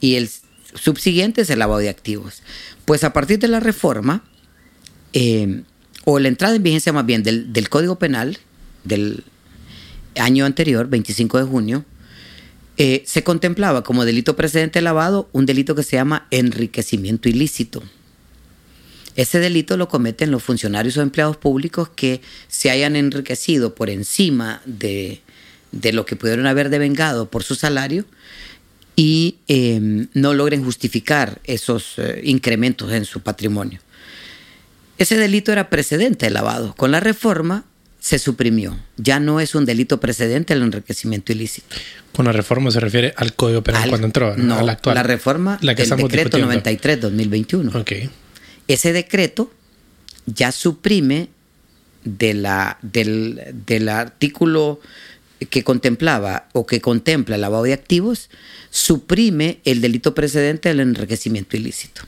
y 0.00 0.14
el 0.14 0.30
subsiguiente 0.74 1.42
es 1.42 1.50
el 1.50 1.58
lavado 1.58 1.80
de 1.80 1.88
activos. 1.88 2.42
Pues 2.84 3.02
a 3.02 3.12
partir 3.12 3.38
de 3.38 3.48
la 3.48 3.60
reforma, 3.60 4.24
eh, 5.12 5.62
o 6.04 6.18
la 6.18 6.28
entrada 6.28 6.54
en 6.54 6.62
vigencia 6.62 6.92
más 6.92 7.04
bien 7.04 7.22
del, 7.22 7.52
del, 7.52 7.68
Código 7.68 7.98
Penal 7.98 8.38
del 8.84 9.24
año 10.16 10.44
anterior, 10.44 10.88
25 10.88 11.38
de 11.38 11.44
junio, 11.44 11.84
se 13.04 13.22
contemplaba 13.22 13.84
como 13.84 14.06
delito 14.06 14.36
precedente 14.36 14.80
lavado 14.80 15.28
un 15.32 15.44
delito 15.44 15.74
que 15.74 15.82
se 15.82 15.96
llama 15.96 16.26
enriquecimiento 16.30 17.28
ilícito. 17.28 17.82
Ese 19.16 19.38
delito 19.38 19.76
lo 19.76 19.88
cometen 19.88 20.30
los 20.30 20.42
funcionarios 20.42 20.96
o 20.96 21.02
empleados 21.02 21.36
públicos 21.36 21.88
que 21.88 22.20
se 22.48 22.70
hayan 22.70 22.96
enriquecido 22.96 23.74
por 23.74 23.90
encima 23.90 24.62
de, 24.64 25.20
de 25.72 25.92
lo 25.92 26.06
que 26.06 26.16
pudieron 26.16 26.46
haber 26.46 26.70
devengado 26.70 27.30
por 27.30 27.42
su 27.42 27.54
salario 27.54 28.04
y 28.96 29.38
eh, 29.48 30.06
no 30.12 30.34
logren 30.34 30.64
justificar 30.64 31.40
esos 31.44 31.94
eh, 31.96 32.20
incrementos 32.24 32.92
en 32.92 33.04
su 33.04 33.20
patrimonio. 33.20 33.80
Ese 34.98 35.16
delito 35.16 35.52
era 35.52 35.70
precedente 35.70 36.26
de 36.26 36.30
lavado. 36.30 36.74
Con 36.74 36.90
la 36.90 37.00
reforma 37.00 37.64
se 38.00 38.18
suprimió. 38.18 38.78
Ya 38.96 39.18
no 39.18 39.40
es 39.40 39.54
un 39.54 39.64
delito 39.64 40.00
precedente 40.00 40.52
el 40.52 40.62
enriquecimiento 40.62 41.32
ilícito. 41.32 41.76
Con 42.12 42.26
la 42.26 42.32
reforma 42.32 42.70
se 42.70 42.80
refiere 42.80 43.14
al 43.16 43.34
Código 43.34 43.62
Penal 43.62 43.88
cuando 43.88 44.06
entró, 44.06 44.36
¿no? 44.36 44.56
no 44.56 44.66
la, 44.66 44.72
actual. 44.72 44.94
la 44.94 45.02
reforma 45.02 45.58
la 45.62 45.74
que 45.74 45.84
del 45.84 45.96
decreto 45.96 46.38
93-2021. 46.38 47.74
Okay. 47.80 48.10
Ese 48.68 48.92
decreto 48.92 49.50
ya 50.26 50.52
suprime 50.52 51.28
del, 52.04 52.46
artículo 53.88 54.80
que 55.50 55.64
contemplaba 55.64 56.48
o 56.52 56.66
que 56.66 56.80
contempla 56.80 57.36
el 57.36 57.40
lavado 57.40 57.64
de 57.64 57.72
activos, 57.72 58.30
suprime 58.70 59.60
el 59.64 59.80
delito 59.80 60.14
precedente 60.14 60.68
del 60.68 60.80
enriquecimiento 60.80 61.56
ilícito. 61.56 62.02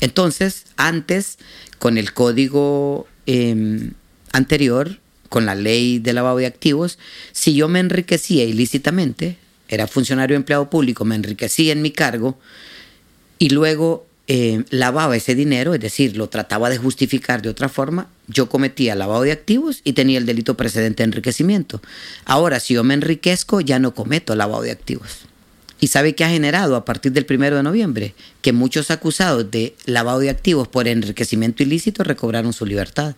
Entonces, 0.00 0.64
antes, 0.76 1.38
con 1.78 1.98
el 1.98 2.12
código 2.12 3.06
em, 3.26 3.92
anterior, 4.32 4.98
con 5.28 5.44
la 5.44 5.54
ley 5.54 5.98
de 5.98 6.12
lavado 6.12 6.38
de 6.38 6.46
activos, 6.46 6.98
si 7.32 7.54
yo 7.54 7.68
me 7.68 7.80
enriquecía 7.80 8.44
ilícitamente, 8.44 9.38
era 9.68 9.86
funcionario 9.86 10.36
empleado 10.36 10.70
público, 10.70 11.04
me 11.04 11.14
enriquecía 11.14 11.72
en 11.72 11.82
mi 11.82 11.90
cargo 11.90 12.38
y 13.38 13.50
luego 13.50 14.07
em, 14.28 14.64
lavaba 14.70 15.16
ese 15.16 15.34
dinero, 15.34 15.74
es 15.74 15.80
decir, 15.80 16.16
lo 16.16 16.28
trataba 16.28 16.70
de 16.70 16.78
justificar 16.78 17.42
de 17.42 17.48
otra 17.48 17.68
forma, 17.68 18.08
yo 18.28 18.48
cometía 18.48 18.94
lavado 18.94 19.22
de 19.22 19.32
activos 19.32 19.80
y 19.84 19.94
tenía 19.94 20.18
el 20.18 20.26
delito 20.26 20.56
precedente 20.56 21.02
de 21.02 21.06
enriquecimiento. 21.06 21.82
Ahora, 22.24 22.60
si 22.60 22.74
yo 22.74 22.84
me 22.84 22.94
enriquezco, 22.94 23.60
ya 23.60 23.78
no 23.78 23.94
cometo 23.94 24.36
lavado 24.36 24.62
de 24.62 24.70
activos. 24.70 25.22
¿Y 25.80 25.88
sabe 25.88 26.14
qué 26.14 26.24
ha 26.24 26.28
generado 26.28 26.76
a 26.76 26.84
partir 26.84 27.12
del 27.12 27.24
primero 27.24 27.56
de 27.56 27.62
noviembre? 27.62 28.14
Que 28.42 28.52
muchos 28.52 28.90
acusados 28.90 29.50
de 29.50 29.74
lavado 29.86 30.18
de 30.18 30.30
activos 30.30 30.68
por 30.68 30.88
enriquecimiento 30.88 31.62
ilícito 31.62 32.02
recobraron 32.04 32.52
su 32.52 32.66
libertad. 32.66 33.14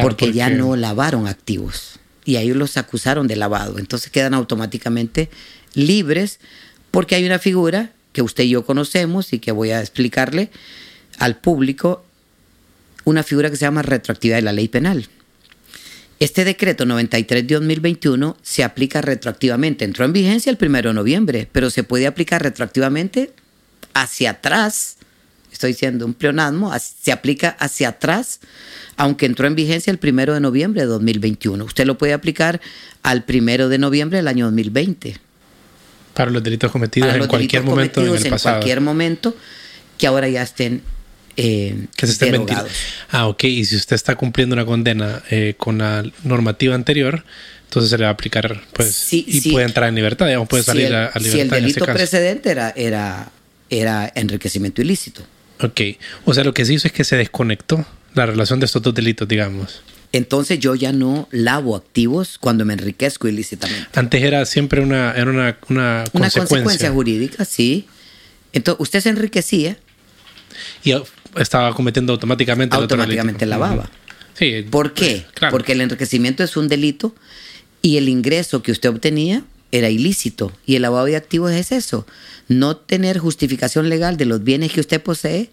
porque, 0.00 0.32
ya 0.32 0.48
no 0.48 0.76
lavaron 0.76 1.26
activos. 1.26 1.98
Y 2.24 2.36
a 2.36 2.40
ellos 2.40 2.56
los 2.56 2.76
acusaron 2.78 3.26
de 3.26 3.36
lavado. 3.36 3.78
Entonces 3.78 4.10
quedan 4.10 4.32
automáticamente 4.32 5.28
libres 5.74 6.38
porque 6.90 7.14
hay 7.14 7.26
una 7.26 7.38
figura 7.38 7.92
que 8.12 8.22
usted 8.22 8.44
y 8.44 8.50
yo 8.50 8.64
conocemos 8.64 9.32
y 9.32 9.38
que 9.38 9.52
voy 9.52 9.70
a 9.70 9.80
explicarle 9.80 10.50
al 11.18 11.38
público, 11.38 12.04
una 13.04 13.22
figura 13.22 13.50
que 13.50 13.56
se 13.56 13.64
llama 13.64 13.82
retroactividad 13.82 14.36
de 14.36 14.42
la 14.42 14.52
ley 14.52 14.68
penal. 14.68 15.08
Este 16.20 16.44
decreto 16.44 16.86
93 16.86 17.46
de 17.46 17.54
2021 17.54 18.36
se 18.42 18.62
aplica 18.62 19.00
retroactivamente. 19.00 19.84
Entró 19.84 20.04
en 20.04 20.12
vigencia 20.12 20.50
el 20.50 20.58
1 20.60 20.82
de 20.82 20.94
noviembre, 20.94 21.48
pero 21.50 21.68
se 21.68 21.82
puede 21.82 22.06
aplicar 22.06 22.42
retroactivamente 22.42 23.32
hacia 23.92 24.30
atrás. 24.30 24.98
Estoy 25.52 25.72
diciendo 25.72 26.06
un 26.06 26.14
pleonasmo, 26.14 26.72
se 26.78 27.10
aplica 27.10 27.48
hacia 27.58 27.88
atrás, 27.88 28.38
aunque 28.96 29.26
entró 29.26 29.48
en 29.48 29.56
vigencia 29.56 29.90
el 29.90 29.98
1 30.00 30.34
de 30.34 30.40
noviembre 30.40 30.82
de 30.82 30.86
2021. 30.86 31.64
Usted 31.64 31.86
lo 31.86 31.98
puede 31.98 32.12
aplicar 32.12 32.60
al 33.02 33.24
1 33.28 33.68
de 33.68 33.78
noviembre 33.78 34.18
del 34.18 34.28
año 34.28 34.44
2020. 34.46 35.18
Para 36.14 36.30
los 36.30 36.42
delitos 36.42 36.70
cometidos 36.70 37.14
en 37.14 37.26
cualquier 37.26 37.62
momento 37.62 38.00
en 38.00 38.14
el 38.14 38.30
pasado. 38.30 38.56
En 38.56 38.60
cualquier 38.60 38.80
momento 38.80 39.36
que 39.98 40.06
ahora 40.06 40.28
ya 40.28 40.42
estén 40.42 40.82
eh, 41.36 41.86
que 41.96 42.06
se 42.06 42.12
estén 42.12 42.46
Ah, 43.10 43.26
ok. 43.26 43.44
Y 43.44 43.64
si 43.64 43.76
usted 43.76 43.96
está 43.96 44.16
cumpliendo 44.16 44.54
una 44.54 44.66
condena 44.66 45.22
eh, 45.30 45.54
con 45.56 45.78
la 45.78 46.04
normativa 46.24 46.74
anterior, 46.74 47.24
entonces 47.64 47.90
se 47.90 47.98
le 47.98 48.04
va 48.04 48.10
a 48.10 48.12
aplicar, 48.12 48.60
pues, 48.74 49.12
y 49.12 49.50
puede 49.50 49.64
entrar 49.64 49.88
en 49.88 49.94
libertad, 49.94 50.26
digamos, 50.26 50.48
puede 50.48 50.62
salir 50.62 50.94
a, 50.94 51.10
libertad. 51.14 51.20
Si 51.20 51.40
el 51.40 51.48
delito 51.48 51.84
precedente 51.86 52.50
era, 52.50 52.72
era, 52.76 53.30
era 53.70 54.12
enriquecimiento 54.14 54.82
ilícito. 54.82 55.22
Ok. 55.60 55.80
O 56.24 56.34
sea, 56.34 56.44
lo 56.44 56.52
que 56.52 56.66
se 56.66 56.74
hizo 56.74 56.86
es 56.86 56.92
que 56.92 57.04
se 57.04 57.16
desconectó 57.16 57.86
la 58.14 58.26
relación 58.26 58.60
de 58.60 58.66
estos 58.66 58.82
dos 58.82 58.94
delitos, 58.94 59.26
digamos. 59.26 59.82
Entonces 60.12 60.58
yo 60.58 60.74
ya 60.74 60.92
no 60.92 61.26
lavo 61.30 61.74
activos 61.74 62.36
cuando 62.38 62.64
me 62.64 62.74
enriquezco 62.74 63.28
ilícitamente. 63.28 63.88
Antes 63.94 64.22
era 64.22 64.44
siempre 64.44 64.82
una, 64.82 65.12
era 65.12 65.30
una, 65.30 65.58
una, 65.68 66.04
una 66.12 66.30
consecuencia. 66.30 66.90
jurídica, 66.90 67.44
sí. 67.46 67.86
Entonces 68.52 68.80
usted 68.80 69.00
se 69.00 69.08
enriquecía. 69.08 69.78
Y 70.84 70.92
estaba 71.38 71.74
cometiendo 71.74 72.12
automáticamente 72.12 72.76
automáticamente 72.76 73.46
la 73.46 73.56
baba. 73.56 73.90
Sí, 74.34 74.66
¿Por 74.70 74.92
qué? 74.92 75.24
Porque 75.50 75.72
el 75.72 75.80
enriquecimiento 75.80 76.44
es 76.44 76.56
un 76.56 76.68
delito 76.68 77.14
y 77.80 77.96
el 77.96 78.08
ingreso 78.08 78.62
que 78.62 78.72
usted 78.72 78.90
obtenía 78.90 79.44
era 79.72 79.88
ilícito 79.88 80.52
y 80.66 80.76
el 80.76 80.82
lavado 80.82 81.06
de 81.06 81.16
activos 81.16 81.52
es 81.52 81.72
eso, 81.72 82.06
no 82.48 82.76
tener 82.76 83.18
justificación 83.18 83.88
legal 83.88 84.18
de 84.18 84.26
los 84.26 84.44
bienes 84.44 84.72
que 84.72 84.80
usted 84.80 85.02
posee 85.02 85.50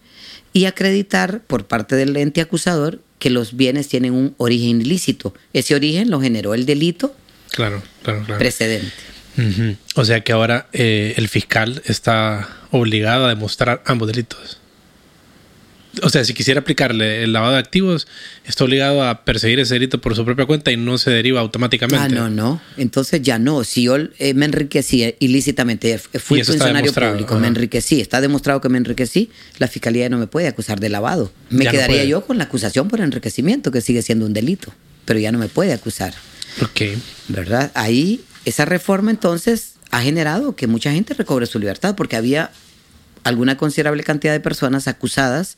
y 0.52 0.66
acreditar 0.66 1.40
por 1.46 1.66
parte 1.66 1.96
del 1.96 2.16
ente 2.16 2.42
acusador 2.42 3.00
que 3.20 3.30
los 3.30 3.56
bienes 3.56 3.86
tienen 3.86 4.14
un 4.14 4.34
origen 4.38 4.80
ilícito. 4.80 5.32
Ese 5.52 5.76
origen 5.76 6.10
lo 6.10 6.20
generó 6.20 6.54
el 6.54 6.66
delito 6.66 7.14
claro, 7.52 7.80
claro, 8.02 8.24
precedente. 8.38 8.90
O 9.94 10.04
sea 10.04 10.20
que 10.22 10.32
ahora 10.32 10.68
eh, 10.72 11.14
el 11.16 11.28
fiscal 11.28 11.82
está 11.86 12.48
obligado 12.72 13.26
a 13.26 13.28
demostrar 13.28 13.82
ambos 13.86 14.08
delitos 14.08 14.59
o 16.02 16.08
sea, 16.08 16.24
si 16.24 16.34
quisiera 16.34 16.60
aplicarle 16.60 17.24
el 17.24 17.32
lavado 17.32 17.54
de 17.54 17.58
activos, 17.58 18.06
está 18.44 18.64
obligado 18.64 19.02
a 19.02 19.24
perseguir 19.24 19.58
ese 19.60 19.74
delito 19.74 20.00
por 20.00 20.14
su 20.14 20.24
propia 20.24 20.46
cuenta 20.46 20.70
y 20.70 20.76
no 20.76 20.98
se 20.98 21.10
deriva 21.10 21.40
automáticamente. 21.40 22.04
Ah, 22.04 22.08
no, 22.08 22.30
no. 22.30 22.60
Entonces 22.76 23.22
ya 23.22 23.38
no. 23.38 23.64
Si 23.64 23.84
yo 23.84 23.96
eh, 23.96 24.34
me 24.34 24.46
enriquecí 24.46 25.14
ilícitamente, 25.18 25.98
fui 25.98 26.44
funcionario 26.44 26.92
público, 26.92 27.38
me 27.38 27.48
enriquecí, 27.48 28.00
está 28.00 28.20
demostrado 28.20 28.60
que 28.60 28.68
me 28.68 28.78
enriquecí, 28.78 29.30
la 29.58 29.68
fiscalía 29.68 30.08
no 30.08 30.18
me 30.18 30.26
puede 30.26 30.48
acusar 30.48 30.80
de 30.80 30.88
lavado. 30.88 31.32
Me 31.50 31.66
quedaría 31.66 32.04
yo 32.04 32.24
con 32.24 32.38
la 32.38 32.44
acusación 32.44 32.88
por 32.88 33.00
enriquecimiento, 33.00 33.70
que 33.70 33.80
sigue 33.80 34.02
siendo 34.02 34.26
un 34.26 34.32
delito, 34.32 34.72
pero 35.04 35.18
ya 35.18 35.32
no 35.32 35.38
me 35.38 35.48
puede 35.48 35.72
acusar. 35.72 36.14
Ok. 36.62 36.98
¿Verdad? 37.28 37.72
Ahí, 37.74 38.20
esa 38.44 38.64
reforma 38.64 39.10
entonces 39.10 39.74
ha 39.90 40.00
generado 40.02 40.54
que 40.54 40.66
mucha 40.66 40.92
gente 40.92 41.14
recobre 41.14 41.46
su 41.46 41.58
libertad, 41.58 41.96
porque 41.96 42.16
había 42.16 42.52
alguna 43.24 43.56
considerable 43.56 44.02
cantidad 44.02 44.32
de 44.32 44.40
personas 44.40 44.88
acusadas 44.88 45.56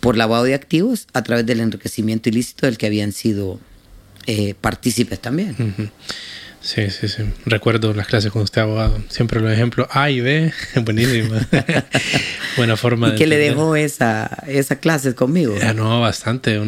por 0.00 0.16
lavado 0.16 0.44
de 0.44 0.54
activos 0.54 1.06
a 1.12 1.22
través 1.22 1.46
del 1.46 1.60
enriquecimiento 1.60 2.28
ilícito 2.28 2.66
del 2.66 2.78
que 2.78 2.86
habían 2.86 3.12
sido 3.12 3.58
eh, 4.26 4.54
partícipes 4.60 5.18
también. 5.20 5.90
Sí, 6.60 6.90
sí, 6.90 7.08
sí. 7.08 7.22
Recuerdo 7.46 7.94
las 7.94 8.06
clases 8.06 8.32
con 8.32 8.42
usted, 8.42 8.62
abogado. 8.62 8.98
Siempre 9.08 9.40
los 9.40 9.50
ejemplos 9.50 9.86
A 9.90 10.10
y 10.10 10.20
B. 10.20 10.52
Buenísimo. 10.84 11.36
Buena 12.56 12.76
forma 12.76 13.10
¿Y 13.10 13.14
qué 13.14 13.26
le 13.26 13.38
dejó 13.38 13.76
esa, 13.76 14.42
esa 14.46 14.76
clase 14.76 15.14
conmigo? 15.14 15.56
Ya, 15.58 15.72
no, 15.72 16.00
bastante. 16.00 16.60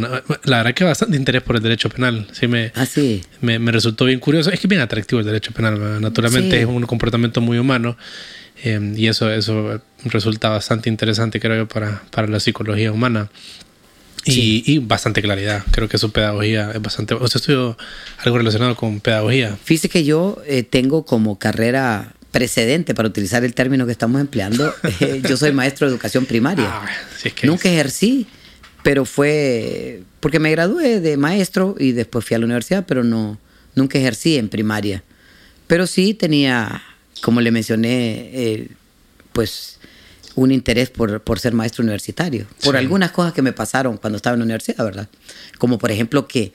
la 0.44 0.56
verdad 0.58 0.74
que 0.74 0.84
bastante 0.84 1.16
interés 1.16 1.42
por 1.42 1.56
el 1.56 1.62
derecho 1.62 1.90
penal. 1.90 2.28
Sí, 2.32 2.46
me, 2.46 2.72
ah, 2.76 2.86
sí. 2.86 3.22
me, 3.40 3.58
resultó 3.72 4.04
bien 4.04 4.20
curioso. 4.20 4.50
Es 4.50 4.60
que 4.60 4.66
es 4.66 4.70
bien 4.70 4.80
atractivo 4.80 5.20
el 5.20 5.26
derecho 5.26 5.52
penal. 5.52 6.00
Naturalmente 6.00 6.60
es 6.60 6.66
un 6.66 6.82
comportamiento 6.86 7.40
muy 7.40 7.58
humano. 7.58 7.96
Em, 8.62 8.96
y 8.96 9.08
eso, 9.08 9.30
eso 9.30 9.80
resulta 10.04 10.48
bastante 10.48 10.88
interesante, 10.88 11.40
creo 11.40 11.56
yo, 11.56 11.68
para, 11.68 12.02
para 12.10 12.26
la 12.28 12.40
psicología 12.40 12.92
humana. 12.92 13.30
Y, 14.26 14.62
y, 14.66 14.78
bastante 14.80 15.22
claridad. 15.22 15.64
Creo 15.70 15.88
que 15.88 15.96
su 15.96 16.12
pedagogía 16.12 16.72
es 16.72 16.82
bastante. 16.82 17.14
¿Usted 17.14 17.40
estudió 17.40 17.78
algo 18.18 18.36
relacionado 18.36 18.76
con 18.76 19.00
pedagogía? 19.00 19.56
Fíjese 19.64 19.88
que 19.88 20.04
yo 20.04 20.42
eh, 20.46 20.62
tengo 20.62 21.06
como 21.06 21.38
carrera 21.38 22.12
precedente, 22.30 22.94
para 22.94 23.08
utilizar 23.08 23.44
el 23.44 23.54
término 23.54 23.86
que 23.86 23.92
estamos 23.92 24.20
empleando, 24.20 24.72
eh, 25.00 25.22
yo 25.26 25.36
soy 25.36 25.52
maestro 25.52 25.86
de 25.86 25.94
educación 25.94 26.26
primaria. 26.26 26.66
Ah, 26.68 26.86
Nunca 27.42 27.68
ejercí, 27.68 28.26
pero 28.82 29.04
fue 29.04 30.02
porque 30.20 30.38
me 30.38 30.50
gradué 30.50 31.00
de 31.00 31.16
maestro 31.16 31.74
y 31.78 31.92
después 31.92 32.24
fui 32.24 32.34
a 32.34 32.38
la 32.38 32.44
universidad, 32.44 32.84
pero 32.86 33.02
no, 33.02 33.38
nunca 33.74 33.98
ejercí 33.98 34.36
en 34.36 34.48
primaria. 34.48 35.02
Pero 35.66 35.86
sí 35.86 36.14
tenía 36.14 36.82
como 37.20 37.40
le 37.40 37.50
mencioné, 37.50 38.30
eh, 38.32 38.68
pues 39.32 39.78
un 40.34 40.52
interés 40.52 40.90
por, 40.90 41.20
por, 41.22 41.38
ser 41.38 41.52
maestro 41.52 41.82
universitario, 41.82 42.46
por 42.62 42.76
algunas 42.76 43.10
cosas 43.10 43.32
que 43.32 43.42
me 43.42 43.52
pasaron 43.52 43.96
cuando 43.96 44.16
estaba 44.16 44.34
en 44.34 44.40
la 44.40 44.44
universidad, 44.44 44.84
¿verdad? 44.84 45.08
Como 45.58 45.78
por 45.78 45.90
ejemplo 45.90 46.28
que 46.28 46.52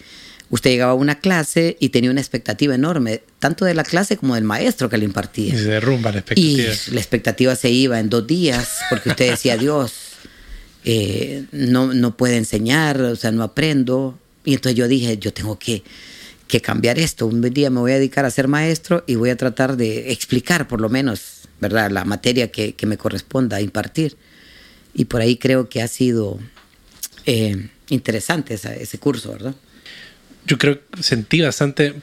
usted 0.50 0.72
llegaba 0.72 0.94
a 0.94 0.96
una 0.96 1.20
clase 1.20 1.78
y 1.80 1.90
tenía 1.90 2.12
una 2.12 2.22
expectativa 2.22 2.74
enorme, 2.76 3.22
tanto 3.40 3.66
de 3.66 3.74
la 3.74 3.84
clase 3.84 4.18
como 4.18 4.36
del 4.36 4.44
maestro 4.44 4.90
que 4.90 4.98
le 4.98 5.06
impartía. 5.06 5.54
Y 5.54 5.58
se 5.58 5.66
derrumba 5.66 6.12
la 6.12 6.20
expectativa. 6.20 6.64
Y 6.64 6.94
la 6.94 7.00
expectativa 7.00 7.56
se 7.56 7.70
iba 7.70 8.00
en 8.00 8.10
dos 8.10 8.26
días, 8.26 8.80
porque 8.90 9.10
usted 9.10 9.32
decía, 9.32 9.58
Dios, 9.58 9.94
eh, 10.84 11.46
no, 11.52 11.94
no 11.94 12.16
puede 12.16 12.38
enseñar, 12.38 13.02
o 13.02 13.16
sea, 13.16 13.32
no 13.32 13.44
aprendo. 13.44 14.18
Y 14.44 14.54
entonces 14.54 14.78
yo 14.78 14.88
dije, 14.88 15.18
yo 15.18 15.34
tengo 15.34 15.58
que 15.58 15.84
que 16.48 16.62
cambiar 16.62 17.00
esto. 17.00 17.28
Un 17.28 17.42
día 17.42 17.70
me 17.70 17.80
voy 17.80 17.94
a 17.94 17.96
dedicar 17.96 18.26
a 18.26 18.32
ser 18.32 18.48
maestro 18.48 19.04
y 19.08 19.16
voy 19.16 19.30
a 19.30 19.38
tratar 19.38 19.78
de 19.78 20.12
explicar 20.12 20.68
por 20.68 20.82
lo 20.82 20.90
menos, 20.90 21.48
¿verdad?, 21.60 21.92
la 21.92 22.06
materia 22.06 22.52
que, 22.52 22.76
me 22.86 22.98
corresponda 22.98 23.62
impartir. 23.62 24.16
Y 24.94 25.06
por 25.06 25.22
ahí 25.22 25.38
creo 25.38 25.68
que 25.70 25.82
ha 25.82 25.88
sido 25.88 26.40
eh, 27.26 27.70
interesante 27.90 28.54
ese 28.54 28.98
curso, 29.00 29.34
¿verdad? 29.34 29.56
Yo 30.46 30.58
creo, 30.58 30.80
sentí 31.02 31.42
bastante 31.42 31.96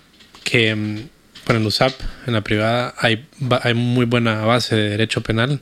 que 0.44 0.74
mm, 0.74 0.98
para 1.44 1.58
el 1.58 1.66
USAP, 1.66 1.94
en 2.26 2.34
la 2.34 2.42
privada, 2.42 2.94
hay, 2.98 3.26
hay 3.62 3.74
muy 3.74 4.04
buena 4.04 4.44
base 4.44 4.74
de 4.74 4.90
derecho 4.90 5.22
penal. 5.22 5.60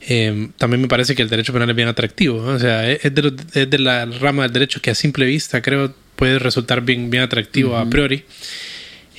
Eh, 0.00 0.50
también 0.56 0.80
me 0.80 0.88
parece 0.88 1.14
que 1.14 1.22
el 1.22 1.28
derecho 1.28 1.52
penal 1.52 1.68
es 1.68 1.76
bien 1.76 1.88
atractivo. 1.88 2.38
O 2.38 2.58
sea, 2.58 2.90
es 2.90 3.14
de, 3.14 3.36
es 3.52 3.70
de, 3.70 3.78
la 3.78 4.06
rama 4.06 4.44
del 4.44 4.52
derecho 4.52 4.80
que 4.80 4.90
a 4.90 4.94
simple 4.94 5.26
vista 5.26 5.60
creo 5.60 5.94
puede 6.18 6.38
resultar 6.38 6.82
bien, 6.82 7.08
bien 7.08 7.22
atractivo 7.22 7.76
a 7.76 7.88
priori. 7.88 8.24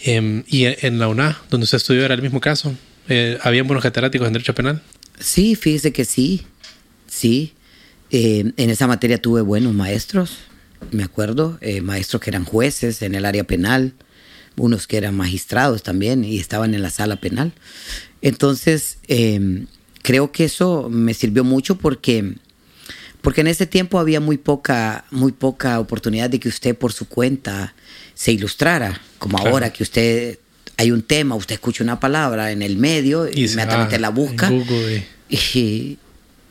Eh, 0.04 0.44
y 0.48 0.66
en 0.66 1.00
la 1.00 1.08
UNA, 1.08 1.42
donde 1.50 1.64
usted 1.64 1.78
estudió, 1.78 2.06
era 2.06 2.14
el 2.14 2.22
mismo 2.22 2.42
caso. 2.42 2.76
Eh, 3.08 3.40
¿Habían 3.42 3.66
buenos 3.68 3.82
catedráticos 3.82 4.28
en 4.28 4.34
derecho 4.34 4.54
penal? 4.54 4.84
Sí, 5.20 5.56
fíjese 5.56 5.92
que 5.92 6.06
sí. 6.06 6.46
Sí. 7.08 7.54
en 8.12 8.70
esa 8.70 8.88
materia 8.88 9.22
tuve 9.22 9.42
buenos 9.42 9.74
maestros, 9.74 10.40
me 10.92 11.04
acuerdo, 11.04 11.60
maestros 11.84 12.22
que 12.22 12.32
eran 12.32 12.44
jueces 12.44 13.02
en 13.04 13.14
el 13.14 13.24
área 13.26 13.44
penal 13.44 13.94
unos 14.60 14.88
que 14.88 14.98
eran 14.98 15.16
magistrados 15.16 15.84
también 15.84 16.24
y 16.24 16.38
estaban 16.38 16.74
en 16.74 16.82
la 16.82 16.90
sala 16.90 17.16
penal. 17.16 17.54
Entonces, 18.22 18.98
em, 19.08 19.68
creo 20.02 20.32
que 20.32 20.46
eso 20.46 20.90
me 20.90 21.14
sirvió 21.14 21.44
mucho 21.44 21.78
porque, 21.78 22.36
porque 23.22 23.42
en 23.42 23.48
ese 23.48 23.66
tiempo 23.66 24.00
había 24.00 24.20
muy 24.20 24.38
poca, 24.38 25.06
muy 25.12 25.32
poca 25.32 25.80
oportunidad 25.80 26.30
de 26.30 26.40
que 26.40 26.50
usted 26.50 26.76
por 26.76 26.94
su 26.94 27.08
cuenta 27.08 27.74
se 28.14 28.32
ilustrara, 28.32 29.02
como 29.18 29.38
ahora 29.38 29.72
que 29.72 29.84
usted 29.84 30.40
hay 30.78 30.92
un 30.92 31.02
tema, 31.02 31.36
usted 31.36 31.56
escucha 31.56 31.84
una 31.84 32.00
palabra 32.00 32.52
en 32.52 32.62
el 32.62 32.78
medio, 32.78 33.28
y 33.28 33.46
inmediatamente 33.46 34.00
la 34.00 34.10
busca. 34.10 34.52
Y, 35.30 35.98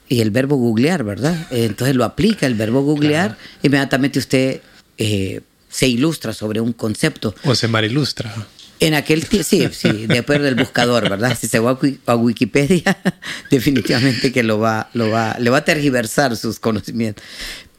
y, 0.08 0.20
el 0.20 0.30
verbo 0.30 0.56
googlear, 0.56 1.04
¿verdad? 1.04 1.46
Entonces 1.50 1.96
lo 1.96 2.04
aplica 2.04 2.46
el 2.46 2.54
verbo 2.54 2.82
googlear, 2.82 3.36
inmediatamente 3.62 4.18
usted 4.18 4.60
eh, 4.98 5.40
se 5.68 5.88
ilustra 5.88 6.32
sobre 6.32 6.60
un 6.60 6.72
concepto. 6.72 7.34
O 7.44 7.54
se 7.54 7.68
marilustra. 7.68 8.34
En 8.80 8.94
aquel 8.94 9.26
tiempo, 9.26 9.48
sí, 9.48 9.68
sí, 9.72 10.06
después 10.06 10.40
del 10.40 10.54
buscador, 10.54 11.08
¿verdad? 11.10 11.36
Si 11.38 11.48
se 11.48 11.58
va 11.58 11.78
a 12.06 12.16
Wikipedia, 12.16 12.96
definitivamente 13.50 14.32
que 14.32 14.42
lo 14.44 14.60
va, 14.60 14.88
lo 14.94 15.10
va, 15.10 15.36
le 15.40 15.50
va 15.50 15.58
a 15.58 15.64
tergiversar 15.64 16.36
sus 16.36 16.60
conocimientos. 16.60 17.24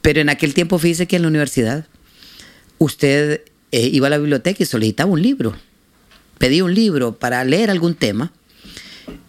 Pero 0.01 0.19
en 0.19 0.29
aquel 0.29 0.53
tiempo, 0.53 0.77
fíjese 0.77 1.07
que 1.07 1.15
en 1.15 1.21
la 1.21 1.27
universidad, 1.29 1.85
usted 2.79 3.43
eh, 3.71 3.89
iba 3.91 4.07
a 4.07 4.09
la 4.09 4.17
biblioteca 4.17 4.63
y 4.63 4.65
solicitaba 4.65 5.11
un 5.11 5.21
libro. 5.21 5.55
Pedía 6.37 6.63
un 6.63 6.73
libro 6.73 7.17
para 7.17 7.43
leer 7.43 7.69
algún 7.69 7.95
tema. 7.95 8.33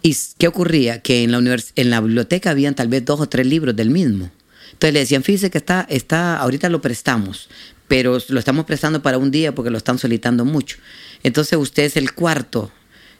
¿Y 0.01 0.15
qué 0.37 0.47
ocurría? 0.47 1.01
Que 1.01 1.23
en 1.23 1.31
la, 1.31 1.57
en 1.75 1.89
la 1.89 2.01
biblioteca 2.01 2.51
habían 2.51 2.75
tal 2.75 2.87
vez 2.87 3.05
dos 3.05 3.19
o 3.19 3.29
tres 3.29 3.45
libros 3.45 3.75
del 3.75 3.89
mismo. 3.89 4.31
Entonces 4.71 4.93
le 4.93 4.99
decían, 5.01 5.23
fíjese 5.23 5.51
que 5.51 5.57
está, 5.57 5.85
está, 5.89 6.37
ahorita 6.37 6.69
lo 6.69 6.81
prestamos, 6.81 7.49
pero 7.87 8.17
lo 8.29 8.39
estamos 8.39 8.65
prestando 8.65 9.01
para 9.01 9.17
un 9.17 9.29
día 9.29 9.53
porque 9.53 9.69
lo 9.69 9.77
están 9.77 9.99
solicitando 9.99 10.45
mucho. 10.45 10.77
Entonces 11.23 11.57
usted 11.57 11.83
es 11.83 11.97
el 11.97 12.13
cuarto. 12.13 12.71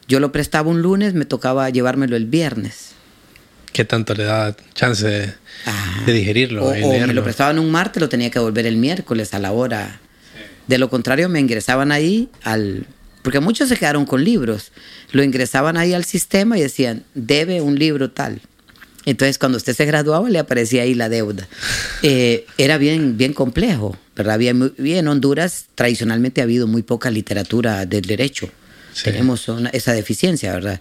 Yo 0.08 0.20
lo 0.20 0.32
prestaba 0.32 0.68
un 0.68 0.82
lunes, 0.82 1.14
me 1.14 1.24
tocaba 1.24 1.70
llevármelo 1.70 2.16
el 2.16 2.26
viernes. 2.26 2.92
¿Qué 3.72 3.84
tanto 3.84 4.14
le 4.14 4.24
da 4.24 4.54
chance 4.74 5.06
de, 5.06 6.12
digerirlo? 6.12 6.66
O, 6.66 6.72
me 6.72 7.14
lo 7.14 7.24
prestaban 7.24 7.58
un 7.58 7.70
martes, 7.70 8.00
lo 8.00 8.08
tenía 8.08 8.30
que 8.30 8.38
volver 8.38 8.66
el 8.66 8.76
miércoles 8.76 9.32
a 9.32 9.38
la 9.38 9.52
hora. 9.52 10.00
De 10.66 10.78
lo 10.78 10.90
contrario, 10.90 11.28
me 11.28 11.40
ingresaban 11.40 11.90
ahí 11.92 12.28
al... 12.42 12.86
Porque 13.22 13.40
muchos 13.40 13.68
se 13.68 13.76
quedaron 13.76 14.04
con 14.04 14.24
libros. 14.24 14.72
Lo 15.12 15.22
ingresaban 15.22 15.76
ahí 15.76 15.94
al 15.94 16.04
sistema 16.04 16.58
y 16.58 16.62
decían, 16.62 17.04
debe 17.14 17.60
un 17.60 17.78
libro 17.78 18.10
tal. 18.10 18.42
Entonces, 19.04 19.38
cuando 19.38 19.58
usted 19.58 19.74
se 19.74 19.84
graduaba, 19.84 20.28
le 20.28 20.38
aparecía 20.38 20.82
ahí 20.82 20.94
la 20.94 21.08
deuda. 21.08 21.48
Eh, 22.04 22.46
era 22.58 22.78
bien, 22.78 23.16
bien 23.16 23.32
complejo, 23.32 23.96
¿verdad? 24.16 24.38
Bien, 24.38 24.72
en 24.78 25.08
Honduras 25.08 25.66
tradicionalmente 25.74 26.40
ha 26.40 26.44
habido 26.44 26.66
muy 26.66 26.82
poca 26.82 27.10
literatura 27.10 27.86
del 27.86 28.02
derecho. 28.02 28.50
Tenemos 29.02 29.46
esa 29.72 29.92
deficiencia, 29.92 30.52
¿verdad? 30.52 30.80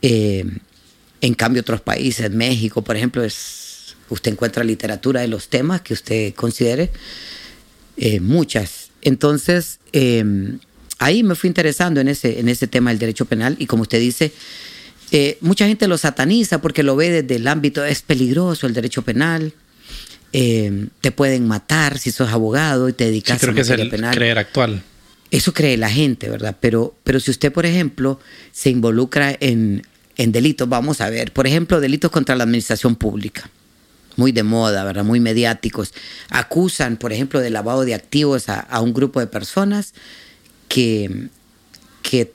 Eh, 0.00 0.44
en 1.20 1.34
cambio, 1.34 1.62
otros 1.62 1.80
países, 1.80 2.30
México, 2.30 2.82
por 2.82 2.96
ejemplo, 2.96 3.24
es, 3.24 3.96
usted 4.08 4.32
encuentra 4.32 4.62
literatura 4.62 5.20
de 5.20 5.28
los 5.28 5.48
temas 5.48 5.80
que 5.80 5.94
usted 5.94 6.34
considere, 6.34 6.90
eh, 7.96 8.20
muchas. 8.20 8.90
Entonces, 9.02 9.80
ahí 10.98 11.22
me 11.22 11.34
fui 11.34 11.48
interesando 11.48 12.00
en 12.00 12.08
ese, 12.08 12.38
en 12.38 12.48
ese 12.48 12.68
tema 12.68 12.90
del 12.90 12.98
derecho 13.00 13.24
penal 13.24 13.56
y 13.58 13.66
como 13.66 13.82
usted 13.82 13.98
dice, 13.98 14.32
eh, 15.14 15.36
mucha 15.42 15.66
gente 15.66 15.88
lo 15.88 15.98
sataniza 15.98 16.62
porque 16.62 16.82
lo 16.82 16.96
ve 16.96 17.22
desde 17.22 17.36
el 17.36 17.46
ámbito, 17.46 17.84
es 17.84 18.00
peligroso 18.00 18.66
el 18.66 18.72
derecho 18.72 19.02
penal, 19.02 19.52
eh, 20.32 20.86
te 21.00 21.12
pueden 21.12 21.46
matar 21.46 21.98
si 21.98 22.10
sos 22.10 22.30
abogado 22.30 22.88
y 22.88 22.92
te 22.92 23.04
dedicas 23.04 23.38
sí, 23.38 23.46
creo 23.46 23.54
que 23.54 23.60
es 23.62 23.70
el 23.70 23.90
creer 23.90 24.38
actual. 24.38 24.82
Eso 25.30 25.54
cree 25.54 25.76
la 25.76 25.88
gente, 25.88 26.28
¿verdad? 26.28 26.56
Pero, 26.60 26.94
pero 27.04 27.18
si 27.18 27.30
usted, 27.30 27.52
por 27.52 27.64
ejemplo, 27.64 28.20
se 28.52 28.68
involucra 28.70 29.34
en, 29.40 29.82
en 30.16 30.32
delitos, 30.32 30.68
vamos 30.68 31.00
a 31.00 31.08
ver, 31.08 31.32
por 31.32 31.46
ejemplo, 31.46 31.80
delitos 31.80 32.10
contra 32.10 32.36
la 32.36 32.44
administración 32.44 32.96
pública, 32.96 33.48
muy 34.16 34.32
de 34.32 34.42
moda, 34.42 34.84
¿verdad? 34.84 35.04
Muy 35.04 35.20
mediáticos. 35.20 35.94
Acusan, 36.28 36.98
por 36.98 37.12
ejemplo, 37.12 37.40
de 37.40 37.48
lavado 37.48 37.84
de 37.84 37.94
activos 37.94 38.50
a, 38.50 38.60
a 38.60 38.82
un 38.82 38.92
grupo 38.92 39.20
de 39.20 39.26
personas 39.26 39.94
que, 40.68 41.28
que 42.02 42.32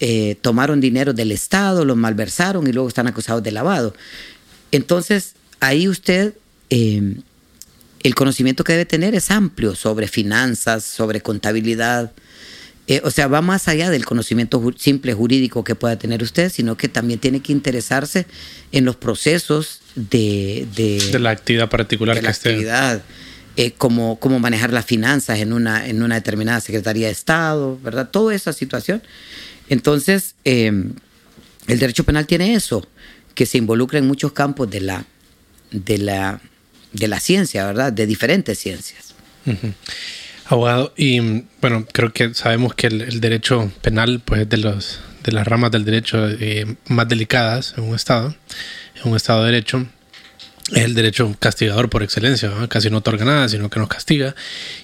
eh, 0.00 0.36
tomaron 0.40 0.80
dinero 0.80 1.12
del 1.12 1.30
Estado, 1.30 1.84
lo 1.84 1.94
malversaron 1.94 2.66
y 2.66 2.72
luego 2.72 2.88
están 2.88 3.06
acusados 3.06 3.42
de 3.44 3.52
lavado. 3.52 3.94
Entonces, 4.72 5.34
ahí 5.60 5.86
usted, 5.86 6.34
eh, 6.70 7.18
el 8.02 8.14
conocimiento 8.14 8.64
que 8.64 8.72
debe 8.72 8.86
tener 8.86 9.14
es 9.14 9.30
amplio 9.30 9.74
sobre 9.74 10.08
finanzas, 10.08 10.84
sobre 10.84 11.20
contabilidad. 11.20 12.12
Eh, 12.88 13.00
o 13.04 13.10
sea, 13.10 13.28
va 13.28 13.42
más 13.42 13.68
allá 13.68 13.90
del 13.90 14.04
conocimiento 14.04 14.62
simple 14.76 15.14
jurídico 15.14 15.62
que 15.62 15.74
pueda 15.74 15.96
tener 15.96 16.22
usted, 16.22 16.50
sino 16.50 16.76
que 16.76 16.88
también 16.88 17.20
tiene 17.20 17.40
que 17.40 17.52
interesarse 17.52 18.26
en 18.72 18.84
los 18.84 18.96
procesos 18.96 19.80
de... 19.94 20.66
De, 20.74 21.18
la 21.18 21.30
actividad 21.30 21.68
particular 21.68 22.16
de 22.16 22.22
la 22.22 22.30
actividad. 22.30 23.02
cómo, 23.78 24.18
cómo, 24.18 24.40
manejar 24.40 24.72
las 24.72 24.84
finanzas 24.84 25.38
en 25.38 25.52
una, 25.52 25.86
en 25.86 26.02
una 26.02 26.16
determinada 26.16 26.60
Secretaría 26.60 27.06
de 27.06 27.12
Estado, 27.12 27.78
¿verdad? 27.82 28.10
Toda 28.10 28.34
esa 28.34 28.52
situación 28.52 29.02
entonces, 29.72 30.34
em, 30.44 30.92
el 31.66 31.78
derecho 31.78 32.04
penal 32.04 32.26
tiene 32.26 32.54
eso, 32.54 32.86
que 33.34 33.46
se 33.46 33.56
involucra 33.56 33.98
en 33.98 34.06
muchos 34.06 34.32
campos 34.32 34.68
de 34.70 34.82
la, 34.82 35.06
de 35.70 35.96
la, 35.96 36.42
de 36.92 37.08
la 37.08 37.20
ciencia, 37.20 37.66
¿verdad? 37.66 37.92
De 37.92 38.06
diferentes 38.06 38.58
ciencias. 38.58 39.14
Abogado, 40.46 40.92
y 40.96 41.44
bueno, 41.60 41.86
creo 41.92 42.12
que 42.12 42.34
sabemos 42.34 42.74
que 42.74 42.88
el, 42.88 43.20
derecho 43.20 43.72
penal 43.80 44.20
pues, 44.24 44.42
es 44.42 44.48
de, 44.48 44.58
los, 44.58 45.00
de 45.24 45.32
las 45.32 45.46
ramas 45.46 45.70
del 45.70 45.84
derecho 45.84 46.28
eh, 46.28 46.76
más 46.88 47.08
delicadas 47.08 47.74
en 47.76 47.84
un 47.84 47.94
Estado, 47.94 48.34
en 49.02 49.10
un 49.10 49.16
Estado 49.16 49.44
de 49.44 49.52
Derecho 49.52 49.86
es 50.70 50.84
el 50.84 50.94
derecho 50.94 51.34
castigador 51.38 51.90
por 51.90 52.02
excelencia, 52.02 52.50
casi 52.68 52.88
no 52.88 52.98
otorga 52.98 53.24
nada, 53.24 53.48
sino 53.48 53.68
que 53.68 53.78
nos 53.78 53.88
castiga. 53.88 54.34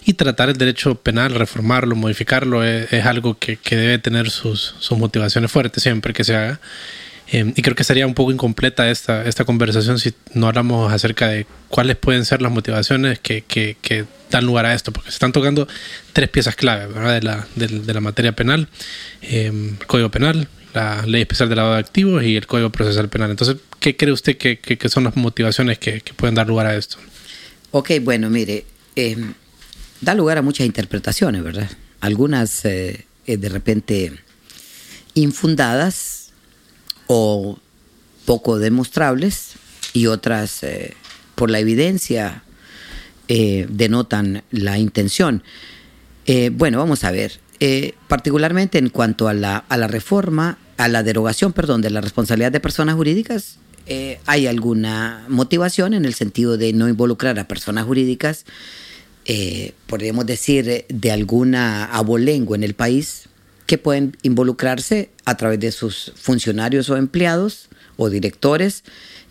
Y 0.05 0.15
tratar 0.15 0.49
el 0.49 0.59
derecho 0.59 0.97
penal, 0.97 1.35
reformarlo, 1.35 1.95
modificarlo, 1.95 2.65
es, 2.65 3.07
algo 3.07 3.39
que, 3.39 3.59
debe 3.71 3.99
tener 3.99 4.31
sus, 4.31 4.75
motivaciones 4.91 5.51
fuertes 5.51 5.83
siempre 5.83 6.13
que 6.13 6.25
se 6.25 6.37
haga. 6.37 6.61
Eh, 7.31 7.53
y 7.55 7.63
creo 7.63 7.77
que 7.77 7.85
sería 7.85 8.07
un 8.07 8.15
poco 8.15 8.33
incompleta 8.33 8.91
esta, 8.91 9.25
esta 9.27 9.45
conversación 9.45 9.99
si 9.99 10.15
no 10.35 10.49
hablamos 10.49 10.93
acerca 10.93 11.29
de 11.29 11.47
cuáles 11.69 11.97
pueden 11.97 12.25
ser 12.25 12.41
las 12.41 12.51
motivaciones 12.51 13.19
que, 13.19 13.43
que, 13.43 14.07
dan 14.31 14.45
lugar 14.45 14.67
a 14.67 14.75
esto, 14.75 14.93
porque 14.93 15.11
se 15.11 15.15
están 15.15 15.33
tocando 15.33 15.67
tres 16.13 16.29
piezas 16.29 16.55
clave 16.55 16.87
De, 16.89 17.23
la, 17.23 17.47
de, 17.55 17.95
la 17.95 18.01
materia 18.01 18.33
penal, 18.33 18.69
eh, 19.23 19.47
el 19.47 19.87
Código 19.87 20.11
Penal, 20.11 20.49
la 20.75 21.05
Ley 21.07 21.23
Especial 21.23 21.49
de 21.49 21.57
Lavado 21.57 21.75
de 21.75 21.81
Activos 21.81 22.23
y 22.23 22.37
el 22.37 22.47
Código 22.47 22.71
Procesal 22.71 23.09
Penal. 23.09 23.31
Entonces, 23.31 23.57
¿qué 23.81 23.97
cree 23.97 24.13
usted 24.13 24.37
que, 24.37 24.89
son 24.89 25.05
las 25.05 25.17
motivaciones 25.17 25.79
que, 25.79 26.03
pueden 26.17 26.35
dar 26.35 26.47
lugar 26.47 26.67
a 26.67 26.77
esto? 26.77 26.99
Ok, 27.71 27.93
bueno, 28.03 28.31
mire, 28.31 28.65
eh, 28.97 29.17
da 30.01 30.15
lugar 30.15 30.39
a 30.39 30.43
muchas 30.43 30.67
interpretaciones, 30.67 31.43
¿verdad? 31.43 31.71
Algunas 32.01 32.65
eh, 32.65 33.07
eh, 33.27 33.37
de 33.37 33.49
repente 33.49 34.13
infundadas 35.15 36.08
o 37.09 37.59
poco 38.25 38.59
demostrables 38.59 39.55
y 39.93 40.07
otras 40.07 40.61
por 41.35 41.51
la 41.51 41.59
evidencia 41.59 42.45
denotan 43.27 44.45
la 44.51 44.79
intención. 44.79 45.43
bueno, 46.53 46.79
vamos 46.79 47.03
a 47.05 47.11
ver. 47.11 47.41
Eh, 47.61 47.95
particularmente 48.07 48.79
en 48.79 48.89
cuanto 48.89 49.27
a 49.27 49.35
la, 49.35 49.57
a 49.57 49.77
la, 49.77 49.89
reforma, 49.89 50.59
a 50.77 50.87
la 50.87 51.03
derogación, 51.03 51.53
perdón, 51.53 51.83
de 51.83 51.91
la 51.91 52.01
responsabilidad 52.01 52.53
de 52.53 52.61
personas 52.61 52.95
jurídicas, 52.95 53.59
eh, 53.87 54.21
hay 54.27 54.47
alguna 54.47 55.25
motivación 55.29 55.93
en 55.93 56.05
el 56.05 56.15
sentido 56.15 56.57
de 56.57 56.73
no 56.73 56.89
involucrar 56.89 57.39
a 57.41 57.49
personas 57.49 57.85
jurídicas, 57.85 58.45
eh, 59.25 59.73
podríamos 59.89 60.25
decir, 60.25 60.85
de 60.89 61.11
alguna 61.11 61.87
abolengo 61.87 62.55
en 62.55 62.63
el 62.63 62.75
país, 62.75 63.29
que 63.69 63.77
pueden 63.77 64.17
involucrarse 64.23 65.11
a 65.27 65.37
través 65.37 65.61
de 65.61 65.73
sus 65.73 66.15
funcionarios 66.17 66.89
o 66.89 66.97
empleados 66.97 67.69
o 67.99 68.09
directores 68.09 68.83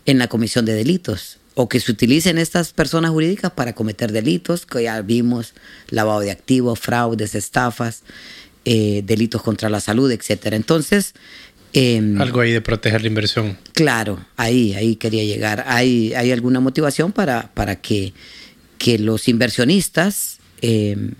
en 0.06 0.18
la 0.18 0.28
comisión 0.28 0.64
de 0.64 0.74
delitos 0.74 1.38
o 1.54 1.68
que 1.68 1.80
se 1.80 1.90
utilicen 1.90 2.38
estas 2.38 2.72
personas 2.72 3.10
jurídicas 3.10 3.50
para 3.50 3.74
cometer 3.74 4.12
delitos, 4.12 4.64
que 4.64 4.84
ya 4.84 5.02
vimos, 5.02 5.54
lavado 5.88 6.20
de 6.20 6.30
activos, 6.30 6.78
fraudes, 6.78 7.34
estafas, 7.34 8.04
eh, 8.64 9.02
delitos 9.04 9.42
contra 9.42 9.68
la 9.68 9.80
salud, 9.80 10.08
etcétera. 10.08 10.54
Entonces, 10.54 11.14
em, 11.72 12.20
algo 12.20 12.38
ahí 12.38 12.52
de 12.52 12.60
proteger 12.60 13.02
la 13.02 13.08
inversión. 13.08 13.58
Claro, 13.72 14.24
ahí, 14.36 14.72
ahí 14.74 14.94
quería 14.94 15.24
llegar. 15.24 15.64
Hay, 15.66 16.14
hay 16.14 16.30
alguna 16.30 16.60
motivación 16.60 17.10
para, 17.10 17.50
para 17.54 17.80
que, 17.80 18.12
que 18.78 19.00
los 19.00 19.26
inversionistas 19.26 20.38
em, 20.62 21.14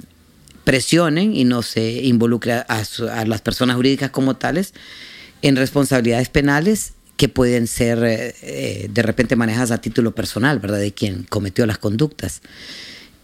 presionen 0.68 1.34
y 1.34 1.44
no 1.44 1.62
se 1.62 2.02
involucre 2.02 2.52
a, 2.52 2.84
las 3.24 3.40
personas 3.40 3.76
jurídicas 3.76 4.10
como 4.10 4.36
tales 4.36 4.74
en 5.40 5.56
responsabilidades 5.56 6.28
penales 6.28 6.92
que 7.16 7.30
pueden 7.30 7.66
ser 7.66 8.04
eh, 8.04 8.34
eh, 8.42 8.90
de 8.92 9.02
repente 9.02 9.34
manejadas 9.34 9.70
a 9.70 9.80
título 9.80 10.14
personal, 10.14 10.58
¿verdad? 10.58 10.80
De 10.80 10.92
quien 10.92 11.22
cometió 11.22 11.64
las 11.64 11.78
conductas. 11.78 12.42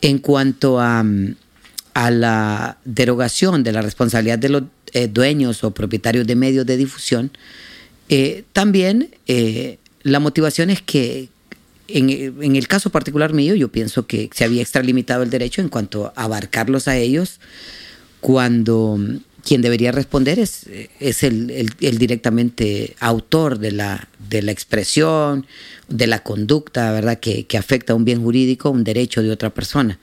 En 0.01 0.21
cuanto 0.21 0.81
a, 0.81 1.05
a 1.93 2.11
la 2.11 2.79
derogación 2.87 3.63
de 3.63 3.73
la 3.73 3.83
responsabilidad 3.83 4.39
de 4.39 4.49
los 4.49 4.63
eh, 4.95 5.09
dueños 5.09 5.65
o 5.65 5.73
propietarios 5.73 6.27
de 6.27 6.37
medios 6.37 6.65
de 6.65 6.79
difusión, 6.79 7.31
también 8.55 9.11
la 10.03 10.19
motivación 10.19 10.71
es 10.71 10.81
que 10.81 11.29
en, 11.89 12.11
en, 12.11 12.57
el 12.57 12.69
caso 12.69 12.91
particular 12.91 13.33
mío, 13.33 13.55
yo 13.55 13.71
pienso 13.71 14.07
que 14.07 14.31
se 14.33 14.45
había 14.45 14.63
extralimitado 14.63 15.23
el 15.23 15.31
derecho 15.31 15.61
en 15.61 15.69
cuanto 15.69 16.13
a 16.17 16.25
abarcarlos 16.25 16.89
a 16.89 16.97
ellos 16.97 17.41
cuando 18.21 18.99
quien 19.45 19.61
debería 19.61 19.93
responder 19.93 20.39
es, 20.39 20.67
es 20.99 21.23
el, 21.23 21.69
directamente 21.79 22.97
autor 22.99 23.59
de 23.59 23.73
la, 23.73 24.09
de 24.31 24.43
la 24.43 24.51
expresión, 24.53 25.47
de 25.89 26.07
la 26.07 26.23
conducta, 26.23 26.91
¿verdad? 26.93 27.21
Que, 27.21 27.47
afecta 27.59 27.93
a 27.93 27.97
un 27.97 28.05
bien 28.05 28.23
jurídico, 28.23 28.71
un 28.71 28.85
derecho 28.85 29.23
de 29.23 29.31
otra 29.31 29.51
persona. 29.51 29.99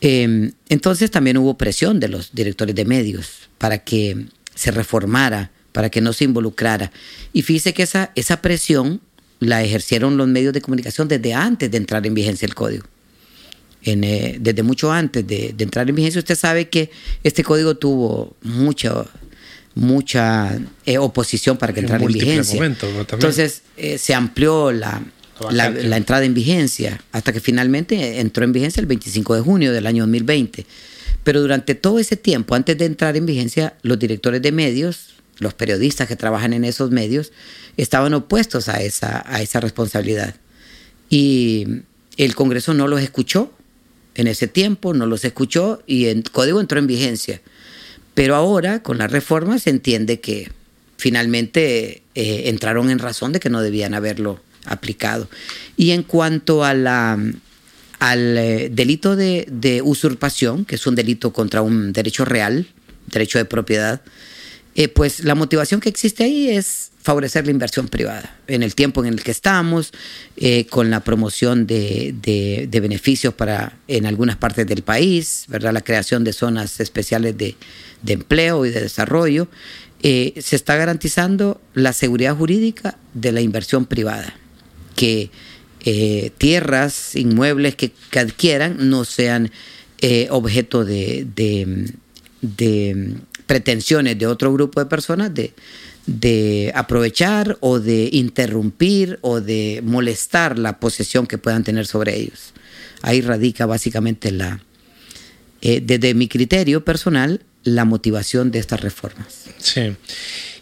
Em, 0.00 0.52
entonces 0.68 1.10
también 1.10 1.38
hubo 1.38 1.56
presión 1.56 1.98
de 1.98 2.08
los 2.08 2.34
directores 2.34 2.74
de 2.74 2.84
medios 2.84 3.48
para 3.56 3.78
que 3.78 4.26
se 4.54 4.70
reformara, 4.70 5.50
para 5.72 5.90
que 5.90 6.00
no 6.00 6.12
se 6.12 6.24
involucrara. 6.24 6.92
Y 7.32 7.42
fíjese 7.42 7.72
que 7.72 7.82
esa, 7.82 8.12
esa 8.14 8.42
presión 8.42 9.00
la 9.40 9.62
ejercieron 9.62 10.16
los 10.16 10.28
medios 10.28 10.52
de 10.52 10.60
comunicación 10.60 11.08
desde 11.08 11.34
antes 11.34 11.70
de 11.70 11.76
entrar 11.76 12.06
en 12.06 12.14
vigencia 12.14 12.46
el 12.46 12.54
código. 12.54 12.84
Eh, 13.84 14.36
desde 14.40 14.62
mucho 14.62 14.90
antes 14.90 15.26
de, 15.26 15.54
entrar 15.58 15.88
en 15.88 15.94
vigencia, 15.94 16.18
usted 16.18 16.36
sabe 16.36 16.68
que 16.68 16.90
este 17.22 17.44
código 17.44 17.76
tuvo 17.76 18.36
mucha, 18.42 19.04
mucha 19.74 20.58
eh, 20.84 20.98
oposición 20.98 21.56
para 21.56 21.72
que 21.72 21.80
entrara 21.80 22.04
en 22.04 22.12
vigencia. 22.12 22.64
Entonces 22.64 23.62
eh, 23.76 23.96
se 23.98 24.14
amplió 24.14 24.72
la, 24.72 25.00
la, 25.50 25.96
entrada 25.96 26.24
en 26.24 26.34
vigencia 26.34 27.00
hasta 27.12 27.32
que 27.32 27.40
finalmente 27.40 28.20
entró 28.20 28.44
en 28.44 28.52
vigencia 28.52 28.80
el 28.80 28.86
25 28.86 29.36
de 29.36 29.40
junio 29.40 29.72
del 29.72 29.86
año 29.86 30.02
2020. 30.02 30.66
Pero 31.22 31.40
durante 31.40 31.74
todo 31.74 31.98
ese 31.98 32.16
tiempo, 32.16 32.54
antes 32.54 32.76
de 32.78 32.86
entrar 32.86 33.16
en 33.16 33.26
vigencia, 33.26 33.74
los 33.82 33.98
directores 33.98 34.42
de 34.42 34.50
medios, 34.50 35.14
los 35.38 35.54
periodistas 35.54 36.08
que 36.08 36.16
trabajan 36.16 36.52
en 36.52 36.64
esos 36.64 36.90
medios, 36.90 37.32
estaban 37.76 38.14
opuestos 38.14 38.68
a 38.68 38.82
esa, 38.82 39.24
a 39.26 39.42
esa 39.42 39.60
responsabilidad. 39.60 40.34
Y 41.10 41.82
el 42.16 42.34
Congreso 42.34 42.74
no 42.74 42.88
los 42.88 43.00
escuchó 43.00 43.52
en 44.14 44.26
ese 44.26 44.48
tiempo, 44.48 44.94
no 44.94 45.06
los 45.06 45.24
escuchó 45.24 45.82
y 45.86 46.06
el 46.06 46.28
código 46.30 46.60
entró 46.60 46.78
en 46.78 46.86
vigencia. 46.86 47.40
Pero 48.14 48.34
ahora, 48.34 48.82
con 48.82 48.98
la 48.98 49.06
reforma, 49.06 49.58
se 49.60 49.70
entiende 49.70 50.20
que 50.20 50.50
finalmente 50.96 52.02
eh, 52.16 52.42
entraron 52.46 52.90
en 52.90 52.98
razón 52.98 53.32
de 53.32 53.38
que 53.38 53.48
no 53.48 53.62
debían 53.62 53.94
haberlo 53.94 54.40
aplicado. 54.64 55.28
Y 55.76 55.92
en 55.92 56.02
cuanto 56.02 56.64
al 56.64 57.28
eh, 58.00 58.68
delito 58.72 59.14
de, 59.14 59.46
de, 59.48 59.82
usurpación, 59.82 60.64
que 60.64 60.74
es 60.74 60.86
un 60.88 60.96
delito 60.96 61.32
contra 61.32 61.62
un 61.62 61.92
derecho 61.92 62.24
real, 62.24 62.66
derecho 63.06 63.38
de 63.38 63.44
propiedad, 63.44 64.02
eh, 64.78 64.86
pues 64.86 65.24
la 65.24 65.34
motivación 65.34 65.80
que 65.80 65.88
existe 65.88 66.22
ahí 66.22 66.50
es 66.50 66.92
favorecer 67.02 67.44
la 67.44 67.50
inversión 67.50 67.88
privada. 67.88 68.38
En 68.46 68.62
el 68.62 68.76
tiempo 68.76 69.04
en 69.04 69.12
el 69.12 69.24
que 69.24 69.32
estamos, 69.32 69.90
eh, 70.36 70.66
con 70.66 70.88
la 70.88 71.00
promoción 71.00 71.66
de, 71.66 72.68
beneficios 72.70 73.34
para 73.34 73.76
en 73.88 74.06
algunas 74.06 74.36
partes 74.36 74.68
del 74.68 74.82
país, 74.82 75.46
¿verdad? 75.48 75.72
la 75.72 75.80
creación 75.80 76.22
de 76.22 76.32
zonas 76.32 76.78
especiales 76.78 77.36
de, 77.36 77.56
empleo 78.06 78.66
y 78.66 78.70
de 78.70 78.82
desarrollo, 78.82 79.48
eh, 80.04 80.34
se 80.40 80.54
está 80.54 80.76
garantizando 80.76 81.60
la 81.74 81.92
seguridad 81.92 82.36
jurídica 82.36 82.98
de 83.14 83.32
la 83.32 83.40
inversión 83.40 83.84
privada. 83.84 84.38
Que 84.94 85.32
tierras, 86.38 87.16
inmuebles 87.16 87.74
que, 87.74 87.90
adquieran 88.16 88.88
no 88.88 89.04
sean 89.04 89.50
objeto 90.30 90.84
de 90.84 91.26
pretensiones 93.48 94.16
de 94.16 94.28
otro 94.28 94.52
grupo 94.52 94.78
de 94.78 94.86
personas 94.86 95.34
de, 95.34 95.54
de 96.06 96.70
aprovechar 96.76 97.56
o 97.60 97.80
de 97.80 98.10
interrumpir 98.12 99.18
o 99.22 99.40
de 99.40 99.80
molestar 99.82 100.58
la 100.58 100.78
posesión 100.78 101.26
que 101.26 101.38
puedan 101.38 101.64
tener 101.64 101.86
sobre 101.86 102.16
ellos. 102.16 102.52
Ahí 103.02 103.22
radica 103.22 103.66
básicamente 103.66 104.30
la, 104.30 104.60
eh, 105.62 105.80
desde 105.82 106.14
mi 106.14 106.28
criterio 106.28 106.84
personal, 106.84 107.40
la 107.64 107.84
motivación 107.84 108.50
de 108.50 108.58
estas 108.58 108.82
reformas. 108.82 109.46
Sí. 109.58 109.96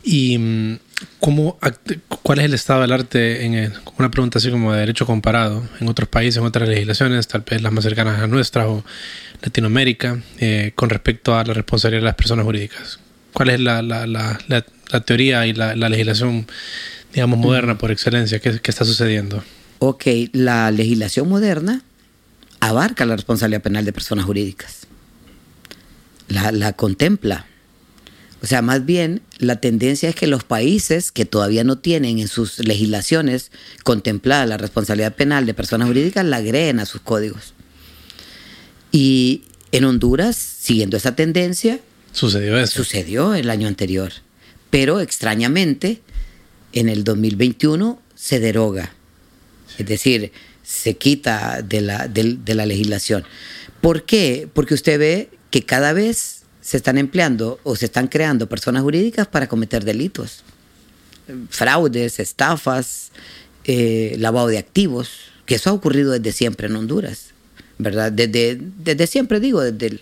¿Y 0.05 0.39
mm, 0.39 0.79
cómo, 1.21 1.59
cuál 2.23 2.39
es 2.39 2.45
el 2.45 2.55
estado 2.55 2.83
del 2.83 2.93
arte 2.93 3.45
en 3.45 3.73
una 3.99 4.11
pregunta 4.11 4.39
así 4.39 4.51
como 4.51 4.73
de 4.73 4.81
derecho 4.81 5.07
comparado 5.07 5.63
en 5.81 5.89
otros 5.89 6.09
países, 6.09 6.39
en 6.39 6.45
otras 6.45 6.69
legislaciones, 6.69 7.29
tal 7.29 7.43
vez 7.43 7.63
las 7.63 7.73
más 7.73 7.85
cercanas 7.85 8.21
a 8.21 8.27
nuestra 8.27 8.69
o 8.69 8.85
Latinoamérica, 9.43 10.21
eh, 10.39 10.73
con 10.75 10.91
respecto 10.91 11.37
a 11.37 11.45
la 11.45 11.55
responsabilidad 11.55 12.03
de 12.03 12.07
las 12.07 12.15
personas 12.15 12.45
jurídicas? 12.45 12.99
¿Cuál 13.33 13.51
es 13.51 13.61
la, 13.61 13.83
la, 13.83 14.07
la, 14.07 15.01
teoría 15.05 15.47
y 15.47 15.53
la, 15.53 15.75
legislación, 15.75 16.47
digamos, 17.13 17.39
moderna 17.39 17.77
por 17.77 17.91
excelencia? 17.91 18.39
¿Qué, 18.39 18.61
¿Qué 18.61 18.71
está 18.71 18.85
sucediendo? 18.85 19.45
Ok, 19.79 20.05
la 20.33 20.71
legislación 20.71 21.29
moderna 21.29 21.83
abarca 22.61 23.05
la 23.05 23.17
responsabilidad 23.17 23.63
penal 23.63 23.85
de 23.85 23.93
personas 23.93 24.25
jurídicas. 24.25 24.87
La, 26.29 26.73
contempla. 26.73 27.47
O 28.43 28.47
sea, 28.47 28.63
más 28.63 28.85
bien 28.85 29.23
la 29.39 29.57
tendencia 29.57 30.09
es 30.09 30.15
que 30.15 30.27
los 30.27 30.45
países 30.45 31.11
que 31.11 31.25
todavía 31.25 31.65
no 31.65 31.79
tienen 31.79 32.19
en 32.19 32.29
sus 32.29 32.59
legislaciones 32.59 33.51
contemplada 33.83 34.47
la 34.47 34.59
responsabilidad 34.59 35.15
penal 35.15 35.47
de 35.47 35.55
personas 35.55 35.89
jurídicas 35.89 36.25
la 36.25 36.37
agreguen 36.37 36.81
a 36.81 36.87
sus 36.87 37.01
códigos. 37.01 37.55
Y 38.93 39.43
en 39.73 39.85
Honduras, 39.85 40.37
siguiendo 40.37 40.97
esa 40.97 41.17
tendencia, 41.17 41.81
sucedió 42.13 42.59
eso. 42.59 42.75
Sucedió 42.75 43.35
el 43.35 43.51
año 43.51 43.69
anterior. 43.69 44.13
Pero 44.71 45.01
extrañamente, 45.01 46.03
en 46.73 46.89
el 46.89 47.05
2021 47.05 48.01
se 48.15 48.41
deroga. 48.41 48.93
Es 49.79 49.87
decir, 49.87 50.33
se 50.63 50.97
quita 50.97 51.63
de 51.63 51.81
la, 51.81 52.09
de 52.09 52.55
la 52.55 52.67
legislación. 52.67 53.25
¿Por 53.81 54.05
qué? 54.05 54.49
Porque 54.53 54.75
usted 54.75 54.99
ve 54.99 55.31
que 55.51 55.63
cada 55.63 55.93
vez 55.93 56.36
se 56.67 56.79
están 56.79 56.99
empleando 56.99 57.61
o 57.63 57.77
se 57.77 57.85
están 57.85 58.09
creando 58.09 58.49
personas 58.49 58.83
jurídicas 58.83 59.29
para 59.29 59.47
cometer 59.47 59.85
delitos. 59.85 60.43
Fraudes, 61.49 62.19
estafas, 62.19 63.13
eh, 63.67 64.17
lavado 64.19 64.49
de 64.49 64.59
activos, 64.59 65.11
que 65.45 65.55
eso 65.55 65.71
ha 65.71 65.73
ocurrido 65.73 66.11
desde 66.11 66.33
siempre 66.33 66.67
en 66.67 66.75
Honduras, 66.75 67.29
¿verdad? 67.79 68.11
Desde, 68.11 68.59
desde 68.83 69.07
siempre 69.07 69.39
digo, 69.39 69.61
desde 69.61 70.01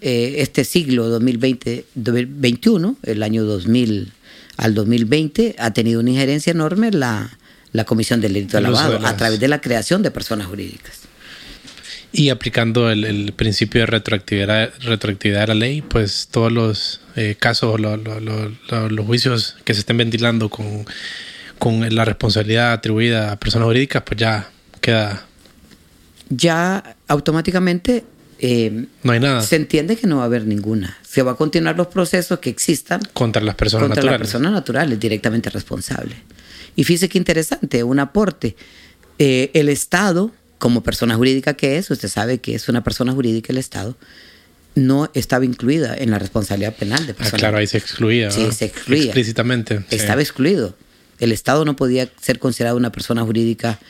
eh, 0.00 0.36
este 0.38 0.64
siglo 0.64 1.08
2020, 1.08 1.84
2021, 1.96 2.96
el 3.02 3.22
año 3.24 3.42
2000 3.42 4.12
al 4.58 4.74
2020, 4.76 5.56
ha 5.58 5.72
tenido 5.72 5.98
una 5.98 6.10
injerencia 6.10 6.52
enorme 6.52 6.92
la, 6.92 7.36
la 7.72 7.84
Comisión 7.84 8.20
del 8.20 8.34
Delito 8.34 8.56
de 8.56 8.62
Lavado 8.62 9.04
a 9.04 9.16
través 9.16 9.40
de 9.40 9.48
la 9.48 9.60
creación 9.60 10.04
de 10.04 10.12
personas 10.12 10.46
jurídicas. 10.46 11.00
Y 12.12 12.28
aplicando 12.28 12.90
el, 12.90 13.32
principio 13.34 13.80
de 13.80 13.86
retroactividad, 13.86 14.70
retroactividad 14.80 15.40
de 15.40 15.46
la 15.46 15.54
ley, 15.54 15.80
pues 15.80 16.28
todos 16.30 16.52
los 16.52 17.00
eh, 17.16 17.36
casos, 17.38 17.80
los 17.80 19.06
juicios 19.06 19.56
que 19.64 19.72
se 19.72 19.80
estén 19.80 19.96
ventilando 19.96 20.50
con, 20.50 20.84
con 21.58 21.94
la 21.94 22.04
responsabilidad 22.04 22.72
atribuida 22.72 23.32
a 23.32 23.40
personas 23.40 23.66
jurídicas, 23.66 24.02
pues 24.02 24.20
ya 24.20 24.50
queda... 24.80 25.26
Ya 26.28 26.96
automáticamente 27.08 28.04
eh, 28.44 28.86
no 29.04 29.12
hay 29.12 29.20
nada. 29.20 29.40
Se 29.42 29.54
entiende 29.54 29.96
que 29.96 30.08
no 30.08 30.16
va 30.16 30.22
a 30.22 30.26
haber 30.26 30.46
ninguna. 30.46 30.98
Se 31.02 31.22
va 31.22 31.32
a 31.32 31.34
continuar 31.36 31.76
los 31.76 31.86
procesos 31.86 32.40
que 32.40 32.50
existan 32.50 33.00
contra 33.12 33.40
las 33.40 33.54
personas 33.54 33.84
contra 33.84 34.02
naturales. 34.02 34.20
las 34.20 34.28
personas 34.32 34.52
naturales 34.52 34.98
directamente 34.98 35.48
responsables. 35.48 36.16
Y 36.74 36.82
fíjese 36.82 37.08
qué 37.08 37.18
interesante, 37.18 37.84
un 37.84 38.00
aporte. 38.00 38.56
Eh, 39.18 39.52
el 39.54 39.68
Estado 39.68 40.32
como 40.62 40.84
persona 40.84 41.16
jurídica 41.16 41.54
que 41.54 41.76
es, 41.76 41.90
usted 41.90 42.08
sabe 42.08 42.38
que 42.38 42.54
es 42.54 42.68
una 42.68 42.84
persona 42.84 43.10
jurídica 43.12 43.52
el 43.52 43.58
Estado, 43.58 43.96
no 44.76 45.10
estaba 45.12 45.44
incluida 45.44 45.92
en 45.96 46.12
la 46.12 46.20
responsabilidad 46.20 46.76
penal 46.76 47.04
de 47.04 47.14
personas. 47.14 47.34
Ah, 47.34 47.38
claro, 47.38 47.58
ahí 47.58 47.66
se 47.66 47.78
excluía. 47.78 48.30
Sí, 48.30 48.52
se 48.52 48.66
excluía. 48.66 49.06
Explícitamente. 49.06 49.84
Estaba 49.90 50.20
excluido. 50.20 50.76
El 51.18 51.32
Estado 51.32 51.64
no 51.64 51.74
podía 51.74 52.08
ser 52.20 52.38
considerado 52.38 52.76
una 52.76 52.92
persona 52.92 53.24
jurídica 53.24 53.80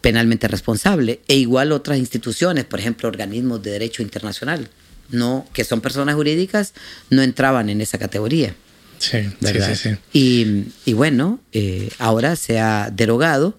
penalmente 0.00 0.48
responsable. 0.48 1.20
E 1.28 1.36
igual 1.36 1.70
otras 1.70 1.96
instituciones, 1.96 2.64
por 2.64 2.80
ejemplo, 2.80 3.06
organismos 3.06 3.62
de 3.62 3.70
derecho 3.70 4.02
internacional, 4.02 4.68
no, 5.10 5.46
que 5.52 5.62
son 5.62 5.80
personas 5.80 6.16
jurídicas, 6.16 6.74
no 7.08 7.22
entraban 7.22 7.70
en 7.70 7.80
esa 7.80 7.98
categoría. 7.98 8.52
Sí, 8.98 9.18
sí, 9.40 9.74
sí, 9.76 9.90
Y, 10.12 10.64
y 10.90 10.92
bueno, 10.92 11.38
eh, 11.52 11.88
ahora 12.00 12.34
se 12.34 12.58
ha 12.58 12.90
derogado, 12.90 13.56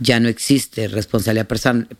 ya 0.00 0.20
no 0.20 0.28
existe 0.28 0.88
responsabilidad 0.88 1.48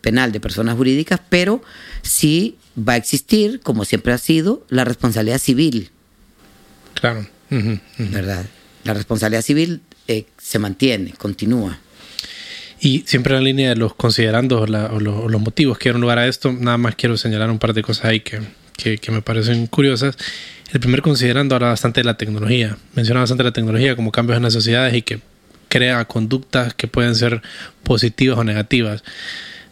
penal 0.01 0.31
de 0.31 0.39
personas 0.39 0.75
jurídicas, 0.75 1.19
pero 1.29 1.61
sí 2.01 2.57
va 2.77 2.93
a 2.93 2.97
existir, 2.97 3.59
como 3.61 3.85
siempre 3.85 4.13
ha 4.13 4.17
sido, 4.17 4.65
la 4.69 4.85
responsabilidad 4.85 5.39
civil. 5.39 5.89
Claro. 6.93 7.27
¿Verdad? 7.97 8.45
La 8.83 8.93
responsabilidad 8.93 9.41
civil 9.41 9.81
eh, 10.07 10.25
se 10.37 10.59
mantiene, 10.59 11.13
continúa. 11.13 11.79
Y 12.81 13.03
siempre 13.05 13.35
en 13.35 13.41
la 13.41 13.45
línea 13.45 13.69
de 13.69 13.75
los 13.75 13.93
considerando 13.93 14.61
o, 14.61 14.67
los 14.67 15.41
motivos 15.41 15.77
que 15.77 15.85
dieron 15.85 16.01
lugar 16.01 16.19
a 16.19 16.27
esto, 16.27 16.53
nada 16.53 16.77
más 16.77 16.95
quiero 16.95 17.17
señalar 17.17 17.51
un 17.51 17.59
par 17.59 17.73
de 17.73 17.81
cosas 17.81 18.05
ahí 18.05 18.21
que, 18.21 18.39
que, 18.97 19.11
me 19.11 19.21
parecen 19.21 19.67
curiosas. 19.67 20.15
El 20.71 20.79
primer 20.79 21.01
considerando 21.01 21.55
habla 21.55 21.69
bastante 21.69 21.99
de 21.99 22.05
la 22.05 22.15
tecnología. 22.15 22.77
Menciona 22.95 23.19
bastante 23.19 23.43
la 23.43 23.51
tecnología 23.51 23.95
como 23.95 24.11
cambios 24.11 24.37
en 24.37 24.43
las 24.43 24.53
sociedades 24.53 24.93
y 24.93 25.01
que 25.01 25.19
crea 25.69 26.03
conductas 26.05 26.73
que 26.73 26.87
pueden 26.87 27.15
ser 27.15 27.41
positivas 27.83 28.37
o 28.37 28.43
negativas. 28.43 29.03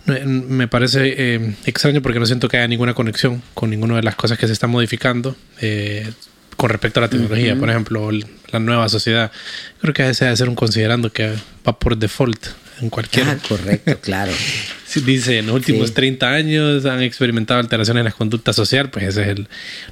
Me 0.05 0.69
parece 0.69 1.15
eh, 1.17 1.55
extraño 1.65 2.01
porque 2.01 2.19
no 2.19 2.25
siento 2.25 2.47
que 2.47 2.57
haya 2.57 2.67
ninguna 2.67 2.93
conexión 2.93 3.43
con 3.53 3.69
ninguna 3.69 3.97
de 3.97 4.03
las 4.03 4.15
cosas 4.15 4.37
que 4.37 4.47
se 4.47 4.53
están 4.53 4.69
modificando. 4.69 5.35
Eh, 5.59 6.09
con 6.55 6.71
respecto 6.71 6.99
a 6.99 7.01
la 7.01 7.09
tecnología, 7.09 7.55
por 7.55 7.69
ejemplo, 7.69 8.09
la 8.51 8.59
nueva 8.59 8.89
sociedad. 8.89 9.31
Creo 9.79 9.93
que 9.93 10.09
ese 10.09 10.25
debe 10.25 10.35
ser 10.35 10.49
un 10.49 10.55
considerando 10.55 11.11
que 11.11 11.35
va 11.65 11.77
por 11.77 11.95
default 11.95 12.47
en 12.81 12.89
cualquier. 12.89 13.27
Ah, 13.27 13.37
correcto, 13.47 13.99
claro. 14.01 14.31
dice, 15.05 15.39
en 15.39 15.47
los 15.47 15.55
últimos 15.55 15.93
30 15.93 16.27
años 16.27 16.85
han 16.85 17.01
experimentado 17.01 17.59
alteraciones 17.59 18.01
en 18.01 18.05
la 18.05 18.11
conducta 18.11 18.53
social, 18.53 18.89
pues 18.89 19.05
ese 19.05 19.31
es 19.31 19.37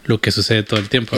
lo 0.05 0.19
que 0.19 0.31
sucede 0.31 0.63
todo 0.63 0.79
el 0.79 0.89
tiempo. 0.89 1.17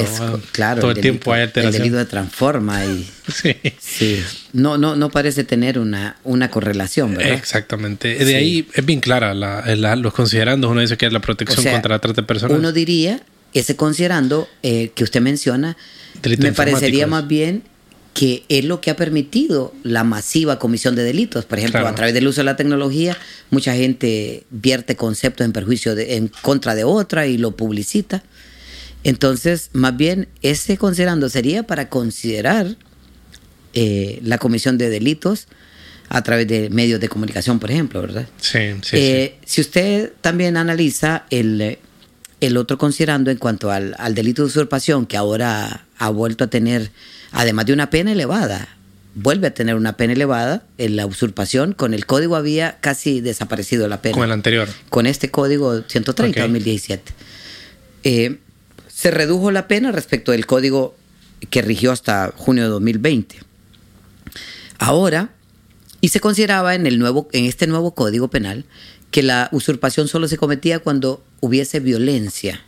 claro, 0.51 0.81
todo 0.81 0.91
el, 0.91 0.99
tiempo 0.99 1.33
hay 1.33 1.43
alteraciones. 1.43 1.87
El 1.87 1.93
delito 1.93 2.09
transforma 2.09 2.85
y... 2.85 3.09
sí. 3.31 3.55
sí. 3.79 4.23
No, 4.53 4.77
no, 4.77 4.95
no 4.95 5.09
parece 5.09 5.43
tener 5.43 5.79
una, 5.79 6.17
una 6.23 6.49
correlación, 6.49 7.15
¿verdad? 7.15 7.33
Exactamente. 7.33 8.15
De 8.15 8.35
ahí 8.35 8.67
es 8.73 8.85
bien 8.85 8.99
clara 8.99 9.33
la, 9.33 9.95
los 9.95 10.13
considerandos. 10.13 10.69
Uno 10.71 10.81
dice 10.81 10.97
que 10.97 11.05
es 11.05 11.13
la 11.13 11.21
protección 11.21 11.63
contra 11.65 11.95
la 11.95 11.99
trata 11.99 12.21
de 12.21 12.27
personas. 12.27 12.57
Uno 12.57 12.71
diría 12.71 13.21
ese 13.53 13.75
considerando 13.75 14.47
eh, 14.63 14.91
que 14.93 15.03
usted 15.03 15.21
menciona, 15.21 15.77
me 16.39 16.51
parecería 16.51 17.07
más 17.07 17.27
bien 17.27 17.63
que 18.17 18.45
es 18.49 18.65
lo 18.65 18.81
que 18.81 18.89
ha 18.89 18.95
permitido 18.95 19.75
la 19.83 20.03
masiva 20.03 20.57
comisión 20.57 20.95
de 20.95 21.03
delitos. 21.03 21.45
Por 21.45 21.59
ejemplo, 21.59 21.87
a 21.87 21.93
través 21.93 22.15
del 22.15 22.27
uso 22.27 22.41
de 22.41 22.45
la 22.45 22.55
tecnología, 22.55 23.15
mucha 23.51 23.75
gente 23.75 24.43
vierte 24.49 24.95
conceptos 24.95 25.45
en 25.45 25.51
perjuicio 25.51 25.93
de, 25.93 26.15
en 26.15 26.31
contra 26.41 26.73
de 26.73 26.83
otra 26.83 27.27
y 27.27 27.37
lo 27.37 27.55
publicita. 27.55 28.23
Entonces, 29.03 29.69
más 29.73 29.95
bien, 29.95 30.29
ese 30.41 30.77
considerando 30.77 31.29
sería 31.29 31.61
para 31.67 31.89
considerar 31.89 32.75
eh, 33.75 34.19
la 34.23 34.39
comisión 34.39 34.79
de 34.79 34.89
delitos 34.89 35.47
a 36.09 36.23
través 36.23 36.47
de 36.47 36.71
medios 36.71 36.99
de 36.99 37.09
comunicación, 37.09 37.59
por 37.59 37.69
ejemplo, 37.69 38.01
¿verdad? 38.01 38.27
Sí, 38.41 38.59
sí, 38.81 38.97
eh, 38.97 39.35
Si 39.45 39.61
usted 39.61 40.11
también 40.21 40.57
analiza 40.57 41.25
el, 41.29 41.77
el 42.41 42.57
otro 42.57 42.79
considerando 42.79 43.29
en 43.29 43.37
cuanto 43.37 43.71
al, 43.71 43.95
delito 44.15 44.41
de 44.41 44.47
usurpación, 44.47 45.05
que 45.05 45.17
ahora 45.17 45.85
ha 45.99 46.09
vuelto 46.09 46.45
a 46.45 46.47
tener, 46.47 46.89
además 47.31 47.65
de 47.65 47.73
una 47.73 47.89
pena 47.89 48.11
elevada, 48.11 48.67
vuelve 49.15 49.47
a 49.47 49.53
tener 49.53 49.75
una 49.75 49.97
pena 49.97 50.13
elevada 50.13 50.63
en 50.77 50.95
la 50.95 51.05
usurpación. 51.05 51.73
Con 51.73 51.93
el 51.93 52.05
código 52.05 52.35
había 52.35 52.77
casi 52.79 53.21
desaparecido 53.21 53.87
la 53.87 54.01
pena. 54.01 54.13
Con 54.13 54.25
el 54.25 54.31
anterior. 54.31 54.67
Con 54.89 55.07
este 55.07 55.31
código 55.31 55.81
130 55.81 56.41
2017. 56.41 57.13
Eh, 58.03 58.37
se 58.87 59.11
redujo 59.11 59.51
la 59.51 59.67
pena 59.67 59.91
respecto 59.91 60.31
del 60.31 60.45
código 60.45 60.95
que 61.49 61.61
rigió 61.61 61.91
hasta 61.91 62.33
junio 62.35 62.63
de 62.63 62.69
2020. 62.69 63.37
Ahora, 64.79 65.31
y 66.01 66.09
se 66.09 66.19
consideraba 66.19 66.75
en, 66.75 66.85
el 66.85 66.99
nuevo, 66.99 67.27
en 67.31 67.45
este 67.45 67.67
nuevo 67.67 67.93
código 67.93 68.27
penal 68.29 68.65
que 69.11 69.23
la 69.23 69.49
usurpación 69.51 70.07
solo 70.07 70.27
se 70.27 70.37
cometía 70.37 70.79
cuando 70.79 71.23
hubiese 71.39 71.79
violencia. 71.79 72.63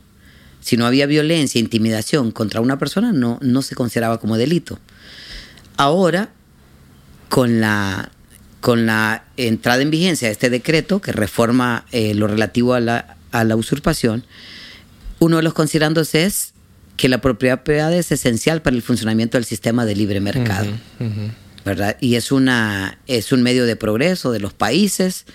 Si 0.61 0.77
no 0.77 0.85
había 0.85 1.05
violencia, 1.05 1.59
intimidación 1.59 2.31
contra 2.31 2.61
una 2.61 2.77
persona, 2.77 3.11
no, 3.11 3.39
no 3.41 3.61
se 3.61 3.75
consideraba 3.75 4.19
como 4.19 4.37
delito. 4.37 4.79
Ahora, 5.77 6.29
con 7.29 7.61
la, 7.61 8.11
con 8.59 8.85
la 8.85 9.23
entrada 9.37 9.81
en 9.81 9.91
vigencia 9.91 10.27
de 10.27 10.33
este 10.33 10.49
decreto 10.49 11.01
que 11.01 11.11
reforma 11.11 11.85
eh, 11.91 12.13
lo 12.13 12.27
relativo 12.27 12.73
a 12.73 12.79
la, 12.79 13.17
a 13.31 13.43
la 13.43 13.55
usurpación, 13.55 14.25
uno 15.19 15.37
de 15.37 15.43
los 15.43 15.53
considerandos 15.53 16.15
es 16.15 16.53
que 16.97 17.07
la 17.07 17.21
propiedad 17.21 17.63
privada 17.63 17.95
es 17.95 18.11
esencial 18.11 18.61
para 18.61 18.75
el 18.75 18.81
funcionamiento 18.81 19.37
del 19.37 19.45
sistema 19.45 19.85
de 19.85 19.95
libre 19.95 20.19
mercado. 20.19 20.71
¿verdad? 21.65 21.97
Y 22.01 22.15
es, 22.15 22.31
una, 22.31 22.97
es 23.07 23.31
un 23.31 23.43
medio 23.43 23.65
de 23.65 23.75
progreso 23.75 24.31
de 24.31 24.39
los 24.39 24.53
países 24.53 25.25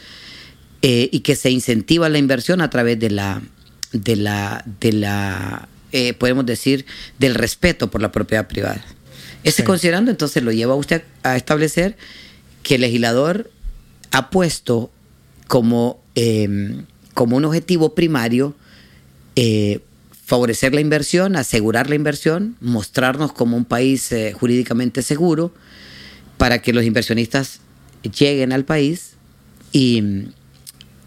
eh, 0.83 1.09
y 1.12 1.20
que 1.20 1.37
se 1.37 1.51
incentiva 1.51 2.09
la 2.09 2.18
inversión 2.18 2.61
a 2.61 2.70
través 2.70 2.99
de 2.99 3.11
la, 3.11 3.41
de 3.95 4.16
la, 4.16 4.64
de 4.80 4.92
la 4.92 5.68
eh, 5.92 6.12
podemos 6.12 6.45
decir, 6.45 6.84
del 7.18 7.34
respeto 7.34 7.90
por 7.90 8.03
la 8.03 8.11
propiedad 8.11 8.49
privada. 8.49 8.84
Ese 9.45 9.62
considerando 9.62 10.11
entonces 10.11 10.42
lo 10.42 10.51
lleva 10.51 10.74
usted 10.74 11.03
a 11.22 11.36
establecer 11.36 11.97
que 12.62 12.74
el 12.74 12.80
legislador 12.80 13.51
ha 14.11 14.30
puesto 14.30 14.90
como, 15.47 16.03
em, 16.16 16.84
como 17.14 17.36
un 17.36 17.45
objetivo 17.45 17.95
primario 17.95 18.57
eh, 19.36 19.80
favorecer 20.26 20.74
la 20.74 20.80
inversión, 20.80 21.36
asegurar 21.36 21.88
la 21.88 21.95
inversión, 21.95 22.57
mostrarnos 22.61 23.32
como 23.32 23.57
un 23.57 23.64
país 23.64 24.11
jurídicamente 24.32 25.03
seguro 25.03 25.53
para 26.38 26.62
que 26.62 26.72
los 26.72 26.84
inversionistas 26.84 27.61
lleguen 28.03 28.53
al 28.53 28.64
país 28.64 29.12
y, 29.70 30.03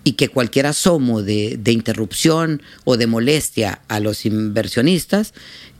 y 0.07 0.13
que 0.13 0.29
cualquier 0.29 0.67
asomo 0.67 1.21
de, 1.21 1.59
interrupción 1.65 2.61
o 2.85 2.95
de 2.95 3.07
molestia 3.07 3.81
a 3.89 3.99
los 3.99 4.25
inversionistas 4.25 5.33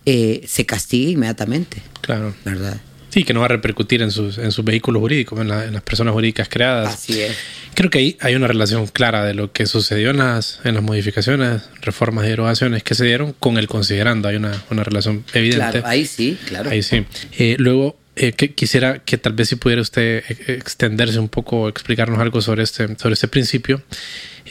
eh, 0.05 0.43
se 0.45 0.65
castigue 0.65 1.11
inmediatamente. 1.11 1.81
Claro. 2.01 2.35
¿Verdad? 2.43 2.75
Sí, 3.07 3.23
que 3.23 3.33
no 3.33 3.39
va 3.39 3.45
a 3.45 3.49
repercutir 3.49 4.01
en 4.01 4.11
sus, 4.11 4.37
en 4.37 4.51
sus 4.51 4.65
vehículos 4.65 4.99
jurídicos, 4.99 5.39
en, 5.39 5.47
las 5.47 5.81
personas 5.81 6.13
jurídicas 6.13 6.49
creadas. 6.49 6.93
Así 6.93 7.21
es. 7.21 7.37
Creo 7.73 7.89
que 7.89 7.99
ahí 7.99 8.17
hay 8.19 8.35
una 8.35 8.47
relación 8.47 8.85
clara 8.87 9.23
de 9.23 9.33
lo 9.33 9.53
que 9.53 9.65
sucedió 9.65 10.09
en 10.09 10.17
las, 10.17 10.59
en 10.65 10.75
las 10.75 10.83
modificaciones, 10.83 11.61
reformas 11.81 12.25
y 12.25 12.27
derogaciones 12.27 12.83
que 12.83 12.95
se 12.95 13.05
dieron 13.05 13.31
con 13.31 13.57
el 13.57 13.69
considerando. 13.69 14.27
Hay 14.27 14.35
una, 14.35 14.61
una 14.69 14.83
relación 14.83 15.23
evidente. 15.33 15.79
Claro, 15.79 15.87
ahí 15.87 16.05
sí, 16.05 16.37
claro. 16.47 16.69
Ahí 16.69 16.83
sí. 16.83 17.05
Eh, 17.37 17.55
luego, 17.59 17.97
eh, 18.19 18.33
que 18.33 18.55
quisiera 18.55 18.97
que 18.97 19.19
tal 19.19 19.33
vez 19.33 19.49
si 19.49 19.57
pudiera 19.57 19.79
usted 19.79 20.23
eh, 20.27 20.53
extenderse 20.53 21.19
un 21.19 21.29
poco, 21.29 21.69
explicarnos 21.69 22.17
algo 22.17 22.41
sobre 22.41 22.63
este, 22.63 22.87
sobre 22.97 23.13
este 23.13 23.27
principio. 23.27 23.83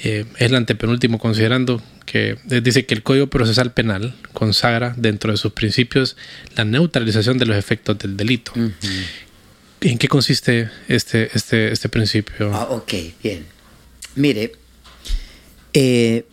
Eh, 0.05 0.25
es 0.37 0.51
el 0.51 0.55
antepenúltimo, 0.55 1.19
considerando 1.19 1.83
que 2.05 2.39
dice 2.45 2.87
que 2.87 2.95
el 2.95 3.03
Código 3.03 3.27
Procesal 3.27 3.73
Penal 3.73 4.15
consagra 4.33 4.95
dentro 4.97 5.33
de 5.33 5.37
sus 5.37 5.53
principios 5.53 6.17
la 6.55 6.65
neutralización 6.65 7.39
de 7.39 7.47
los 7.47 7.57
efectos 7.57 7.99
del 7.99 8.17
delito. 8.17 8.53
¿En 9.81 9.99
qué 9.99 10.07
consiste 10.07 10.71
este, 10.87 11.31
este, 11.35 11.73
este 11.73 11.89
principio? 11.89 12.55
Ah, 12.55 12.69
ok, 12.71 12.93
bien. 13.21 13.47
Mire, 14.15 14.53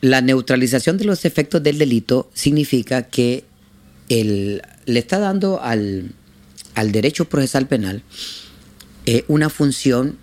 la 0.02 0.22
neutralización 0.22 1.00
de 1.00 1.06
los 1.06 1.26
efectos 1.26 1.64
del 1.64 1.80
delito 1.80 2.30
significa 2.36 3.02
que 3.02 3.44
el, 4.10 4.62
le 4.86 5.00
está 5.00 5.18
dando 5.18 5.60
al, 5.62 6.12
al 6.76 6.92
derecho 6.92 7.26
procesal 7.26 7.68
penal 7.68 8.04
eh, 9.06 9.26
una 9.28 9.50
función 9.50 10.18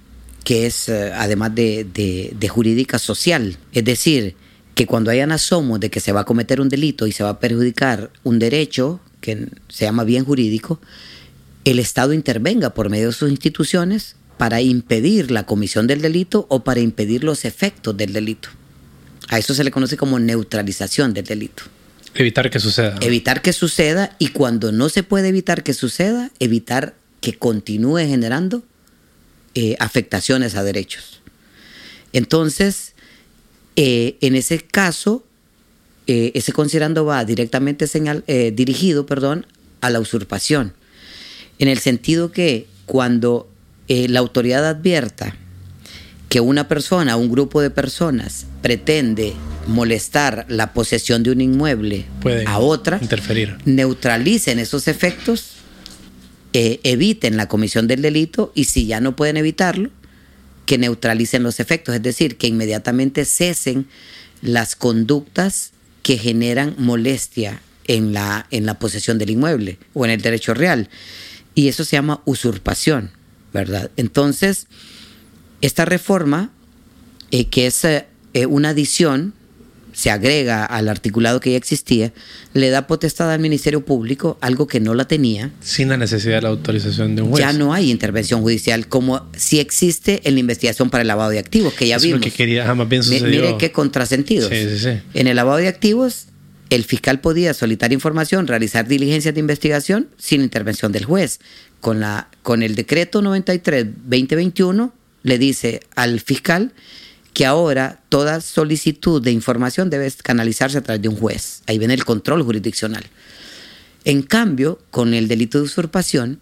que 0.44 0.66
es, 0.66 0.88
eh, 0.88 1.12
además 1.14 1.55
de, 1.55 2.48
jurídica 2.48 2.98
social. 2.98 3.59
Es 3.72 3.84
decir, 3.84 4.34
que 4.74 4.86
cuando 4.86 5.11
hayan 5.11 5.32
asomos 5.32 5.80
de 5.80 5.90
que 5.90 6.01
se 6.01 6.12
va 6.12 6.20
a 6.20 6.24
cometer 6.24 6.61
un 6.61 6.68
delito 6.68 7.07
y 7.07 7.12
se 7.12 7.22
va 7.22 7.30
a 7.30 7.40
perjudicar 7.40 8.11
un 8.24 8.38
derecho, 8.38 9.01
que 9.20 9.48
se 9.68 9.84
llama 9.84 10.05
bien 10.05 10.24
jurídico, 10.24 10.80
el 11.64 11.78
Estado 11.78 12.14
intervenga 12.14 12.70
por 12.70 12.88
medio 12.88 13.09
de 13.09 13.12
sus 13.12 13.30
instituciones 13.30 14.16
para 14.38 14.62
impedir 14.62 15.30
la 15.30 15.44
comisión 15.44 15.86
del 15.86 16.01
delito 16.01 16.46
o 16.48 16.64
para 16.64 16.80
impedir 16.80 17.22
los 17.22 17.44
efectos 17.44 17.94
del 17.94 18.14
delito. 18.14 18.48
A 19.28 19.38
eso 19.38 19.53
se 19.53 19.62
le 19.62 19.70
conoce 19.70 19.98
como 19.98 20.18
neutralización 20.18 21.12
del 21.12 21.26
delito. 21.26 21.64
Evitar 22.14 22.50
que 22.50 22.58
suceda. 22.58 22.96
Evitar 23.00 23.42
que 23.42 23.52
suceda 23.52 24.16
y 24.18 24.28
cuando 24.28 24.72
no 24.72 24.88
se 24.88 25.02
puede 25.02 25.28
evitar 25.28 25.62
que 25.62 25.74
suceda, 25.74 26.30
evitar 26.40 26.94
que 27.20 27.34
continúe 27.34 27.98
generando 27.98 28.62
eh, 29.54 29.76
afectaciones 29.78 30.54
a 30.56 30.64
derechos. 30.64 31.20
Entonces, 32.12 32.94
eh, 33.76 34.16
en 34.20 34.34
ese 34.34 34.61
caso, 34.61 35.24
eh, 36.06 36.32
ese 36.34 36.52
considerando 36.52 37.04
va 37.04 37.24
directamente 37.24 37.86
señal, 37.86 38.24
dirigido 38.26 39.06
perdón, 39.06 39.46
a 39.80 39.90
la 39.90 40.00
usurpación, 40.00 40.74
en 41.58 41.68
el 41.68 41.78
sentido 41.78 42.32
que 42.32 42.66
cuando 42.86 43.48
la 43.88 44.20
autoridad 44.20 44.66
advierta 44.66 45.36
que 46.28 46.40
una 46.40 46.68
persona, 46.68 47.16
un 47.16 47.30
grupo 47.30 47.61
de 47.61 47.70
personas 47.70 48.46
pretende 48.62 49.34
molestar 49.71 50.47
la 50.49 50.73
posesión 50.73 51.23
de 51.23 51.31
un 51.31 51.41
inmueble 51.41 52.07
a 52.47 52.59
otra, 52.59 52.99
interferir. 53.01 53.57
neutralicen 53.64 54.59
esos 54.59 54.89
efectos, 54.89 55.53
eh, 56.53 56.81
eviten 56.83 57.37
la 57.37 57.49
comisión 57.49 57.87
del 57.87 58.03
delito 58.03 58.53
y 58.55 58.64
si 58.64 58.87
ya 58.87 59.01
no 59.01 59.16
pueden 59.16 59.37
evitarlo, 59.37 59.91
que 60.66 60.79
neutralicen 60.79 61.43
los 61.43 61.61
efectos, 61.61 61.95
es 61.95 62.03
decir, 62.03 62.37
que 62.37 62.47
inmediatamente 62.47 63.25
cesen 63.25 63.87
las 64.43 64.77
conductas 64.77 65.73
que 66.03 66.18
generan 66.18 66.75
molestia 66.79 67.62
en 67.87 68.12
la, 68.12 68.47
en 68.51 68.66
la 68.66 68.79
posesión 68.79 69.18
del 69.18 69.31
inmueble 69.31 69.79
o 69.95 70.05
en 70.05 70.12
el 70.12 70.21
derecho 70.21 70.55
real. 70.55 70.89
Y 71.55 71.68
eso 71.68 71.85
se 71.85 71.97
llama 71.97 72.23
usurpación, 72.25 73.11
¿verdad? 73.53 73.91
Entonces, 73.97 74.68
esta 75.61 75.85
reforma, 75.85 76.51
eh, 77.31 77.47
que 77.47 77.66
es 77.66 77.85
eh, 77.85 78.07
una 78.49 78.71
adición 78.71 79.35
se 80.01 80.11
agrega 80.11 80.64
al 80.64 80.88
articulado 80.88 81.40
que 81.40 81.51
ya 81.51 81.59
existía, 81.59 82.14
le 82.55 82.70
da 82.70 82.86
potestad 82.86 83.30
al 83.30 83.38
Ministerio 83.38 83.84
Público, 83.84 84.38
algo 84.40 84.66
que 84.66 84.80
no 84.80 84.94
la 84.94 85.07
tenía. 85.07 85.51
Sin 85.61 85.90
la 85.90 85.98
necesidad 85.98 86.36
de 86.36 86.40
la 86.40 86.48
autorización 86.48 87.16
de 87.16 87.20
un 87.20 87.28
juez. 87.28 87.40
Ya 87.40 87.53
no 87.53 87.74
hay 87.74 87.90
intervención 87.90 88.40
judicial, 88.40 88.88
como 88.88 89.28
si 89.36 89.61
existe 89.61 90.22
en 90.24 90.36
la 90.36 90.40
investigación 90.40 90.88
para 90.88 91.03
el 91.03 91.09
lavado 91.09 91.28
de 91.28 91.38
activos, 91.38 91.74
que 91.74 91.86
ya 91.86 91.98
vimos. 91.98 92.20
Lo 92.20 92.24
que 92.24 92.30
quería, 92.30 92.64
jamás 92.64 92.88
bien 92.88 93.03
sucedió. 93.03 93.42
Mire 93.42 93.57
qué 93.59 93.72
contrasentidos. 93.72 94.48
Sí, 94.48 94.70
sí, 94.70 94.78
sí. 94.78 95.03
En 95.12 95.26
el 95.26 95.36
lavado 95.36 95.59
de 95.59 95.68
activos, 95.68 96.28
el 96.70 96.84
fiscal 96.84 97.20
podía 97.20 97.53
solicitar 97.53 97.92
información, 97.92 98.46
realizar 98.46 98.88
diligencias 98.88 99.34
de 99.34 99.40
investigación 99.40 100.09
sin 100.16 100.40
intervención 100.40 100.92
del 100.92 101.05
juez. 101.05 101.40
Con, 101.82 102.01
la, 102.01 102.30
con 102.42 102.62
el 102.62 102.74
decreto 102.74 103.20
93-2021 103.20 104.92
le 105.24 105.38
dice 105.38 105.80
al 105.94 106.20
fiscal 106.20 106.72
que 107.33 107.47
ahora 107.47 108.01
toda 108.09 108.41
solicitud 108.41 109.22
de 109.22 109.31
información 109.31 109.91
debe 109.91 110.11
canalizarse 110.22 110.78
a 110.78 110.83
través 110.83 111.03
de 111.03 111.09
un 111.09 111.16
juez. 111.16 111.62
Ahí 111.66 111.78
viene 111.78 111.95
el 111.95 112.05
control 112.05 112.43
jurisdiccional. 112.43 113.05
En 114.05 114.22
cambio, 114.22 114.81
con 114.91 115.14
el 115.14 115.28
delito 115.28 115.59
de 115.59 115.64
usurpación, 115.64 116.41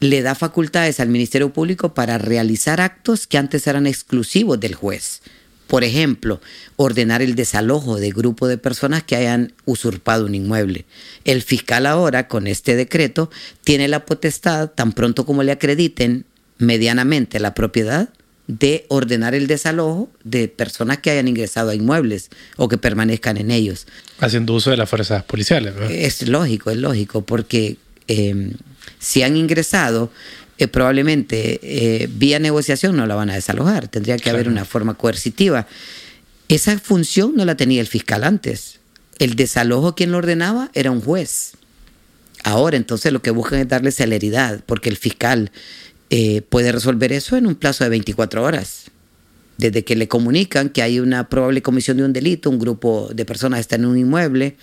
le 0.00 0.22
da 0.22 0.34
facultades 0.34 1.00
al 1.00 1.08
Ministerio 1.08 1.52
Público 1.52 1.94
para 1.94 2.18
realizar 2.18 2.80
actos 2.80 3.26
que 3.26 3.38
antes 3.38 3.66
eran 3.66 3.86
exclusivos 3.86 4.60
del 4.60 4.74
juez. 4.74 5.22
Por 5.66 5.82
ejemplo, 5.82 6.40
ordenar 6.76 7.22
el 7.22 7.34
desalojo 7.34 7.96
de 7.96 8.10
grupo 8.10 8.46
de 8.46 8.58
personas 8.58 9.02
que 9.02 9.16
hayan 9.16 9.52
usurpado 9.64 10.26
un 10.26 10.34
inmueble. 10.34 10.84
El 11.24 11.42
fiscal 11.42 11.86
ahora, 11.86 12.28
con 12.28 12.46
este 12.46 12.76
decreto, 12.76 13.30
tiene 13.62 13.88
la 13.88 14.04
potestad, 14.04 14.70
tan 14.70 14.92
pronto 14.92 15.24
como 15.24 15.42
le 15.42 15.52
acrediten 15.52 16.26
medianamente 16.58 17.40
la 17.40 17.54
propiedad, 17.54 18.10
de 18.46 18.84
ordenar 18.88 19.34
el 19.34 19.46
desalojo 19.46 20.10
de 20.22 20.48
personas 20.48 20.98
que 20.98 21.10
hayan 21.10 21.28
ingresado 21.28 21.70
a 21.70 21.74
inmuebles 21.74 22.30
o 22.56 22.68
que 22.68 22.76
permanezcan 22.76 23.38
en 23.38 23.50
ellos. 23.50 23.86
Haciendo 24.18 24.52
uso 24.52 24.70
de 24.70 24.76
las 24.76 24.88
fuerzas 24.88 25.24
policiales. 25.24 25.74
Es 25.90 26.28
lógico, 26.28 26.70
es 26.70 26.76
lógico, 26.76 27.22
porque 27.22 27.78
em, 28.06 28.52
si 28.98 29.22
han 29.22 29.36
ingresado, 29.36 30.10
eh, 30.58 30.68
probablemente 30.68 31.58
eh, 31.62 32.08
vía 32.12 32.38
negociación 32.38 32.96
no 32.96 33.06
la 33.06 33.14
van 33.14 33.30
a 33.30 33.34
desalojar, 33.34 33.88
tendría 33.88 34.16
que 34.18 34.30
haber 34.30 34.48
una 34.48 34.64
forma 34.64 34.94
coercitiva. 34.94 35.66
Esa 36.48 36.78
función 36.78 37.34
no 37.36 37.44
la 37.44 37.56
tenía 37.56 37.80
el 37.80 37.86
fiscal 37.86 38.24
antes. 38.24 38.78
El 39.18 39.36
desalojo 39.36 39.94
quien 39.94 40.12
lo 40.12 40.18
ordenaba 40.18 40.70
era 40.74 40.90
un 40.90 41.00
juez. 41.00 41.52
Ahora 42.42 42.76
entonces 42.76 43.10
lo 43.10 43.22
que 43.22 43.30
buscan 43.30 43.60
es 43.60 43.68
darle 43.68 43.90
celeridad, 43.90 44.60
porque 44.66 44.90
el 44.90 44.98
fiscal 44.98 45.50
eh, 46.16 46.42
puede 46.42 46.70
resolver 46.70 47.12
eso 47.12 47.36
en 47.36 47.44
un 47.44 47.56
plazo 47.56 47.82
de 47.82 47.90
24 47.90 48.44
horas. 48.44 48.84
Desde 49.58 49.82
que 49.82 49.96
le 49.96 50.06
comunican 50.06 50.68
que 50.68 50.80
hay 50.80 51.00
una 51.00 51.28
probable 51.28 51.60
comisión 51.60 51.96
de 51.96 52.04
un 52.04 52.12
delito, 52.12 52.50
un 52.50 52.60
grupo 52.60 53.10
de 53.12 53.24
personas 53.24 53.58
está 53.58 53.74
en 53.74 53.84
un 53.84 53.98
inmueble, 53.98 54.56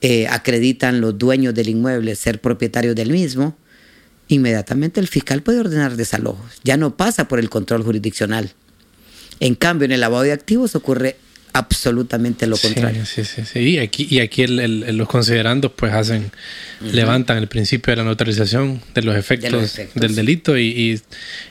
eh, 0.00 0.28
acreditan 0.28 1.00
los 1.00 1.18
dueños 1.18 1.54
del 1.54 1.70
inmueble 1.70 2.14
ser 2.14 2.40
propietarios 2.40 2.94
del 2.94 3.10
mismo, 3.10 3.56
inmediatamente 4.28 5.00
el 5.00 5.08
fiscal 5.08 5.42
puede 5.42 5.58
ordenar 5.58 5.96
desalojos. 5.96 6.60
Ya 6.62 6.76
no 6.76 6.96
pasa 6.96 7.26
por 7.26 7.40
el 7.40 7.50
control 7.50 7.82
jurisdiccional. 7.82 8.52
En 9.40 9.56
cambio, 9.56 9.86
en 9.86 9.90
el 9.90 9.98
lavado 9.98 10.22
de 10.22 10.30
activos 10.30 10.76
ocurre 10.76 11.16
absolutamente 11.56 12.46
lo 12.46 12.58
contrario. 12.58 13.06
Sí, 13.06 13.24
sí, 13.24 13.42
sí. 13.50 13.58
Y 13.60 13.78
aquí, 13.78 14.06
y 14.10 14.20
aquí 14.20 14.46
los 14.46 15.08
considerandos 15.08 15.72
pues 15.74 15.90
hacen, 15.94 16.30
levantan 16.82 17.38
el 17.38 17.48
principio 17.48 17.92
de 17.92 17.96
la 17.96 18.04
neutralización 18.04 18.82
de 18.94 19.02
los 19.02 19.16
efectos, 19.16 19.78
del 19.94 20.14
delito 20.14 20.58
y, 20.58 21.00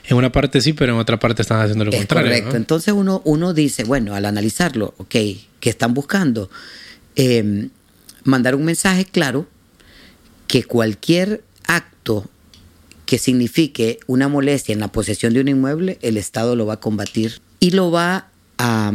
en 0.04 0.16
una 0.16 0.30
parte 0.30 0.60
sí, 0.60 0.74
pero 0.74 0.92
en 0.92 1.00
otra 1.00 1.18
parte 1.18 1.42
están 1.42 1.60
haciendo 1.60 1.84
lo 1.84 1.90
contrario. 1.90 2.30
Correcto. 2.30 2.56
Entonces 2.56 2.94
uno, 2.94 3.20
uno 3.24 3.52
dice, 3.52 3.82
bueno, 3.82 4.14
al 4.14 4.26
analizarlo, 4.26 4.94
ok, 4.98 5.10
¿qué 5.10 5.70
están 5.70 5.92
buscando? 5.92 6.50
Em, 7.16 7.70
mandar 8.22 8.54
un 8.54 8.64
mensaje 8.64 9.06
claro 9.06 9.48
que 10.46 10.62
cualquier 10.62 11.42
acto 11.66 12.30
que 13.06 13.18
signifique 13.18 13.98
una 14.06 14.28
molestia 14.28 14.72
en 14.72 14.78
la 14.78 14.92
posesión 14.92 15.34
de 15.34 15.40
un 15.40 15.48
inmueble, 15.48 15.98
el 16.02 16.16
Estado 16.16 16.54
lo 16.54 16.64
va 16.64 16.74
a 16.74 16.80
combatir 16.80 17.40
y 17.58 17.72
lo 17.72 17.90
va 17.90 18.28
a 18.58 18.92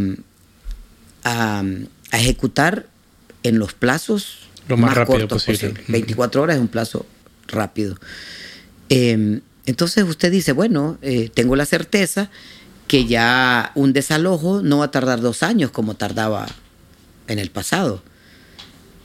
a, 1.24 1.64
ejecutar 2.12 2.88
en 3.44 3.58
los 3.58 3.74
plazos 3.74 4.40
lo 4.68 4.78
más, 4.78 4.96
rápido 4.96 5.28
posible. 5.28 5.74
24 5.88 6.42
horas 6.42 6.58
es 6.58 6.62
un 6.62 6.68
plazo 6.68 7.06
rápido. 7.48 7.98
Em, 8.90 9.42
entonces 9.66 10.04
usted 10.04 10.32
dice, 10.32 10.52
bueno, 10.52 10.98
eh, 11.02 11.30
tengo 11.34 11.56
la 11.56 11.66
certeza 11.66 12.30
que 12.88 13.06
ya 13.06 13.72
un 13.76 13.94
desalojo 13.94 14.62
no 14.62 14.80
va 14.80 14.86
a 14.86 14.92
tardar 14.92 15.22
dos 15.22 15.44
años 15.44 15.72
como 15.72 15.96
tardaba 15.96 16.48
en 17.28 17.40
el 17.40 17.50
pasado. 17.50 18.04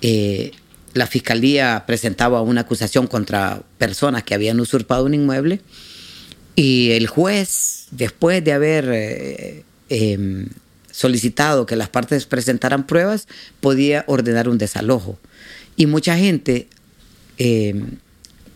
Eh, 0.02 0.52
la 0.92 1.06
fiscalía 1.06 1.84
presentaba 1.86 2.42
una 2.42 2.62
acusación 2.62 3.06
contra 3.06 3.62
personas 3.78 4.24
que 4.24 4.34
habían 4.34 4.58
usurpado 4.58 5.04
un 5.04 5.14
inmueble 5.14 5.60
y 6.56 6.92
el 6.92 7.06
juez, 7.06 7.86
después 7.90 8.42
de 8.42 8.52
haber 8.52 8.88
eh, 8.90 9.64
em, 9.90 10.48
solicitado 10.96 11.66
que 11.66 11.76
las 11.76 11.90
partes 11.90 12.24
presentaran 12.24 12.86
pruebas, 12.86 13.28
podía 13.60 14.04
ordenar 14.06 14.48
un 14.48 14.56
desalojo. 14.56 15.18
Y 15.76 15.84
mucha 15.84 16.16
gente 16.16 16.68
eh, 17.36 17.84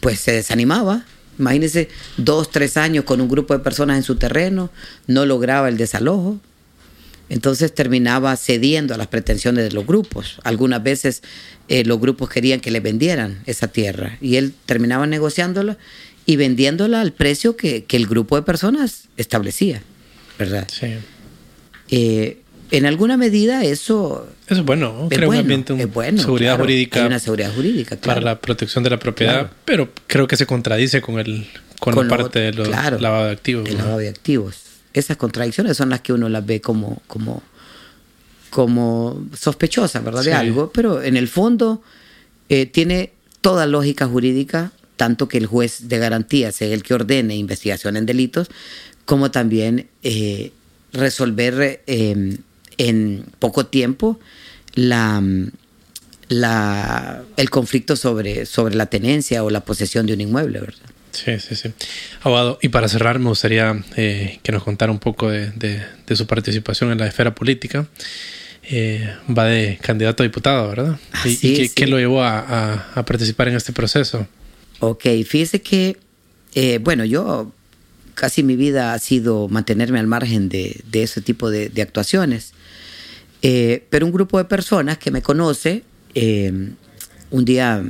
pues 0.00 0.20
se 0.20 0.32
desanimaba. 0.32 1.04
Imagínense 1.38 1.90
dos, 2.16 2.50
tres 2.50 2.78
años 2.78 3.04
con 3.04 3.20
un 3.20 3.28
grupo 3.28 3.52
de 3.52 3.60
personas 3.60 3.98
en 3.98 4.04
su 4.04 4.16
terreno, 4.16 4.70
no 5.06 5.26
lograba 5.26 5.68
el 5.68 5.76
desalojo. 5.76 6.40
Entonces 7.28 7.74
terminaba 7.74 8.34
cediendo 8.36 8.94
a 8.94 8.96
las 8.96 9.08
pretensiones 9.08 9.62
de 9.62 9.72
los 9.72 9.86
grupos. 9.86 10.38
Algunas 10.42 10.82
veces 10.82 11.22
eh, 11.68 11.84
los 11.84 12.00
grupos 12.00 12.30
querían 12.30 12.60
que 12.60 12.70
le 12.70 12.80
vendieran 12.80 13.42
esa 13.44 13.68
tierra 13.68 14.16
y 14.22 14.36
él 14.36 14.54
terminaba 14.64 15.06
negociándola 15.06 15.76
y 16.24 16.36
vendiéndola 16.36 17.02
al 17.02 17.12
precio 17.12 17.54
que, 17.54 17.84
que 17.84 17.98
el 17.98 18.06
grupo 18.06 18.36
de 18.36 18.42
personas 18.42 19.08
establecía, 19.18 19.82
¿verdad? 20.38 20.66
Sí. 20.72 20.94
Eh, 21.90 22.38
en 22.70 22.86
alguna 22.86 23.16
medida 23.16 23.64
eso 23.64 24.28
eso 24.46 24.60
es 24.60 24.64
bueno 24.64 25.08
crea 25.10 25.28
un 25.28 25.36
ambiente 25.36 25.74
de 25.74 25.88
seguridad 26.18 26.56
jurídica 26.56 27.04
una 27.04 27.18
seguridad 27.18 27.52
jurídica 27.52 27.96
para 27.96 28.20
la 28.20 28.40
protección 28.40 28.84
de 28.84 28.90
la 28.90 28.98
propiedad 28.98 29.50
pero 29.64 29.88
creo 30.06 30.26
que 30.28 30.36
se 30.36 30.46
contradice 30.46 31.00
con 31.00 31.18
el 31.18 31.48
con, 31.80 31.96
la 31.96 32.16
parte 32.16 32.38
de 32.38 32.52
los 32.52 32.68
lavado 32.68 33.26
de 33.26 33.32
activos 33.32 33.68
el 33.68 33.78
lavado 33.78 33.98
de 33.98 34.08
activos. 34.08 34.56
Esas 34.92 35.16
contradicciones 35.16 35.76
son 35.76 35.90
las 35.90 36.00
que 36.00 36.12
uno 36.12 36.28
las 36.28 36.44
ve 36.44 36.60
como 36.60 37.02
como 37.06 37.42
como 38.50 39.24
sospechosas 39.36 40.02
verdad 40.04 40.22
de 40.22 40.32
algo 40.32 40.70
pero 40.72 41.02
en 41.02 41.16
el 41.16 41.28
fondo 41.28 41.82
eh, 42.48 42.66
tiene 42.66 43.12
toda 43.40 43.66
lógica 43.66 44.06
jurídica 44.06 44.72
tanto 44.96 45.28
que 45.28 45.38
el 45.38 45.46
juez 45.46 45.88
de 45.88 45.98
garantía 45.98 46.52
sea 46.52 46.68
el 46.68 46.82
que 46.82 46.94
ordene 46.94 47.36
investigación 47.36 47.96
en 47.96 48.06
delitos 48.06 48.48
como 49.06 49.30
también 49.30 49.88
eh, 50.02 50.52
resolver 50.92 51.82
eh, 51.86 52.36
en 52.78 53.24
poco 53.38 53.66
tiempo 53.66 54.18
la, 54.74 55.22
la, 56.28 57.22
el 57.36 57.50
conflicto 57.50 57.96
sobre, 57.96 58.46
sobre 58.46 58.74
la 58.74 58.86
tenencia 58.86 59.44
o 59.44 59.50
la 59.50 59.60
posesión 59.60 60.06
de 60.06 60.14
un 60.14 60.20
inmueble, 60.20 60.60
¿verdad? 60.60 60.90
Sí, 61.12 61.38
sí, 61.40 61.56
sí. 61.56 61.70
Abogado, 62.22 62.58
y 62.62 62.68
para 62.68 62.88
cerrar 62.88 63.18
me 63.18 63.28
gustaría 63.28 63.82
eh, 63.96 64.38
que 64.42 64.52
nos 64.52 64.62
contara 64.62 64.92
un 64.92 65.00
poco 65.00 65.28
de, 65.28 65.50
de, 65.50 66.16
su 66.16 66.26
participación 66.26 66.92
en 66.92 66.98
la 66.98 67.06
esfera 67.06 67.34
política. 67.34 67.86
Eh, 68.62 69.12
va 69.36 69.46
de 69.46 69.78
candidato 69.82 70.22
a 70.22 70.24
diputado, 70.24 70.68
¿verdad? 70.68 71.00
¿Y, 71.24 71.68
qué, 71.70 71.86
lo 71.88 71.98
llevó 71.98 72.22
a, 72.22 72.92
a, 72.94 73.04
participar 73.04 73.48
en 73.48 73.56
este 73.56 73.72
proceso? 73.72 74.28
Ok, 74.78 75.02
fíjese 75.26 75.60
que, 75.60 75.96
bueno, 76.80 77.04
yo 77.04 77.52
casi 78.20 78.42
mi 78.42 78.54
vida 78.54 78.92
ha 78.92 78.98
sido 78.98 79.48
mantenerme 79.48 79.98
al 79.98 80.06
margen 80.06 80.50
de, 80.50 80.84
ese 80.92 81.22
tipo 81.22 81.48
de, 81.50 81.72
actuaciones. 81.80 82.52
Eh, 83.40 83.86
pero 83.88 84.04
un 84.04 84.12
grupo 84.12 84.36
de 84.36 84.44
personas 84.44 84.98
que 84.98 85.10
me 85.10 85.22
conoce, 85.22 85.84
eh, 86.14 86.52
un 87.30 87.44
día 87.46 87.82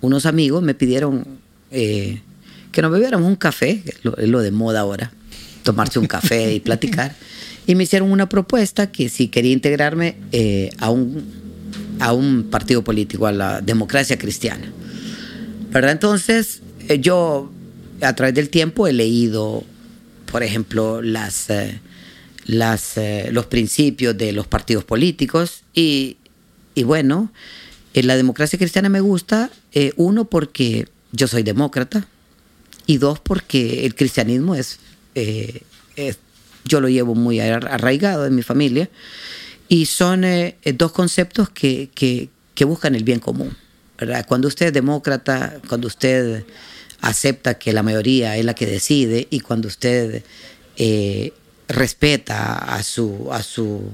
unos 0.00 0.24
amigos 0.24 0.62
me 0.62 0.72
pidieron 0.72 1.26
eh, 1.70 2.22
que 2.72 2.80
nos 2.80 2.90
bebiéramos 2.90 3.28
un 3.28 3.36
café, 3.36 3.82
es 3.84 4.02
lo, 4.02 4.40
de 4.40 4.50
moda 4.50 4.80
ahora. 4.80 5.12
tomarse 5.62 5.98
un 5.98 6.06
café 6.06 6.54
y 6.54 6.60
platicar. 6.70 7.14
Y 7.66 7.74
me 7.74 7.84
hicieron 7.84 8.12
una 8.12 8.30
propuesta 8.30 8.90
que 8.90 9.10
si 9.10 9.28
quería 9.28 9.52
integrarme 9.52 10.16
a, 10.78 10.88
un, 10.88 11.22
a 12.00 12.14
un 12.14 12.44
partido 12.44 12.82
político, 12.82 13.26
a 13.26 13.32
la 13.32 13.60
democracia 13.60 14.16
cristiana. 14.16 14.72
¿Verdad? 15.70 15.92
Entonces, 15.92 16.62
yo 17.00 17.50
a 18.00 18.14
través 18.14 18.34
del 18.34 18.50
tiempo 18.50 18.86
he 18.86 18.92
leído, 18.92 19.64
por 20.30 20.42
ejemplo, 20.42 21.02
las, 21.02 21.50
eh, 21.50 21.80
las, 22.46 22.94
los 23.30 23.46
principios 23.46 24.16
de 24.16 24.32
los 24.32 24.46
partidos 24.46 24.84
políticos 24.84 25.62
y, 25.74 26.16
y 26.74 26.82
bueno, 26.82 27.32
la 27.94 28.16
democracia 28.16 28.58
cristiana 28.58 28.88
me 28.88 29.00
gusta, 29.00 29.50
uno 29.96 30.24
porque 30.24 30.88
yo 31.12 31.28
soy 31.28 31.44
demócrata 31.44 32.08
y 32.86 32.98
dos 32.98 33.20
porque 33.20 33.86
el 33.86 33.94
cristianismo 33.94 34.56
es, 34.56 34.80
yo 36.64 36.80
lo 36.80 36.88
llevo 36.88 37.14
muy 37.14 37.38
arraigado 37.38 38.26
en 38.26 38.34
mi 38.34 38.42
familia, 38.42 38.90
y 39.68 39.86
son 39.86 40.24
eh, 40.24 40.56
dos 40.74 40.92
conceptos 40.92 41.50
que, 41.50 41.90
que, 41.94 42.64
buscan 42.64 42.94
el 42.94 43.04
bien 43.04 43.20
común. 43.20 43.56
Cuando 44.26 44.48
usted 44.48 44.66
es 44.66 44.72
demócrata, 44.72 45.58
cuando 45.68 45.86
usted 45.86 46.44
acepta 47.04 47.54
que 47.54 47.72
la 47.72 47.82
mayoría 47.82 48.36
es 48.36 48.44
la 48.44 48.54
que 48.54 48.66
decide 48.66 49.28
y 49.30 49.40
cuando 49.40 49.68
usted 49.68 50.22
eh, 50.76 51.32
respeta 51.68 52.56
a 52.56 52.82
su, 52.82 53.28
a 53.30 53.42
su, 53.42 53.92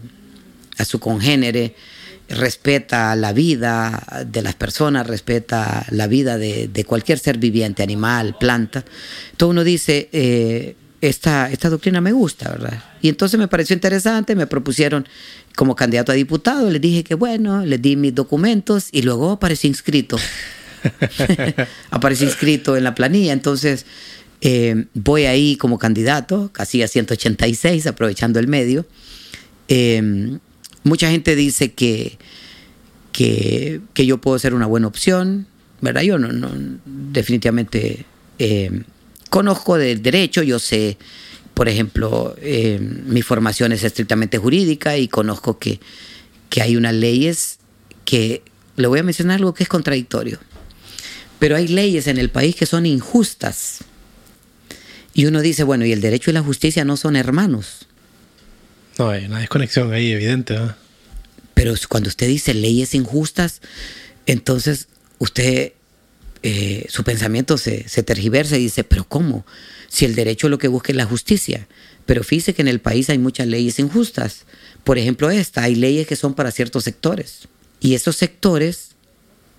a 0.79 0.85
su 0.85 1.01
congénere, 1.01 1.75
respeta 2.29 3.17
la 3.17 3.33
vida 3.33 4.25
de 4.27 4.43
las 4.43 4.55
personas, 4.55 5.07
respeta 5.07 5.85
la 5.91 6.07
vida 6.07 6.39
de, 6.39 6.69
de 6.69 6.85
cualquier 6.85 7.19
ser 7.19 7.39
viviente, 7.39 7.83
animal, 7.83 8.37
planta. 8.39 8.85
Entonces 9.33 9.51
uno 9.51 9.65
dice, 9.65 10.09
eh, 10.13 10.77
esta, 11.01 11.51
esta 11.51 11.69
doctrina 11.69 12.01
me 12.01 12.13
gusta, 12.13 12.51
¿verdad? 12.51 12.83
Y 13.03 13.09
entonces 13.09 13.41
me 13.41 13.49
pareció 13.49 13.75
interesante, 13.75 14.37
me 14.37 14.47
propusieron 14.47 15.09
como 15.57 15.75
candidato 15.75 16.13
a 16.13 16.15
diputado, 16.15 16.71
les 16.71 16.81
dije 16.81 17.03
que 17.03 17.15
bueno, 17.15 17.67
les 17.67 17.83
di 17.83 17.97
mis 17.97 18.15
documentos 18.15 18.89
y 18.93 19.03
luego 19.03 19.33
aparecí 19.33 19.67
inscrito. 19.67 20.17
aparecí 21.91 22.25
inscrito 22.25 22.77
en 22.77 22.85
la 22.85 22.95
planilla, 22.95 23.33
entonces 23.33 23.87
eh, 24.41 24.87
voy 24.95 25.25
ahí 25.25 25.57
como 25.57 25.79
candidato, 25.79 26.51
casi 26.53 26.83
a 26.83 26.89
186, 26.89 27.87
aprovechando 27.87 28.39
el 28.39 28.49
medio. 28.49 28.87
Eh, 29.69 30.39
mucha 30.83 31.11
gente 31.11 31.37
dice 31.37 31.73
que, 31.73 32.19
que, 33.13 33.81
que, 33.95 34.07
yo 34.07 34.19
puedo 34.19 34.39
ser 34.39 34.55
una 34.55 34.67
buena 34.67 34.87
opción, 34.87 35.47
¿verdad? 35.81 36.03
Yo 36.03 36.19
no, 36.19 36.51
definitivamente... 36.85 38.07
Eh, 38.39 38.83
conozco 39.31 39.79
del 39.79 40.03
derecho, 40.03 40.43
yo 40.43 40.59
sé, 40.59 40.99
por 41.55 41.69
ejemplo, 41.69 42.37
eh, 42.43 42.79
mi 42.81 43.23
formación 43.23 43.73
es 43.73 43.85
estrictamente 43.85 44.37
jurídica 44.37 44.99
y 44.99 45.09
conozco 45.09 45.59
que, 45.59 45.81
que 46.51 46.61
hay 46.61 46.77
unas 46.77 46.95
leyes 46.95 47.59
que, 48.05 48.43
le 48.77 48.87
voy 48.87 48.99
a 48.99 49.03
mencionar 49.03 49.37
algo 49.37 49.55
que 49.55 49.63
es 49.63 49.69
contradictorio, 49.69 50.39
pero 51.41 51.57
hay 51.57 51.67
leyes 51.67 52.07
en 52.07 52.19
el 52.19 52.31
país 52.31 52.55
que 52.55 52.67
son 52.67 52.87
injustas. 52.87 53.79
Y 55.13 55.25
uno 55.25 55.41
dice, 55.41 55.65
bueno, 55.65 55.85
y 55.85 55.93
el 55.93 56.01
derecho 56.01 56.31
y 56.31 56.35
la 56.35 56.43
justicia 56.43 56.85
no 56.85 56.97
son 56.97 57.17
hermanos. 57.17 57.89
No, 58.99 59.09
hay 59.09 59.25
una 59.25 59.41
desconexión 59.41 59.93
ahí 59.93 60.13
evidente. 60.13 60.57
Pero 61.55 61.75
cuando 61.89 62.09
usted 62.09 62.29
dice 62.29 62.55
leyes 62.55 62.95
injustas, 62.95 63.61
entonces 64.27 64.89
usted 65.19 65.73
eh, 66.43 66.87
su 66.89 67.05
pensamiento 67.05 67.59
se, 67.59 67.85
tergiversa 68.03 68.57
y 68.57 68.63
dice, 68.63 68.85
pero 68.85 69.05
¿cómo? 69.05 69.45
Si 69.89 70.05
el 70.05 70.15
derecho 70.15 70.49
lo 70.49 70.59
que 70.59 70.69
busca 70.69 70.93
es 70.93 70.97
la 70.97 71.07
justicia. 71.07 71.67
Pero 72.05 72.23
fíjese 72.23 72.55
que 72.55 72.63
en 72.63 72.69
el 72.69 72.81
país 72.81 73.09
hay 73.09 73.19
muchas 73.19 73.47
leyes 73.47 73.79
injustas. 73.79 74.45
Por 74.85 74.99
ejemplo, 74.99 75.31
esta, 75.31 75.63
hay 75.63 75.75
leyes 75.75 76.07
que 76.07 76.17
son 76.17 76.35
para 76.35 76.51
ciertos 76.51 76.85
sectores. 76.85 77.49
Y 77.81 77.95
esos 77.95 78.17
sectores 78.17 78.90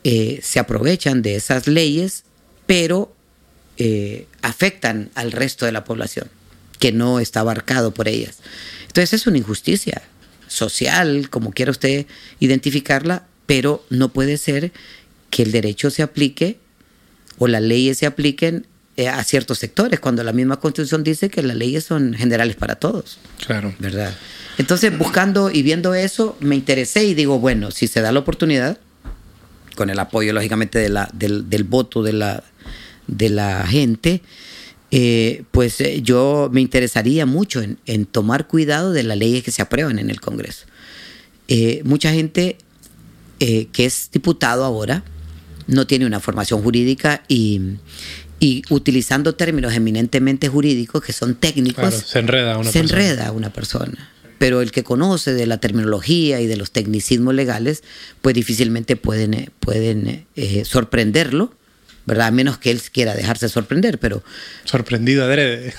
eh, 0.04 0.40
se 0.44 0.60
aprovechan 0.60 1.22
de 1.22 1.36
esas 1.36 1.68
leyes, 1.68 2.24
pero 2.66 3.14
eh, 3.78 4.28
afectan 4.42 5.10
al 5.16 5.32
resto 5.32 5.66
de 5.66 5.72
la 5.72 5.84
población, 5.84 6.28
que 6.80 6.92
no 6.92 7.20
está 7.20 7.42
abarcado 7.42 7.94
por 7.94 8.08
ellas. 8.08 8.40
Entonces 8.88 9.14
es 9.14 9.28
una 9.28 9.38
injusticia 9.38 10.02
social, 10.48 11.30
como 11.30 11.52
quiera 11.52 11.72
usted 11.72 12.06
identificarla, 12.40 13.26
pero 13.46 13.86
no 13.90 14.10
puede 14.10 14.38
ser 14.38 14.72
que 15.30 15.44
el 15.44 15.52
derecho 15.52 15.90
se 15.90 16.04
aplique 16.04 16.60
o 17.38 17.48
las 17.48 17.62
leyes 17.62 17.98
se 17.98 18.06
apliquen 18.06 18.68
eh, 18.98 19.08
a 19.08 19.24
ciertos 19.24 19.58
sectores, 19.60 20.00
cuando 20.00 20.24
la 20.24 20.34
misma 20.34 20.60
constitución 20.60 21.04
dice 21.04 21.30
que 21.30 21.42
las 21.42 21.56
leyes 21.56 21.86
son 21.86 22.14
generales 22.14 22.56
para 22.56 22.76
todos. 22.76 23.20
Claro. 23.46 23.74
¿Verdad? 23.80 24.16
Entonces, 24.58 24.96
buscando 24.98 25.50
y 25.50 25.64
viendo 25.64 25.96
eso, 25.96 26.38
me 26.40 26.56
interesé 26.56 27.06
y 27.06 27.14
digo, 27.14 27.40
bueno, 27.40 27.72
si 27.72 27.88
se 27.88 28.02
da 28.02 28.12
la 28.12 28.20
oportunidad, 28.20 28.78
con 29.76 29.90
el 29.90 30.00
apoyo, 30.00 30.34
lógicamente, 30.34 30.80
de 30.80 30.90
la, 30.90 31.10
del, 31.14 31.64
voto 31.64 32.04
de 32.04 32.14
la, 32.14 32.44
de 33.08 33.30
la 33.30 33.66
gente, 33.68 34.22
eh, 34.92 35.44
pues 35.52 35.80
eh, 35.82 36.02
yo 36.02 36.50
me 36.52 36.62
interesaría 36.62 37.26
mucho 37.26 37.62
en, 37.62 38.06
tomar 38.06 38.48
cuidado 38.48 38.92
de 38.92 39.04
las 39.04 39.18
leyes 39.18 39.44
que 39.44 39.52
se 39.52 39.62
aprueban 39.62 40.00
en 40.00 40.10
el 40.10 40.20
Congreso. 40.22 40.66
mucha 41.84 42.12
gente 42.12 42.58
que 43.40 43.86
es 43.86 44.10
diputado 44.14 44.64
ahora, 44.64 45.04
no 45.66 45.88
tiene 45.88 46.06
una 46.06 46.20
formación 46.20 46.62
jurídica 46.62 47.24
y, 47.28 47.78
y 48.42 48.64
utilizando 48.70 49.36
términos 49.36 49.74
eminentemente 49.74 50.50
jurídicos 50.50 51.04
que 51.04 51.14
son 51.14 51.36
técnicos, 51.36 51.94
se 51.94 52.18
enreda 52.18 52.58
una 52.58 52.72
se 52.72 52.80
enreda 52.80 53.32
una 53.32 53.54
persona. 53.54 54.10
Pero 54.42 54.64
el 54.64 54.72
que 54.72 54.82
conoce 54.82 55.36
de 55.36 55.46
la 55.46 55.60
terminología 55.60 56.42
y 56.42 56.48
de 56.48 56.58
los 56.58 56.72
tecnicismos 56.72 57.36
legales, 57.36 57.84
pues 58.24 58.34
difícilmente 58.34 58.96
pueden, 58.96 59.52
pueden 59.60 60.26
eh, 60.36 60.66
sorprenderlo, 60.66 61.54
¿verdad? 62.08 62.30
A 62.30 62.32
menos 62.32 62.58
que 62.58 62.72
él 62.72 62.82
quiera 62.92 63.14
dejarse 63.14 63.50
sorprender, 63.50 64.00
pero... 64.00 64.24
Sorprendido 64.64 65.26
adrede. 65.26 65.76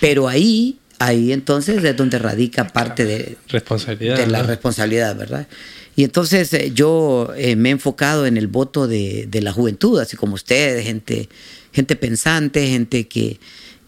Pero 0.00 0.26
ahí, 0.26 0.78
ahí 0.98 1.34
entonces 1.34 1.84
es 1.84 1.96
donde 1.98 2.18
radica 2.18 2.68
parte 2.68 3.04
de, 3.04 3.36
responsabilidad, 3.46 4.16
de 4.16 4.26
la 4.26 4.42
responsabilidad, 4.42 5.14
¿verdad? 5.14 5.46
Y 5.94 6.04
entonces 6.04 6.50
eh, 6.54 6.72
yo 6.74 7.30
eh, 7.36 7.56
me 7.56 7.68
he 7.68 7.72
enfocado 7.72 8.24
en 8.24 8.38
el 8.38 8.46
voto 8.46 8.88
de, 8.88 9.28
la 9.30 9.52
juventud, 9.52 10.00
así 10.00 10.16
como 10.16 10.32
ustedes, 10.32 10.82
gente, 10.82 11.28
gente 11.74 11.94
pensante, 11.94 12.68
gente 12.68 13.06
que, 13.06 13.38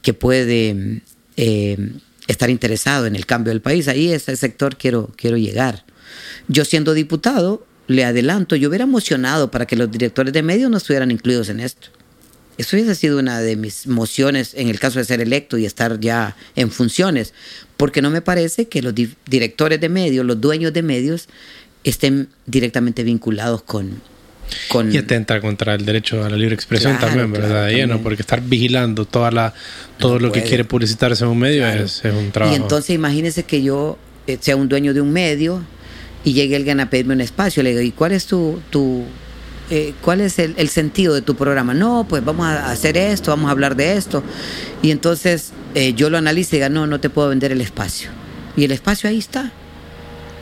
que 0.02 0.12
puede 0.12 1.00
eh, 1.38 1.78
estar 2.30 2.50
interesado 2.50 3.06
en 3.06 3.16
el 3.16 3.26
cambio 3.26 3.50
del 3.50 3.60
país. 3.60 3.88
Ahí 3.88 4.12
ese 4.12 4.36
sector 4.36 4.76
quiero, 4.76 5.12
quiero 5.16 5.36
llegar. 5.36 5.84
Yo 6.48 6.64
siendo 6.64 6.94
diputado, 6.94 7.66
le 7.86 8.04
adelanto, 8.04 8.56
yo 8.56 8.68
hubiera 8.68 8.84
emocionado 8.84 9.50
para 9.50 9.66
que 9.66 9.76
los 9.76 9.90
directores 9.90 10.32
de 10.32 10.42
medios 10.42 10.70
no 10.70 10.76
estuvieran 10.76 11.10
incluidos 11.10 11.48
en 11.48 11.60
esto. 11.60 11.88
Eso 12.56 12.76
hubiese 12.76 12.94
sido 12.94 13.18
una 13.18 13.40
de 13.40 13.56
mis 13.56 13.86
mociones 13.86 14.52
en 14.54 14.68
el 14.68 14.78
caso 14.78 14.98
de 14.98 15.04
ser 15.04 15.20
electo 15.20 15.56
y 15.56 15.64
estar 15.64 15.98
ya 15.98 16.36
en 16.56 16.70
funciones, 16.70 17.32
porque 17.76 18.02
no 18.02 18.10
me 18.10 18.20
parece 18.20 18.68
que 18.68 18.82
los 18.82 18.94
directores 19.26 19.80
de 19.80 19.88
medios, 19.88 20.26
los 20.26 20.40
dueños 20.40 20.72
de 20.72 20.82
medios, 20.82 21.28
estén 21.84 22.28
directamente 22.46 23.02
vinculados 23.02 23.62
con, 23.62 24.02
con... 24.68 24.92
Y 24.92 24.98
atenta 24.98 25.40
contra 25.40 25.74
el 25.74 25.84
derecho 25.84 26.24
a 26.24 26.30
la 26.30 26.36
libre 26.36 26.54
expresión 26.54 26.98
también, 26.98 27.32
¿verdad? 27.32 27.70
Porque 28.02 28.22
estar 28.22 28.40
vigilando 28.40 29.04
toda 29.04 29.30
la, 29.30 29.54
todo 29.98 30.18
lo 30.18 30.32
que 30.32 30.42
quiere 30.42 30.64
publicitarse 30.64 31.24
en 31.24 31.30
un 31.30 31.38
medio 31.38 31.66
es, 31.66 32.02
un 32.04 32.30
trabajo. 32.30 32.56
Y 32.56 32.60
entonces 32.60 32.90
imagínese 32.90 33.44
que 33.44 33.62
yo 33.62 33.98
eh, 34.26 34.38
sea 34.40 34.56
un 34.56 34.68
dueño 34.68 34.94
de 34.94 35.00
un 35.00 35.12
medio 35.12 35.62
y 36.24 36.32
llegue 36.32 36.56
alguien 36.56 36.80
a 36.80 36.90
pedirme 36.90 37.14
un 37.14 37.20
espacio. 37.20 37.62
Le 37.62 37.70
digo, 37.70 37.82
¿y 37.82 37.92
cuál 37.92 38.12
es 38.12 38.26
tu... 38.26 38.60
tu 38.70 39.04
eh, 39.72 39.94
¿Cuál 40.02 40.20
es 40.20 40.40
el, 40.40 40.68
sentido 40.68 41.14
de 41.14 41.22
tu 41.22 41.36
programa? 41.36 41.74
No, 41.74 42.04
pues 42.08 42.24
vamos 42.24 42.44
a 42.44 42.72
hacer 42.72 42.96
esto, 42.96 43.30
vamos 43.30 43.48
a 43.48 43.52
hablar 43.52 43.76
de 43.76 43.96
esto. 43.96 44.24
Y 44.82 44.90
entonces 44.90 45.52
eh, 45.76 45.94
yo 45.94 46.10
lo 46.10 46.18
analizo 46.18 46.56
y 46.56 46.58
diga, 46.58 46.68
no, 46.68 46.88
no 46.88 46.98
te 46.98 47.08
puedo 47.08 47.28
vender 47.28 47.52
el 47.52 47.60
espacio. 47.60 48.10
Y 48.56 48.64
el 48.64 48.72
espacio 48.72 49.08
ahí 49.08 49.18
está. 49.18 49.52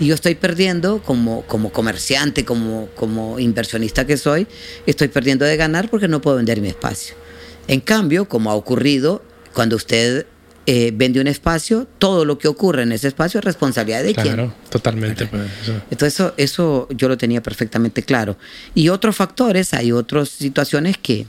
Y 0.01 0.07
yo 0.07 0.15
estoy 0.15 0.35
perdiendo 0.35 1.03
como, 1.03 1.43
como 1.43 1.73
comerciante, 1.73 2.45
como, 2.45 2.89
como 2.95 3.39
inversionista 3.39 4.07
que 4.07 4.17
soy, 4.17 4.47
estoy 4.87 5.09
perdiendo 5.09 5.45
de 5.45 5.57
ganar 5.57 5.91
porque 5.91 6.09
no 6.09 6.21
puedo 6.21 6.37
vender 6.37 6.61
mi 6.61 6.69
espacio. 6.69 7.15
En 7.67 7.81
cambio, 7.81 8.29
como 8.29 8.51
ha 8.51 8.55
ocurrido, 8.55 9.23
cuando 9.53 9.77
usted 9.77 10.27
eh, 10.71 10.93
vende 10.95 11.19
un 11.19 11.27
espacio, 11.27 11.87
todo 11.99 12.27
lo 12.27 12.39
que 12.39 12.47
ocurre 12.47 12.83
en 12.83 12.93
ese 12.93 13.09
espacio 13.09 13.39
es 13.39 13.45
responsabilidad 13.45 14.03
de. 14.03 14.15
Claro, 14.15 14.55
totalmente. 14.69 15.27
Pues, 15.27 15.43
Entonces 15.91 16.15
eso, 16.15 16.35
eso 16.37 16.89
yo 16.91 17.09
lo 17.09 17.17
tenía 17.17 17.43
perfectamente 17.43 18.03
claro. 18.03 18.37
Y 18.75 18.91
otros 18.91 19.17
factores, 19.17 19.73
hay 19.73 19.93
otras 19.93 20.29
situaciones 20.29 20.99
que, 20.99 21.27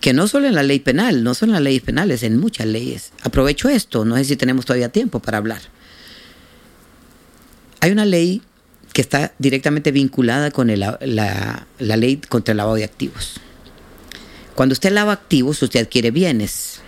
que 0.00 0.14
no 0.14 0.28
solo 0.28 0.48
en 0.48 0.54
la 0.54 0.62
ley 0.62 0.80
penal, 0.80 1.22
no 1.22 1.34
solo 1.34 1.50
en 1.50 1.54
las 1.54 1.62
leyes 1.62 1.82
penales, 1.82 2.22
en 2.22 2.38
muchas 2.38 2.66
leyes. 2.66 3.12
Aprovecho 3.22 3.68
esto, 3.68 4.06
no 4.06 4.16
sé 4.16 4.24
si 4.24 4.36
tenemos 4.36 4.64
todavía 4.64 4.88
tiempo 4.88 5.20
para 5.20 5.36
hablar. 5.36 5.60
Hay 7.84 7.90
una 7.90 8.06
ley 8.06 8.40
que 8.94 9.02
está 9.02 9.34
directamente 9.38 9.92
vinculada 9.92 10.50
con 10.50 10.68
la, 10.68 11.66
ley 11.78 12.16
contra 12.16 12.52
el 12.52 12.56
lavado 12.56 12.76
de 12.76 12.84
activos. 12.84 13.34
Cuando 14.54 14.72
usted 14.72 14.90
lava 14.90 15.12
activos, 15.12 15.62
usted 15.62 15.80
adquiere 15.80 16.10
bienes. 16.10 16.80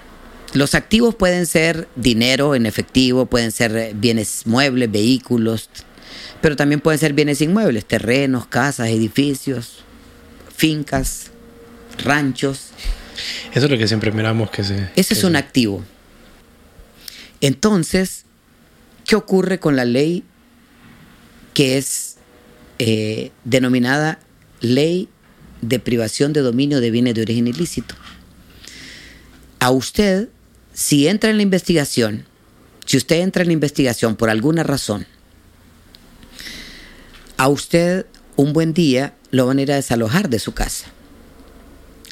los 0.55 0.74
activos 0.74 1.14
pueden 1.14 1.44
ser 1.44 1.86
dinero 1.97 2.55
en 2.55 2.64
efectivo, 2.64 3.26
pueden 3.26 3.53
ser 3.53 3.92
bienes 3.94 4.47
muebles, 4.47 4.90
vehículos, 4.90 5.68
pero 6.40 6.57
también 6.57 6.80
pueden 6.80 6.99
ser 6.99 7.12
bienes 7.12 7.42
inmuebles, 7.42 7.84
terrenos, 7.84 8.47
casas, 8.47 8.88
edificios, 8.88 9.84
fincas, 10.57 11.30
ranchos. 11.99 12.70
Eso 13.53 13.66
es 13.66 13.70
lo 13.70 13.76
que 13.76 13.86
siempre 13.86 14.12
miramos 14.12 14.49
que 14.49 14.64
se... 14.64 14.88
Ese 14.97 15.12
es 15.12 15.24
un 15.24 15.36
activo. 15.36 15.84
Entonces, 17.42 18.24
¿qué 19.05 19.14
ocurre 19.14 19.61
con 19.61 19.76
la 19.76 19.84
ley 19.84 20.24
que 21.57 21.78
es 21.78 22.16
eh, 22.78 23.30
denominada 23.44 24.18
ley 24.61 25.09
de 25.62 25.78
privación 25.78 26.34
de 26.34 26.42
dominio 26.42 26.82
de 26.82 26.90
bienes 26.90 27.14
de 27.14 27.22
origen 27.22 27.46
ilícito? 27.46 27.94
A 29.59 29.70
usted, 29.70 30.28
si 30.74 31.09
entra 31.09 31.30
en 31.30 31.38
la 31.38 31.42
investigación, 31.42 32.26
si 32.84 32.98
usted 32.98 33.20
entra 33.22 33.40
en 33.40 33.48
la 33.48 33.54
investigación 33.54 34.16
por 34.16 34.28
alguna 34.28 34.64
razón, 34.64 35.07
a 37.38 37.48
usted 37.48 38.04
un 38.36 38.52
buen 38.52 38.74
día 38.74 39.14
lo 39.30 39.46
van 39.46 39.57
a 39.57 39.62
ir 39.62 39.72
a 39.72 39.76
desalojar 39.76 40.28
de 40.28 40.38
su 40.38 40.52
casa 40.52 40.92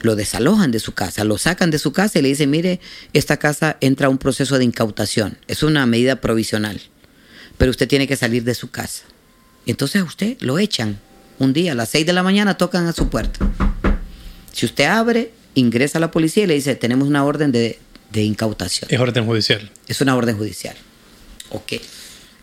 lo 0.01 0.16
desalojan 0.16 0.70
de 0.70 0.80
su 0.80 0.92
casa, 0.92 1.24
lo 1.24 1.38
sacan 1.38 1.70
de 1.70 1.78
su 1.78 1.95
casa 1.95 2.18
y 2.18 2.22
le 2.22 2.28
dicen, 2.28 2.51
mire, 2.51 2.78
esta 3.14 3.38
casa 3.38 3.78
entra 3.80 4.09
a 4.09 4.11
un 4.11 4.18
proceso 4.18 4.59
de 4.59 4.64
incautación, 4.64 5.38
es 5.49 5.62
una 5.62 5.86
medida 5.86 6.20
provisional, 6.20 6.78
pero 7.57 7.70
usted 7.70 7.88
tiene 7.88 8.07
que 8.07 8.16
salir 8.16 8.45
de 8.45 8.55
su 8.55 8.70
casa. 8.70 9.05
Entonces 9.67 10.03
a 10.03 10.05
usted 10.05 10.37
lo 10.41 10.59
echan. 10.59 10.99
Un 11.39 11.53
día 11.53 11.73
a 11.73 11.75
las 11.75 11.89
6 11.91 12.07
de 12.07 12.12
la 12.12 12.23
mañana 12.23 12.57
tocan 12.57 12.87
a 12.87 12.93
su 12.93 13.09
puerta. 13.09 13.51
Si 14.53 14.67
usted 14.67 14.85
abre, 14.85 15.33
ingresa 15.55 15.99
a 15.99 16.01
la 16.01 16.11
policía 16.11 16.45
y 16.45 16.47
le 16.47 16.55
dice, 16.55 16.77
tenemos 16.77 17.09
una 17.09 17.25
orden 17.25 17.51
de, 17.53 17.79
incautación. 18.15 18.89
Es 18.91 19.01
orden 19.01 19.27
judicial. 19.27 19.71
Es 19.89 20.01
una 20.01 20.15
orden 20.15 20.37
judicial. 20.37 20.77
Ok. 21.51 21.75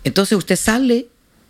Entonces 0.04 0.38
usted 0.38 0.58
sale 0.58 1.08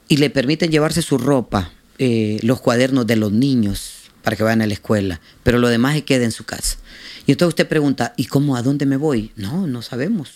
y 0.08 0.18
le 0.18 0.30
permiten 0.30 0.72
llevarse 0.72 1.02
su 1.02 1.18
ropa, 1.18 1.72
eh, 1.98 2.40
los 2.44 2.62
cuadernos 2.62 3.08
de 3.08 3.16
los 3.16 3.32
niños, 3.32 4.02
para 4.22 4.36
que 4.36 4.44
vayan 4.44 4.62
a 4.62 4.68
la 4.68 4.74
escuela, 4.74 5.20
pero 5.44 5.58
lo 5.58 5.68
demás 5.70 5.96
se 5.96 6.04
queda 6.04 6.26
en 6.26 6.32
su 6.32 6.44
casa. 6.44 6.78
Y 7.26 7.32
entonces 7.32 7.54
usted 7.54 7.68
pregunta, 7.68 8.14
¿y 8.18 8.26
cómo? 8.26 8.56
¿A 8.56 8.62
dónde 8.62 8.86
me 8.86 8.98
voy? 8.98 9.32
No, 9.36 9.68
no 9.68 9.82
sabemos. 9.82 10.32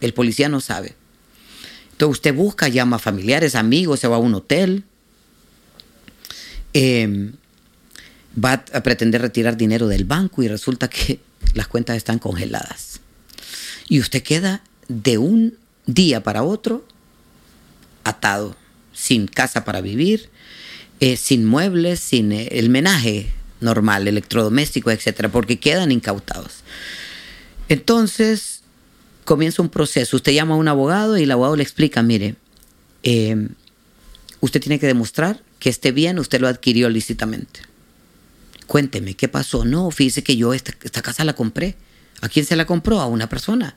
El 0.00 0.14
policía 0.14 0.48
no 0.48 0.60
sabe. 0.60 0.94
Entonces 2.00 2.18
usted 2.18 2.34
busca, 2.34 2.66
llama 2.66 2.96
a 2.96 2.98
familiares, 2.98 3.54
amigos, 3.54 4.00
se 4.00 4.08
va 4.08 4.16
a 4.16 4.20
un 4.20 4.32
hotel, 4.32 4.84
em, 6.72 7.34
va 8.42 8.64
a 8.72 8.80
pretender 8.80 9.20
retirar 9.20 9.58
dinero 9.58 9.86
del 9.86 10.04
banco 10.04 10.42
y 10.42 10.48
resulta 10.48 10.88
que 10.88 11.20
las 11.54 11.68
cuentas 11.68 11.98
están 11.98 12.18
congeladas. 12.18 13.00
Y 13.86 14.00
usted 14.00 14.22
queda 14.22 14.62
de 14.88 15.18
un 15.18 15.58
día 15.84 16.22
para 16.22 16.42
otro 16.42 16.86
atado, 18.04 18.56
sin 18.94 19.26
casa 19.26 19.66
para 19.66 19.82
vivir, 19.82 20.30
eh, 21.00 21.18
sin 21.18 21.44
muebles, 21.44 22.00
sin 22.00 22.32
eh, 22.32 22.48
el 22.52 22.70
menaje 22.70 23.30
normal, 23.60 24.08
electrodoméstico, 24.08 24.90
etcétera, 24.90 25.28
porque 25.28 25.60
quedan 25.60 25.92
incautados. 25.92 26.64
Entonces, 27.68 28.59
comienza 29.30 29.62
un 29.62 29.68
proceso. 29.68 30.16
Usted 30.16 30.32
llama 30.32 30.54
a 30.54 30.58
un 30.58 30.66
abogado 30.66 31.16
y 31.16 31.22
el 31.22 31.30
abogado 31.30 31.54
le 31.54 31.62
explica, 31.62 32.02
mire, 32.02 32.34
eh, 33.04 33.46
usted 34.40 34.60
tiene 34.60 34.80
que 34.80 34.88
demostrar 34.88 35.40
que 35.60 35.70
esté 35.70 35.92
bien, 35.92 36.18
usted 36.18 36.40
lo 36.40 36.48
adquirió 36.48 36.88
lícitamente. 36.88 37.60
Cuénteme, 38.66 39.14
¿qué 39.14 39.28
pasó? 39.28 39.64
No, 39.64 39.88
fíjese 39.92 40.24
que 40.24 40.36
yo 40.36 40.52
esta, 40.52 40.72
esta 40.82 41.00
casa 41.00 41.22
la 41.22 41.34
compré. 41.34 41.76
¿A 42.22 42.28
quién 42.28 42.44
se 42.44 42.56
la 42.56 42.66
compró? 42.66 42.98
A 43.00 43.06
una 43.06 43.28
persona. 43.28 43.76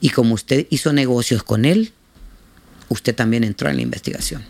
Y 0.00 0.08
como 0.08 0.32
usted 0.32 0.68
hizo 0.70 0.94
negocios 0.94 1.42
con 1.42 1.66
él, 1.66 1.92
usted 2.88 3.14
también 3.14 3.44
entró 3.44 3.68
en 3.68 3.76
la 3.76 3.82
investigación. 3.82 4.42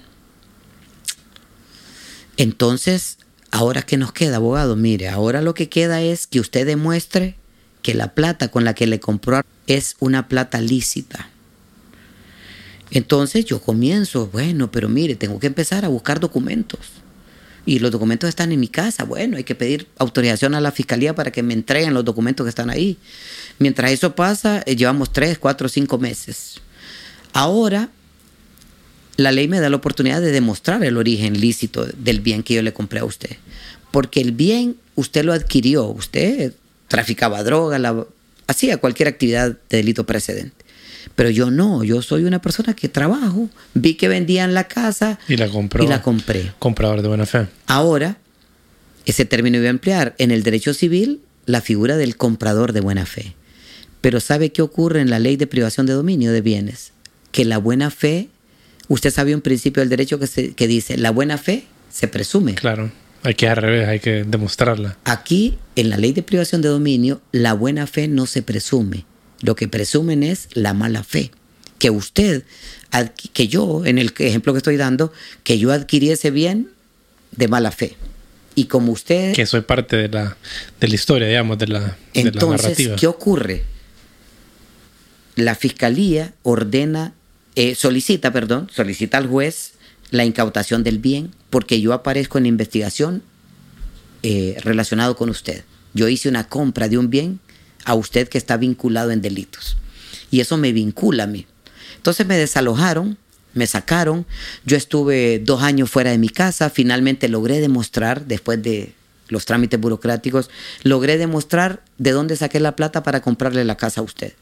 Entonces, 2.36 3.18
¿ahora 3.50 3.82
qué 3.82 3.96
nos 3.96 4.12
queda, 4.12 4.36
abogado? 4.36 4.76
Mire, 4.76 5.08
ahora 5.08 5.42
lo 5.42 5.54
que 5.54 5.68
queda 5.68 6.00
es 6.00 6.28
que 6.28 6.38
usted 6.38 6.64
demuestre 6.64 7.34
que 7.84 7.92
la 7.92 8.14
plata 8.14 8.48
con 8.48 8.64
la 8.64 8.74
que 8.74 8.86
le 8.86 8.98
compró 8.98 9.42
es 9.66 9.96
una 10.00 10.26
plata 10.26 10.58
lícita. 10.62 11.28
Entonces 12.90 13.44
yo 13.44 13.60
comienzo, 13.60 14.28
bueno, 14.28 14.72
pero 14.72 14.88
mire, 14.88 15.16
tengo 15.16 15.38
que 15.38 15.48
empezar 15.48 15.84
a 15.84 15.88
buscar 15.88 16.18
documentos. 16.18 16.80
Y 17.66 17.80
los 17.80 17.90
documentos 17.90 18.26
están 18.28 18.52
en 18.52 18.60
mi 18.60 18.68
casa. 18.68 19.04
Bueno, 19.04 19.36
hay 19.36 19.44
que 19.44 19.54
pedir 19.54 19.86
autorización 19.98 20.54
a 20.54 20.62
la 20.62 20.72
fiscalía 20.72 21.14
para 21.14 21.30
que 21.30 21.42
me 21.42 21.52
entreguen 21.52 21.92
los 21.92 22.06
documentos 22.06 22.44
que 22.44 22.48
están 22.48 22.70
ahí. 22.70 22.96
Mientras 23.58 23.90
eso 23.90 24.14
pasa, 24.14 24.62
eh, 24.64 24.76
llevamos 24.76 25.12
tres, 25.12 25.36
cuatro, 25.38 25.68
cinco 25.68 25.98
meses. 25.98 26.62
Ahora 27.34 27.90
la 29.18 29.30
ley 29.30 29.46
me 29.46 29.60
da 29.60 29.68
la 29.68 29.76
oportunidad 29.76 30.22
de 30.22 30.32
demostrar 30.32 30.82
el 30.84 30.96
origen 30.96 31.38
lícito 31.38 31.84
del 31.84 32.22
bien 32.22 32.42
que 32.42 32.54
yo 32.54 32.62
le 32.62 32.72
compré 32.72 33.00
a 33.00 33.04
usted. 33.04 33.36
Porque 33.90 34.22
el 34.22 34.32
bien 34.32 34.76
usted 34.94 35.22
lo 35.22 35.34
adquirió, 35.34 35.84
usted 35.84 36.54
traficaba 36.94 37.42
droga, 37.42 38.06
hacía 38.46 38.78
cualquier 38.78 39.08
actividad 39.08 39.56
de 39.68 39.76
delito 39.76 40.04
precedente. 40.04 40.64
Pero 41.14 41.30
yo 41.30 41.50
no, 41.50 41.84
yo 41.84 42.02
soy 42.02 42.24
una 42.24 42.40
persona 42.40 42.74
que 42.74 42.88
trabajo, 42.88 43.48
vi 43.74 43.94
que 43.94 44.08
vendían 44.08 44.54
la 44.54 44.68
casa 44.68 45.18
y 45.28 45.36
la, 45.36 45.48
compró, 45.48 45.84
y 45.84 45.86
la 45.86 46.02
compré. 46.02 46.52
Comprador 46.58 47.02
de 47.02 47.08
buena 47.08 47.26
fe. 47.26 47.46
Ahora, 47.66 48.16
ese 49.06 49.24
término 49.24 49.58
iba 49.58 49.66
a 49.66 49.70
emplear 49.70 50.14
en 50.18 50.30
el 50.30 50.42
derecho 50.42 50.74
civil 50.74 51.20
la 51.46 51.60
figura 51.60 51.96
del 51.96 52.16
comprador 52.16 52.72
de 52.72 52.80
buena 52.80 53.06
fe. 53.06 53.34
Pero 54.00 54.20
¿sabe 54.20 54.50
qué 54.50 54.62
ocurre 54.62 55.00
en 55.00 55.10
la 55.10 55.18
ley 55.18 55.36
de 55.36 55.46
privación 55.46 55.86
de 55.86 55.92
dominio 55.92 56.32
de 56.32 56.40
bienes? 56.40 56.92
Que 57.32 57.44
la 57.44 57.58
buena 57.58 57.90
fe 57.90 58.28
Usted 58.88 59.10
sabe 59.10 59.34
un 59.34 59.40
principio 59.40 59.80
del 59.80 59.88
derecho 59.88 60.18
que, 60.18 60.54
que 60.54 60.68
dice, 60.68 60.98
la 60.98 61.10
buena 61.10 61.38
fe 61.38 61.64
se 61.90 62.06
presume. 62.08 62.54
Claro, 62.54 62.90
hay 63.24 63.34
que 63.34 63.48
al 63.48 63.56
revés, 63.56 63.88
hay 63.88 64.00
que 64.00 64.22
demostrarla. 64.22 64.98
Aquí, 65.04 65.56
en 65.76 65.88
la 65.88 65.96
ley 65.96 66.12
de 66.12 66.22
privación 66.22 66.60
de 66.60 66.68
dominio, 66.68 67.22
la 67.32 67.54
buena 67.54 67.86
fe 67.86 68.06
no 68.06 68.26
se 68.26 68.42
presume. 68.42 69.06
Lo 69.40 69.56
que 69.56 69.66
presumen 69.66 70.22
es 70.22 70.48
la 70.52 70.74
mala 70.74 71.02
fe. 71.02 71.30
Que 71.78 71.88
usted, 71.88 72.44
que 73.32 73.48
yo, 73.48 73.86
en 73.86 73.96
el 73.96 74.12
ejemplo 74.18 74.52
que 74.52 74.58
estoy 74.58 74.76
dando, 74.76 75.10
que 75.42 75.58
yo 75.58 75.72
adquirí 75.72 76.10
ese 76.10 76.30
bien 76.30 76.68
de 77.32 77.48
mala 77.48 77.70
fe. 77.70 77.96
Y 78.54 78.66
como 78.66 78.92
usted... 78.92 79.34
Que 79.34 79.46
soy 79.46 79.62
parte 79.62 79.96
de 79.96 80.08
la, 80.10 80.36
de 80.78 80.88
la 80.88 80.94
historia, 80.94 81.26
digamos, 81.26 81.58
de 81.58 81.66
la, 81.68 81.96
entonces, 82.12 82.32
de 82.32 82.46
la 82.46 82.56
narrativa. 82.56 82.96
¿qué 82.96 83.06
ocurre? 83.06 83.64
La 85.34 85.54
fiscalía 85.54 86.34
ordena 86.42 87.14
eh, 87.56 87.74
solicita, 87.74 88.32
perdón, 88.32 88.68
solicita 88.72 89.16
al 89.16 89.28
juez 89.28 89.73
la 90.14 90.24
incautación 90.24 90.84
del 90.84 91.00
bien 91.00 91.34
porque 91.50 91.80
yo 91.80 91.92
aparezco 91.92 92.38
en 92.38 92.46
investigación 92.46 93.22
eh, 94.22 94.56
relacionado 94.62 95.16
con 95.16 95.28
usted. 95.28 95.64
Yo 95.92 96.08
hice 96.08 96.28
una 96.28 96.48
compra 96.48 96.88
de 96.88 96.98
un 96.98 97.10
bien 97.10 97.40
a 97.84 97.94
usted 97.94 98.28
que 98.28 98.38
está 98.38 98.56
vinculado 98.56 99.10
en 99.10 99.20
delitos. 99.20 99.76
Y 100.30 100.38
eso 100.38 100.56
me 100.56 100.72
vincula 100.72 101.24
a 101.24 101.26
mí. 101.26 101.46
Entonces 101.96 102.28
me 102.28 102.36
desalojaron, 102.36 103.18
me 103.54 103.66
sacaron, 103.66 104.24
yo 104.64 104.76
estuve 104.76 105.40
dos 105.40 105.62
años 105.62 105.90
fuera 105.90 106.12
de 106.12 106.18
mi 106.18 106.28
casa, 106.28 106.70
finalmente 106.70 107.28
logré 107.28 107.60
demostrar, 107.60 108.24
después 108.24 108.62
de 108.62 108.92
los 109.28 109.46
trámites 109.46 109.80
burocráticos, 109.80 110.48
logré 110.84 111.18
demostrar 111.18 111.82
de 111.98 112.12
dónde 112.12 112.36
saqué 112.36 112.60
la 112.60 112.76
plata 112.76 113.02
para 113.02 113.20
comprarle 113.20 113.64
la 113.64 113.76
casa 113.76 114.00
a 114.00 114.04
usted. 114.04 114.34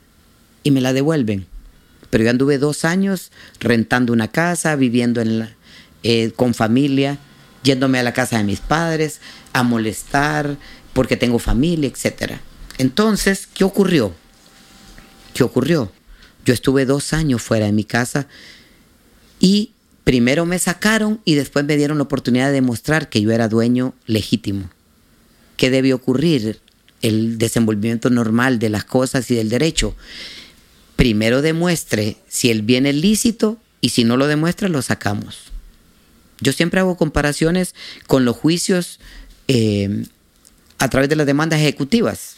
Y 0.64 0.70
me 0.70 0.82
la 0.82 0.92
devuelven 0.92 1.46
pero 2.12 2.24
yo 2.24 2.30
anduve 2.30 2.58
dos 2.58 2.84
años 2.84 3.32
rentando 3.58 4.12
una 4.12 4.28
casa, 4.28 4.76
viviendo 4.76 5.22
en 5.22 5.48
eh, 6.02 6.32
con 6.34 6.54
familia, 6.54 7.18
yéndome 7.62 7.98
a 7.98 8.02
la 8.02 8.12
casa 8.12 8.38
de 8.38 8.44
mis 8.44 8.60
padres, 8.60 9.20
a 9.52 9.62
molestar, 9.62 10.56
porque 10.92 11.16
tengo 11.16 11.38
familia, 11.38 11.88
etc. 11.88 12.34
Entonces, 12.78 13.46
¿qué 13.52 13.64
ocurrió? 13.64 14.14
¿Qué 15.34 15.44
ocurrió? 15.44 15.92
Yo 16.44 16.54
estuve 16.54 16.86
dos 16.86 17.12
años 17.12 17.42
fuera 17.42 17.66
de 17.66 17.72
mi 17.72 17.84
casa 17.84 18.26
y 19.38 19.70
primero 20.04 20.44
me 20.44 20.58
sacaron 20.58 21.20
y 21.24 21.34
después 21.34 21.64
me 21.64 21.76
dieron 21.76 21.98
la 21.98 22.04
oportunidad 22.04 22.46
de 22.46 22.54
demostrar 22.54 23.08
que 23.08 23.20
yo 23.20 23.30
era 23.30 23.48
dueño 23.48 23.94
legítimo. 24.06 24.68
¿Qué 25.56 25.70
debe 25.70 25.94
ocurrir? 25.94 26.60
El 27.00 27.36
desenvolvimiento 27.38 28.10
normal 28.10 28.60
de 28.60 28.68
las 28.68 28.84
cosas 28.84 29.28
y 29.30 29.34
del 29.34 29.48
derecho 29.48 29.96
primero 31.02 31.42
demuestre 31.42 32.18
si 32.28 32.50
el 32.50 32.62
bien 32.62 32.86
es 32.86 32.94
lícito 32.94 33.58
y 33.80 33.88
si 33.88 34.04
no 34.04 34.16
lo 34.16 34.28
demuestra, 34.28 34.68
lo 34.68 34.82
sacamos. 34.82 35.51
Yo 36.42 36.52
siempre 36.52 36.80
hago 36.80 36.96
comparaciones 36.96 37.74
con 38.06 38.24
los 38.24 38.36
juicios 38.36 39.00
eh, 39.48 40.04
a 40.78 40.88
través 40.88 41.08
de 41.08 41.16
las 41.16 41.26
demandas 41.26 41.60
ejecutivas. 41.60 42.36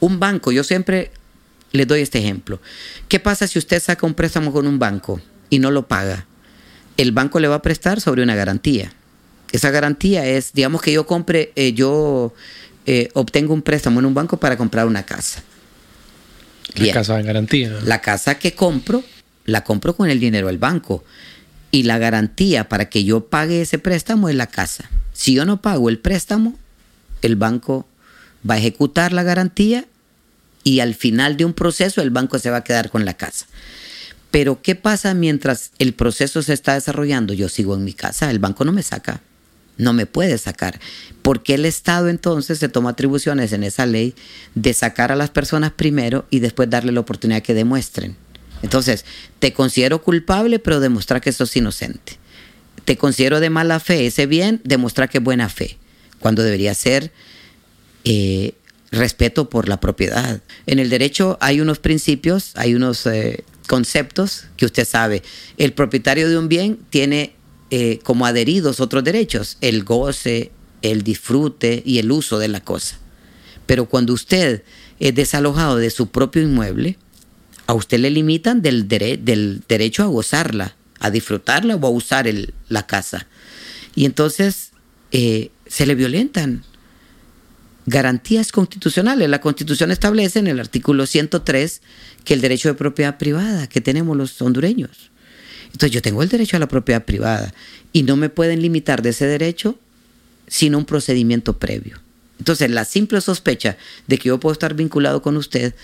Un 0.00 0.20
banco, 0.20 0.52
yo 0.52 0.62
siempre 0.64 1.10
le 1.72 1.84
doy 1.86 2.00
este 2.00 2.18
ejemplo. 2.18 2.60
¿Qué 3.08 3.20
pasa 3.20 3.46
si 3.46 3.58
usted 3.58 3.82
saca 3.82 4.06
un 4.06 4.14
préstamo 4.14 4.52
con 4.52 4.66
un 4.66 4.78
banco 4.78 5.20
y 5.50 5.58
no 5.58 5.70
lo 5.70 5.88
paga? 5.88 6.26
El 6.96 7.12
banco 7.12 7.40
le 7.40 7.48
va 7.48 7.56
a 7.56 7.62
prestar 7.62 8.00
sobre 8.00 8.22
una 8.22 8.34
garantía. 8.34 8.92
Esa 9.52 9.70
garantía 9.70 10.26
es, 10.26 10.52
digamos 10.52 10.82
que 10.82 10.92
yo 10.92 11.06
compre, 11.06 11.52
eh, 11.56 11.72
yo 11.72 12.34
eh, 12.86 13.08
obtengo 13.14 13.54
un 13.54 13.62
préstamo 13.62 14.00
en 14.00 14.06
un 14.06 14.14
banco 14.14 14.38
para 14.38 14.56
comprar 14.56 14.86
una 14.86 15.04
casa 15.04 15.42
La 16.74 16.92
casa 16.92 17.18
en 17.18 17.26
garantía. 17.26 17.78
La 17.84 18.00
casa 18.00 18.38
que 18.38 18.54
compro, 18.54 19.02
la 19.46 19.64
compro 19.64 19.96
con 19.96 20.10
el 20.10 20.20
dinero 20.20 20.46
del 20.46 20.58
banco. 20.58 21.04
Y 21.70 21.82
la 21.82 21.98
garantía 21.98 22.68
para 22.68 22.88
que 22.88 23.04
yo 23.04 23.26
pague 23.26 23.62
ese 23.62 23.78
préstamo 23.78 24.28
es 24.28 24.34
la 24.34 24.46
casa. 24.46 24.88
Si 25.12 25.34
yo 25.34 25.44
no 25.44 25.60
pago 25.60 25.88
el 25.88 25.98
préstamo, 25.98 26.56
el 27.22 27.36
banco 27.36 27.86
va 28.48 28.54
a 28.54 28.58
ejecutar 28.58 29.12
la 29.12 29.22
garantía 29.22 29.86
y 30.64 30.80
al 30.80 30.94
final 30.94 31.36
de 31.36 31.44
un 31.44 31.54
proceso 31.54 32.02
el 32.02 32.10
banco 32.10 32.38
se 32.38 32.50
va 32.50 32.58
a 32.58 32.64
quedar 32.64 32.90
con 32.90 33.04
la 33.04 33.14
casa. 33.14 33.46
Pero 34.30 34.60
¿qué 34.60 34.74
pasa 34.74 35.14
mientras 35.14 35.72
el 35.78 35.94
proceso 35.94 36.42
se 36.42 36.52
está 36.52 36.74
desarrollando? 36.74 37.32
Yo 37.32 37.48
sigo 37.48 37.74
en 37.74 37.84
mi 37.84 37.94
casa, 37.94 38.30
el 38.30 38.38
banco 38.38 38.64
no 38.64 38.72
me 38.72 38.82
saca, 38.82 39.22
no 39.78 39.92
me 39.92 40.06
puede 40.06 40.36
sacar. 40.36 40.78
¿Por 41.22 41.42
qué 41.42 41.54
el 41.54 41.64
Estado 41.64 42.08
entonces 42.08 42.58
se 42.58 42.68
toma 42.68 42.90
atribuciones 42.90 43.52
en 43.52 43.64
esa 43.64 43.86
ley 43.86 44.14
de 44.54 44.74
sacar 44.74 45.12
a 45.12 45.16
las 45.16 45.30
personas 45.30 45.72
primero 45.72 46.26
y 46.30 46.40
después 46.40 46.68
darle 46.68 46.92
la 46.92 47.00
oportunidad 47.00 47.42
que 47.42 47.54
demuestren? 47.54 48.16
Entonces, 48.62 49.04
te 49.38 49.52
considero 49.52 50.02
culpable, 50.02 50.58
pero 50.58 50.80
demostrar 50.80 51.20
que 51.20 51.32
sos 51.32 51.56
inocente. 51.56 52.18
Te 52.84 52.96
considero 52.96 53.40
de 53.40 53.50
mala 53.50 53.80
fe, 53.80 54.06
ese 54.06 54.26
bien, 54.26 54.60
demostrar 54.64 55.08
que 55.08 55.18
es 55.18 55.24
buena 55.24 55.48
fe, 55.48 55.78
cuando 56.18 56.42
debería 56.42 56.74
ser 56.74 57.12
eh, 58.04 58.54
respeto 58.90 59.48
por 59.50 59.68
la 59.68 59.80
propiedad. 59.80 60.40
En 60.66 60.78
el 60.78 60.88
derecho 60.88 61.36
hay 61.40 61.60
unos 61.60 61.78
principios, 61.78 62.52
hay 62.54 62.74
unos 62.74 63.06
eh, 63.06 63.44
conceptos 63.66 64.44
que 64.56 64.64
usted 64.64 64.86
sabe. 64.86 65.22
El 65.58 65.72
propietario 65.72 66.28
de 66.28 66.38
un 66.38 66.48
bien 66.48 66.78
tiene 66.90 67.34
eh, 67.70 68.00
como 68.02 68.24
adheridos 68.24 68.80
otros 68.80 69.04
derechos, 69.04 69.58
el 69.60 69.84
goce, 69.84 70.50
el 70.80 71.02
disfrute 71.02 71.82
y 71.84 71.98
el 71.98 72.10
uso 72.10 72.38
de 72.38 72.48
la 72.48 72.60
cosa. 72.60 72.98
Pero 73.66 73.86
cuando 73.86 74.14
usted 74.14 74.62
es 74.98 75.14
desalojado 75.14 75.76
de 75.76 75.90
su 75.90 76.08
propio 76.08 76.42
inmueble, 76.42 76.96
a 77.68 77.74
usted 77.74 78.00
le 78.00 78.10
limitan 78.10 78.62
del, 78.62 78.88
derecho 78.88 80.02
a 80.02 80.06
gozarla, 80.06 80.74
a 81.00 81.10
disfrutarla 81.10 81.76
o 81.76 81.86
a 81.86 81.90
usar 81.90 82.26
la 82.68 82.86
casa. 82.86 83.26
Y 83.94 84.06
entonces 84.06 84.70
eh, 85.12 85.50
se 85.66 85.84
le 85.84 85.94
violentan 85.94 86.64
garantías 87.84 88.52
constitucionales. 88.52 89.28
La 89.28 89.42
constitución 89.42 89.90
establece 89.90 90.38
en 90.38 90.46
el 90.46 90.60
artículo 90.60 91.04
103 91.04 91.82
que 92.24 92.32
el 92.32 92.40
derecho 92.40 92.70
de 92.70 92.74
propiedad 92.74 93.18
privada 93.18 93.66
que 93.66 93.82
tenemos 93.82 94.16
los 94.16 94.40
hondureños. 94.40 95.10
Entonces 95.66 95.90
yo 95.90 96.00
tengo 96.00 96.22
el 96.22 96.30
derecho 96.30 96.56
a 96.56 96.60
la 96.60 96.68
propiedad 96.68 97.04
privada 97.04 97.52
y 97.92 98.02
no 98.02 98.16
me 98.16 98.30
pueden 98.30 98.62
limitar 98.62 99.02
de 99.02 99.10
ese 99.10 99.26
derecho 99.26 99.78
sin 100.46 100.74
un 100.74 100.86
procedimiento 100.86 101.58
previo. 101.58 102.00
Entonces 102.38 102.70
la 102.70 102.86
simple 102.86 103.20
sospecha 103.20 103.76
de 104.06 104.16
que 104.16 104.28
yo 104.28 104.40
puedo 104.40 104.54
estar 104.54 104.72
vinculado 104.72 105.20
con 105.20 105.36
usted 105.36 105.74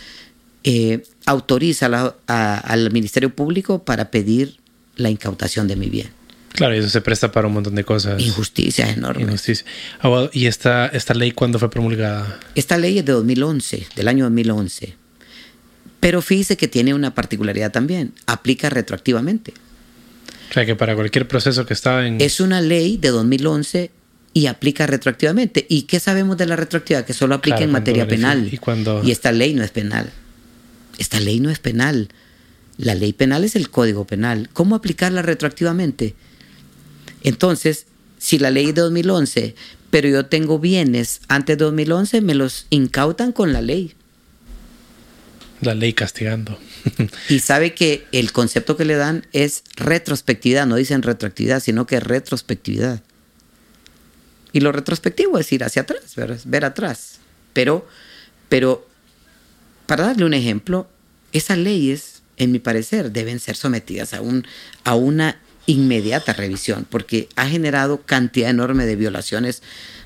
eh, 0.65 1.03
autoriza 1.27 2.15
al 2.27 2.91
Ministerio 2.91 3.35
Público 3.35 3.85
para 3.85 4.11
pedir 4.11 4.57
la 4.97 5.11
incautación 5.11 5.69
de 5.69 5.77
mi 5.77 5.89
bien. 5.89 6.09
Claro, 6.55 6.75
y 6.75 6.79
eso 6.79 6.89
se 6.89 7.01
presta 7.01 7.33
para 7.33 7.49
un 7.49 7.55
montón 7.55 7.75
de 7.75 7.85
cosas. 7.85 8.23
Injusticia 8.23 8.89
enorme. 8.89 9.25
Injusticia. 9.25 9.67
¿Y 10.33 10.47
esta, 10.47 10.87
esta 10.87 11.13
ley 11.13 11.33
cuándo 11.33 11.59
fue 11.59 11.69
promulgada? 11.69 12.39
Esta 12.55 12.79
ley 12.79 12.99
es 12.99 13.05
de 13.05 13.13
2011, 13.13 13.89
del 13.97 14.09
año 14.09 14.25
2011. 14.25 14.95
Pero 16.01 16.23
fíjese 16.23 16.57
que 16.57 16.69
tiene 16.69 16.95
una 16.95 17.15
particularidad 17.15 17.73
también. 17.73 18.15
Aplica 18.27 18.71
retroactivamente. 18.71 19.53
O 20.51 20.55
sea 20.55 20.65
que 20.65 20.77
para 20.77 20.95
cualquier 20.95 21.27
proceso 21.27 21.67
que 21.67 21.75
está 21.75 22.07
en... 22.07 22.21
Es 22.21 22.41
una 22.41 22.61
ley 22.61 22.99
de 22.99 23.09
2011 23.09 23.91
y 24.33 24.47
aplica 24.47 24.87
retroactivamente. 24.87 25.67
¿Y 25.69 25.83
qué 25.83 25.99
sabemos 25.99 26.37
de 26.37 26.47
la 26.47 26.55
retroactividad? 26.55 27.05
Que 27.05 27.15
solo 27.15 27.35
aplica 27.35 27.61
en 27.61 27.73
materia 27.73 28.07
penal. 28.07 28.49
¿Y, 28.53 28.59
cuando... 28.59 29.03
y 29.03 29.11
esta 29.11 29.33
ley 29.33 29.55
no 29.55 29.65
es 29.65 29.73
penal. 29.73 30.13
Esta 30.99 31.21
ley 31.21 31.41
no 31.41 31.51
es 31.51 31.59
penal. 31.59 32.09
La 32.77 32.95
ley 32.95 33.13
penal 33.13 33.45
es 33.45 33.57
el 33.57 33.71
código 33.71 34.07
penal. 34.07 34.49
¿Cómo 34.53 34.75
aplicarla 34.75 35.23
retroactivamente? 35.23 36.15
Entonces, 37.23 37.87
si 38.19 38.39
la 38.39 38.51
ley 38.51 38.69
es 38.69 38.75
de 38.75 38.83
2011, 38.83 39.55
pero 39.91 40.09
yo 40.09 40.27
tengo 40.27 40.59
bienes 40.59 41.21
antes 41.29 41.57
de 41.57 41.65
2011, 41.65 42.21
me 42.21 42.35
los 42.35 42.67
incautan 42.71 43.33
con 43.33 43.53
la 43.53 43.63
ley. 43.63 43.95
La 45.61 45.75
ley 45.75 45.93
castigando. 45.93 46.59
y 47.29 47.39
sabe 47.39 47.75
que 47.75 48.07
el 48.13 48.33
concepto 48.33 48.77
que 48.77 48.85
le 48.85 48.97
dan 48.97 49.27
es 49.33 49.63
retrospectividad, 49.77 50.67
no 50.67 50.77
dicen 50.77 51.03
retroactividad, 51.03 51.61
sino 51.61 51.87
que 51.87 52.01
retrospectividad. 52.01 53.03
Y 54.53 54.61
lo 54.61 54.73
retrospectivo 54.73 55.39
es 55.39 55.53
ir 55.53 55.65
hacia 55.65 55.83
atrás, 55.83 56.15
ver, 56.17 56.39
ver 56.45 56.65
atrás. 56.65 57.19
Pero, 57.53 57.87
pero, 58.49 58.87
para 59.87 60.05
darle 60.05 60.25
un 60.25 60.35
ejemplo, 60.35 60.89
esas 61.33 61.59
leyes, 61.59 62.23
en 62.37 62.53
mi 62.53 62.59
parecer, 62.59 63.13
deben 63.13 63.41
ser 63.41 63.57
sometidas 63.57 64.15
a, 64.15 64.21
un, 64.21 64.47
a 64.85 64.95
una 64.95 65.41
inmediata 65.67 66.33
revisión, 66.33 66.87
porque 66.89 67.29
ha 67.37 67.47
generado 67.47 68.03
cantidad 68.03 68.51
enorme 68.51 68.87
de 68.87 68.97
violaciones 68.97 69.63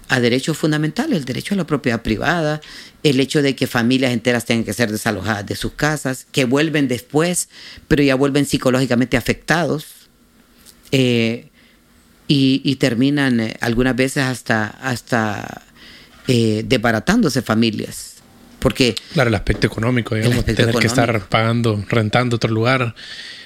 a 0.08 0.20
derechos 0.20 0.56
fundamentales, 0.56 1.18
el 1.18 1.24
derecho 1.24 1.54
a 1.54 1.58
la 1.58 1.66
propiedad 1.66 2.02
privada, 2.02 2.60
el 3.02 3.20
hecho 3.20 3.42
de 3.42 3.54
que 3.54 3.66
familias 3.66 4.12
enteras 4.12 4.44
tengan 4.46 4.64
que 4.64 4.72
ser 4.72 4.90
desalojadas 4.90 5.46
de 5.46 5.56
sus 5.56 5.72
casas, 5.72 6.26
que 6.32 6.44
vuelven 6.44 6.88
después, 6.88 7.48
pero 7.88 8.02
ya 8.02 8.14
vuelven 8.14 8.46
psicológicamente 8.46 9.16
afectados 9.16 9.86
eh, 10.92 11.48
y, 12.26 12.76
terminan 12.76 13.40
eh, 13.40 13.56
algunas 13.60 13.96
veces 13.96 14.24
hasta, 14.24 14.66
hasta 14.66 15.62
eh, 16.26 16.62
desbaratándose 16.66 17.42
familias. 17.42 18.17
Porque 18.68 18.94
claro, 19.14 19.28
el 19.28 19.34
aspecto 19.34 19.66
económico, 19.66 20.14
digamos, 20.14 20.44
tener 20.44 20.74
que 20.74 20.86
estar 20.86 21.26
pagando, 21.30 21.82
rentando 21.88 22.36
otro 22.36 22.50
lugar, 22.50 22.94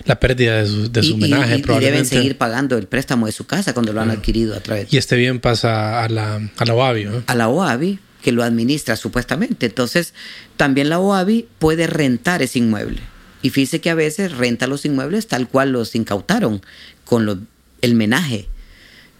la 0.05 0.19
pérdida 0.19 0.57
de 0.61 0.67
su, 0.67 0.91
de 0.91 1.01
su 1.05 1.15
homenaje, 1.15 1.59
y, 1.59 1.63
probablemente. 1.63 1.87
Y 1.87 1.93
deben 1.93 2.07
seguir 2.07 2.39
pagando 2.39 2.77
el 2.77 2.89
préstamo 2.89 3.27
de 3.27 3.33
su 3.33 3.47
casa 3.47 3.73
cuando 3.73 3.93
lo 3.93 4.01
han 4.01 4.11
adquirido 4.11 4.57
a 4.57 4.59
través. 4.59 4.93
Y 4.93 4.97
este 4.97 5.15
bien 5.15 5.39
pasa 5.39 6.03
a 6.03 6.09
la, 6.09 6.41
a 6.57 6.65
la 6.65 6.75
OABI, 6.75 7.05
¿no? 7.05 7.23
A 7.29 7.37
la 7.37 7.49
OABI, 7.49 8.01
que 8.21 8.33
lo 8.33 8.43
administra 8.43 8.97
supuestamente. 8.97 9.67
Entonces, 9.67 10.13
también 10.57 10.89
la 10.89 10.99
OABI 10.99 11.47
puede 11.61 11.87
rentar 11.87 12.43
ese 12.43 12.59
inmueble. 12.59 12.99
Y 13.43 13.51
fíjese 13.51 13.81
que 13.81 13.91
a 13.91 13.95
veces 13.95 14.33
renta 14.33 14.67
los 14.67 14.85
inmuebles 14.85 15.29
tal 15.29 15.47
cual 15.47 15.71
los 15.71 15.95
incautaron, 15.95 16.63
con 17.05 17.47
el 17.81 17.95
menaje 17.95 18.49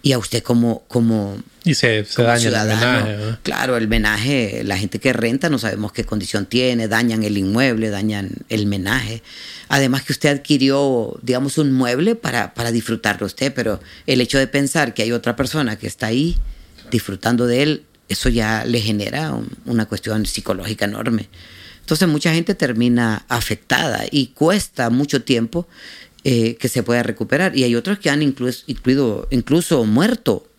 y 0.03 0.11
a 0.11 0.19
usted 0.19 0.43
como 0.43 0.83
como 0.89 1.37
y 1.63 1.75
se, 1.75 2.05
daña 2.17 2.49
el 2.49 2.67
menaje 2.67 3.37
claro 3.41 3.77
el 3.77 3.87
menaje 3.87 4.61
la 4.65 4.77
gente 4.77 4.99
que 4.99 5.13
renta 5.13 5.49
no 5.49 5.57
sabemos 5.57 5.93
qué 5.93 6.03
condición 6.03 6.45
tiene 6.45 6.89
dañan 6.89 7.23
el 7.23 7.37
inmueble 7.37 7.89
dañan 7.89 8.29
el 8.49 8.67
menaje. 8.67 9.23
Además 9.69 10.03
que 10.03 10.11
usted 10.11 10.29
adquirió 10.29 11.17
digamos 11.23 11.57
un 11.57 11.71
mueble 11.71 12.15
para 12.15 12.53
para 12.53 12.71
disfrutarlo 12.71 13.25
usted 13.25 13.53
pero 13.53 13.79
el 14.05 14.19
hecho 14.21 14.37
de 14.37 14.45
pensar 14.45 14.93
que 14.93 15.03
hay 15.03 15.13
otra 15.13 15.35
persona 15.37 15.77
que 15.77 15.87
está 15.87 16.07
ahí 16.07 16.37
disfrutando 16.91 17.47
de 17.47 17.63
él 17.63 17.83
eso 18.09 18.27
ya 18.27 18.65
le 18.65 18.81
genera 18.81 19.33
una 19.65 19.85
cuestión 19.85 20.25
psicológica 20.25 20.85
enorme. 20.85 21.29
Entonces 21.79 22.07
mucha 22.07 22.33
gente 22.33 22.55
termina 22.55 23.25
afectada 23.27 24.05
y 24.09 24.27
cuesta 24.27 24.89
mucho 24.89 25.23
tiempo 25.23 25.67
eh, 26.23 26.55
que 26.55 26.69
se 26.69 26.83
pueda 26.83 27.03
recuperar. 27.03 27.55
Y 27.55 27.63
hay 27.63 27.75
otros 27.75 27.99
que 27.99 28.09
han 28.09 28.21
incluso, 28.21 28.63
incluido, 28.67 29.27
incluso 29.31 29.83
muerto. 29.85 30.49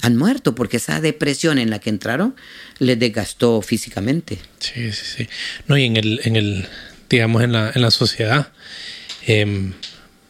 Han 0.00 0.16
muerto 0.16 0.54
porque 0.54 0.76
esa 0.76 1.00
depresión 1.00 1.58
en 1.58 1.70
la 1.70 1.80
que 1.80 1.90
entraron 1.90 2.36
les 2.78 2.98
desgastó 2.98 3.62
físicamente. 3.62 4.38
Sí, 4.60 4.92
sí, 4.92 5.04
sí. 5.16 5.28
No, 5.66 5.76
y 5.76 5.84
en 5.84 5.96
el, 5.96 6.20
en 6.24 6.36
el 6.36 6.68
digamos, 7.08 7.42
en 7.42 7.52
la, 7.52 7.72
en 7.74 7.82
la 7.82 7.90
sociedad, 7.90 8.48
em, 9.26 9.72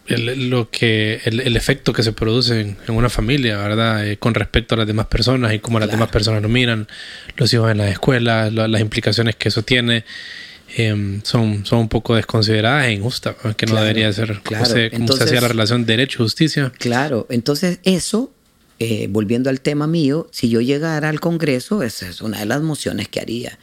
el, 0.07 0.49
lo 0.49 0.71
que, 0.71 1.21
el, 1.25 1.57
efecto 1.57 1.93
que 1.93 2.03
se 2.03 2.13
produce 2.13 2.61
en, 2.61 2.77
una 2.89 3.11
familia, 3.11 3.59
¿verdad? 3.59 4.07
Eh, 4.07 4.17
con 4.17 4.35
respecto 4.35 4.75
a 4.75 4.79
las 4.79 4.87
demás 4.87 5.07
personas 5.07 5.53
y 5.53 5.59
cómo 5.59 5.79
las 5.81 5.91
demás 5.91 6.09
personas 6.09 6.43
lo 6.43 6.49
miran, 6.49 6.89
los 7.37 7.53
hijos 7.53 7.71
en 7.71 7.79
las 7.79 7.91
escuelas, 7.91 8.53
las 8.53 8.81
implicaciones 8.81 9.37
que 9.37 9.49
eso 9.49 9.63
tiene. 9.63 10.05
Em, 10.77 11.23
son, 11.25 11.65
son 11.65 11.81
un 11.81 11.89
poco 11.89 12.15
desconsideradas 12.15 12.87
e 12.87 12.93
injustas, 12.93 13.37
que 13.57 13.67
no 13.67 13.77
debería 13.77 14.13
ser 14.13 14.41
claro. 14.43 14.65
como, 14.93 15.13
se, 15.13 15.25
hacía 15.25 15.41
la 15.41 15.49
relación 15.49 15.87
derecho-justicia. 15.87 16.73
Claro, 16.79 17.27
entonces 17.31 17.81
eso, 17.85 18.31
eh, 18.79 19.07
volviendo 19.09 19.49
al 19.49 19.61
tema 19.61 19.87
mío, 19.87 20.29
si 20.31 20.51
yo 20.51 20.61
llegara 20.61 21.09
al 21.09 21.21
Congreso, 21.21 21.83
esa 21.83 22.09
es 22.09 22.21
una 22.21 22.41
de 22.41 22.47
las 22.47 22.61
mociones 22.61 23.09
que 23.09 23.21
haría, 23.21 23.59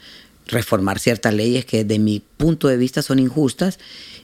reformar 0.48 0.98
ciertas 0.98 1.32
leyes 1.32 1.64
que 1.64 1.84
de 1.84 1.98
mi 1.98 2.22
punto 2.36 2.66
de 2.68 2.76
vista 2.76 3.02
son 3.02 3.20
injustas 3.20 3.78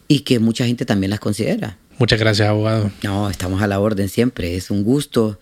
y 0.09 0.20
que 0.20 0.41
mucha 0.41 0.66
gente 0.66 0.85
también 0.85 1.11
las 1.11 1.20
considera. 1.20 1.78
Muchas 1.99 2.18
gracias, 2.18 2.49
abogado. 2.49 2.91
No, 3.03 3.30
estamos 3.30 3.62
a 3.62 3.68
la 3.68 3.78
orden 3.78 4.09
siempre, 4.09 4.57
es 4.57 4.70
un 4.70 4.83
gusto. 4.83 5.39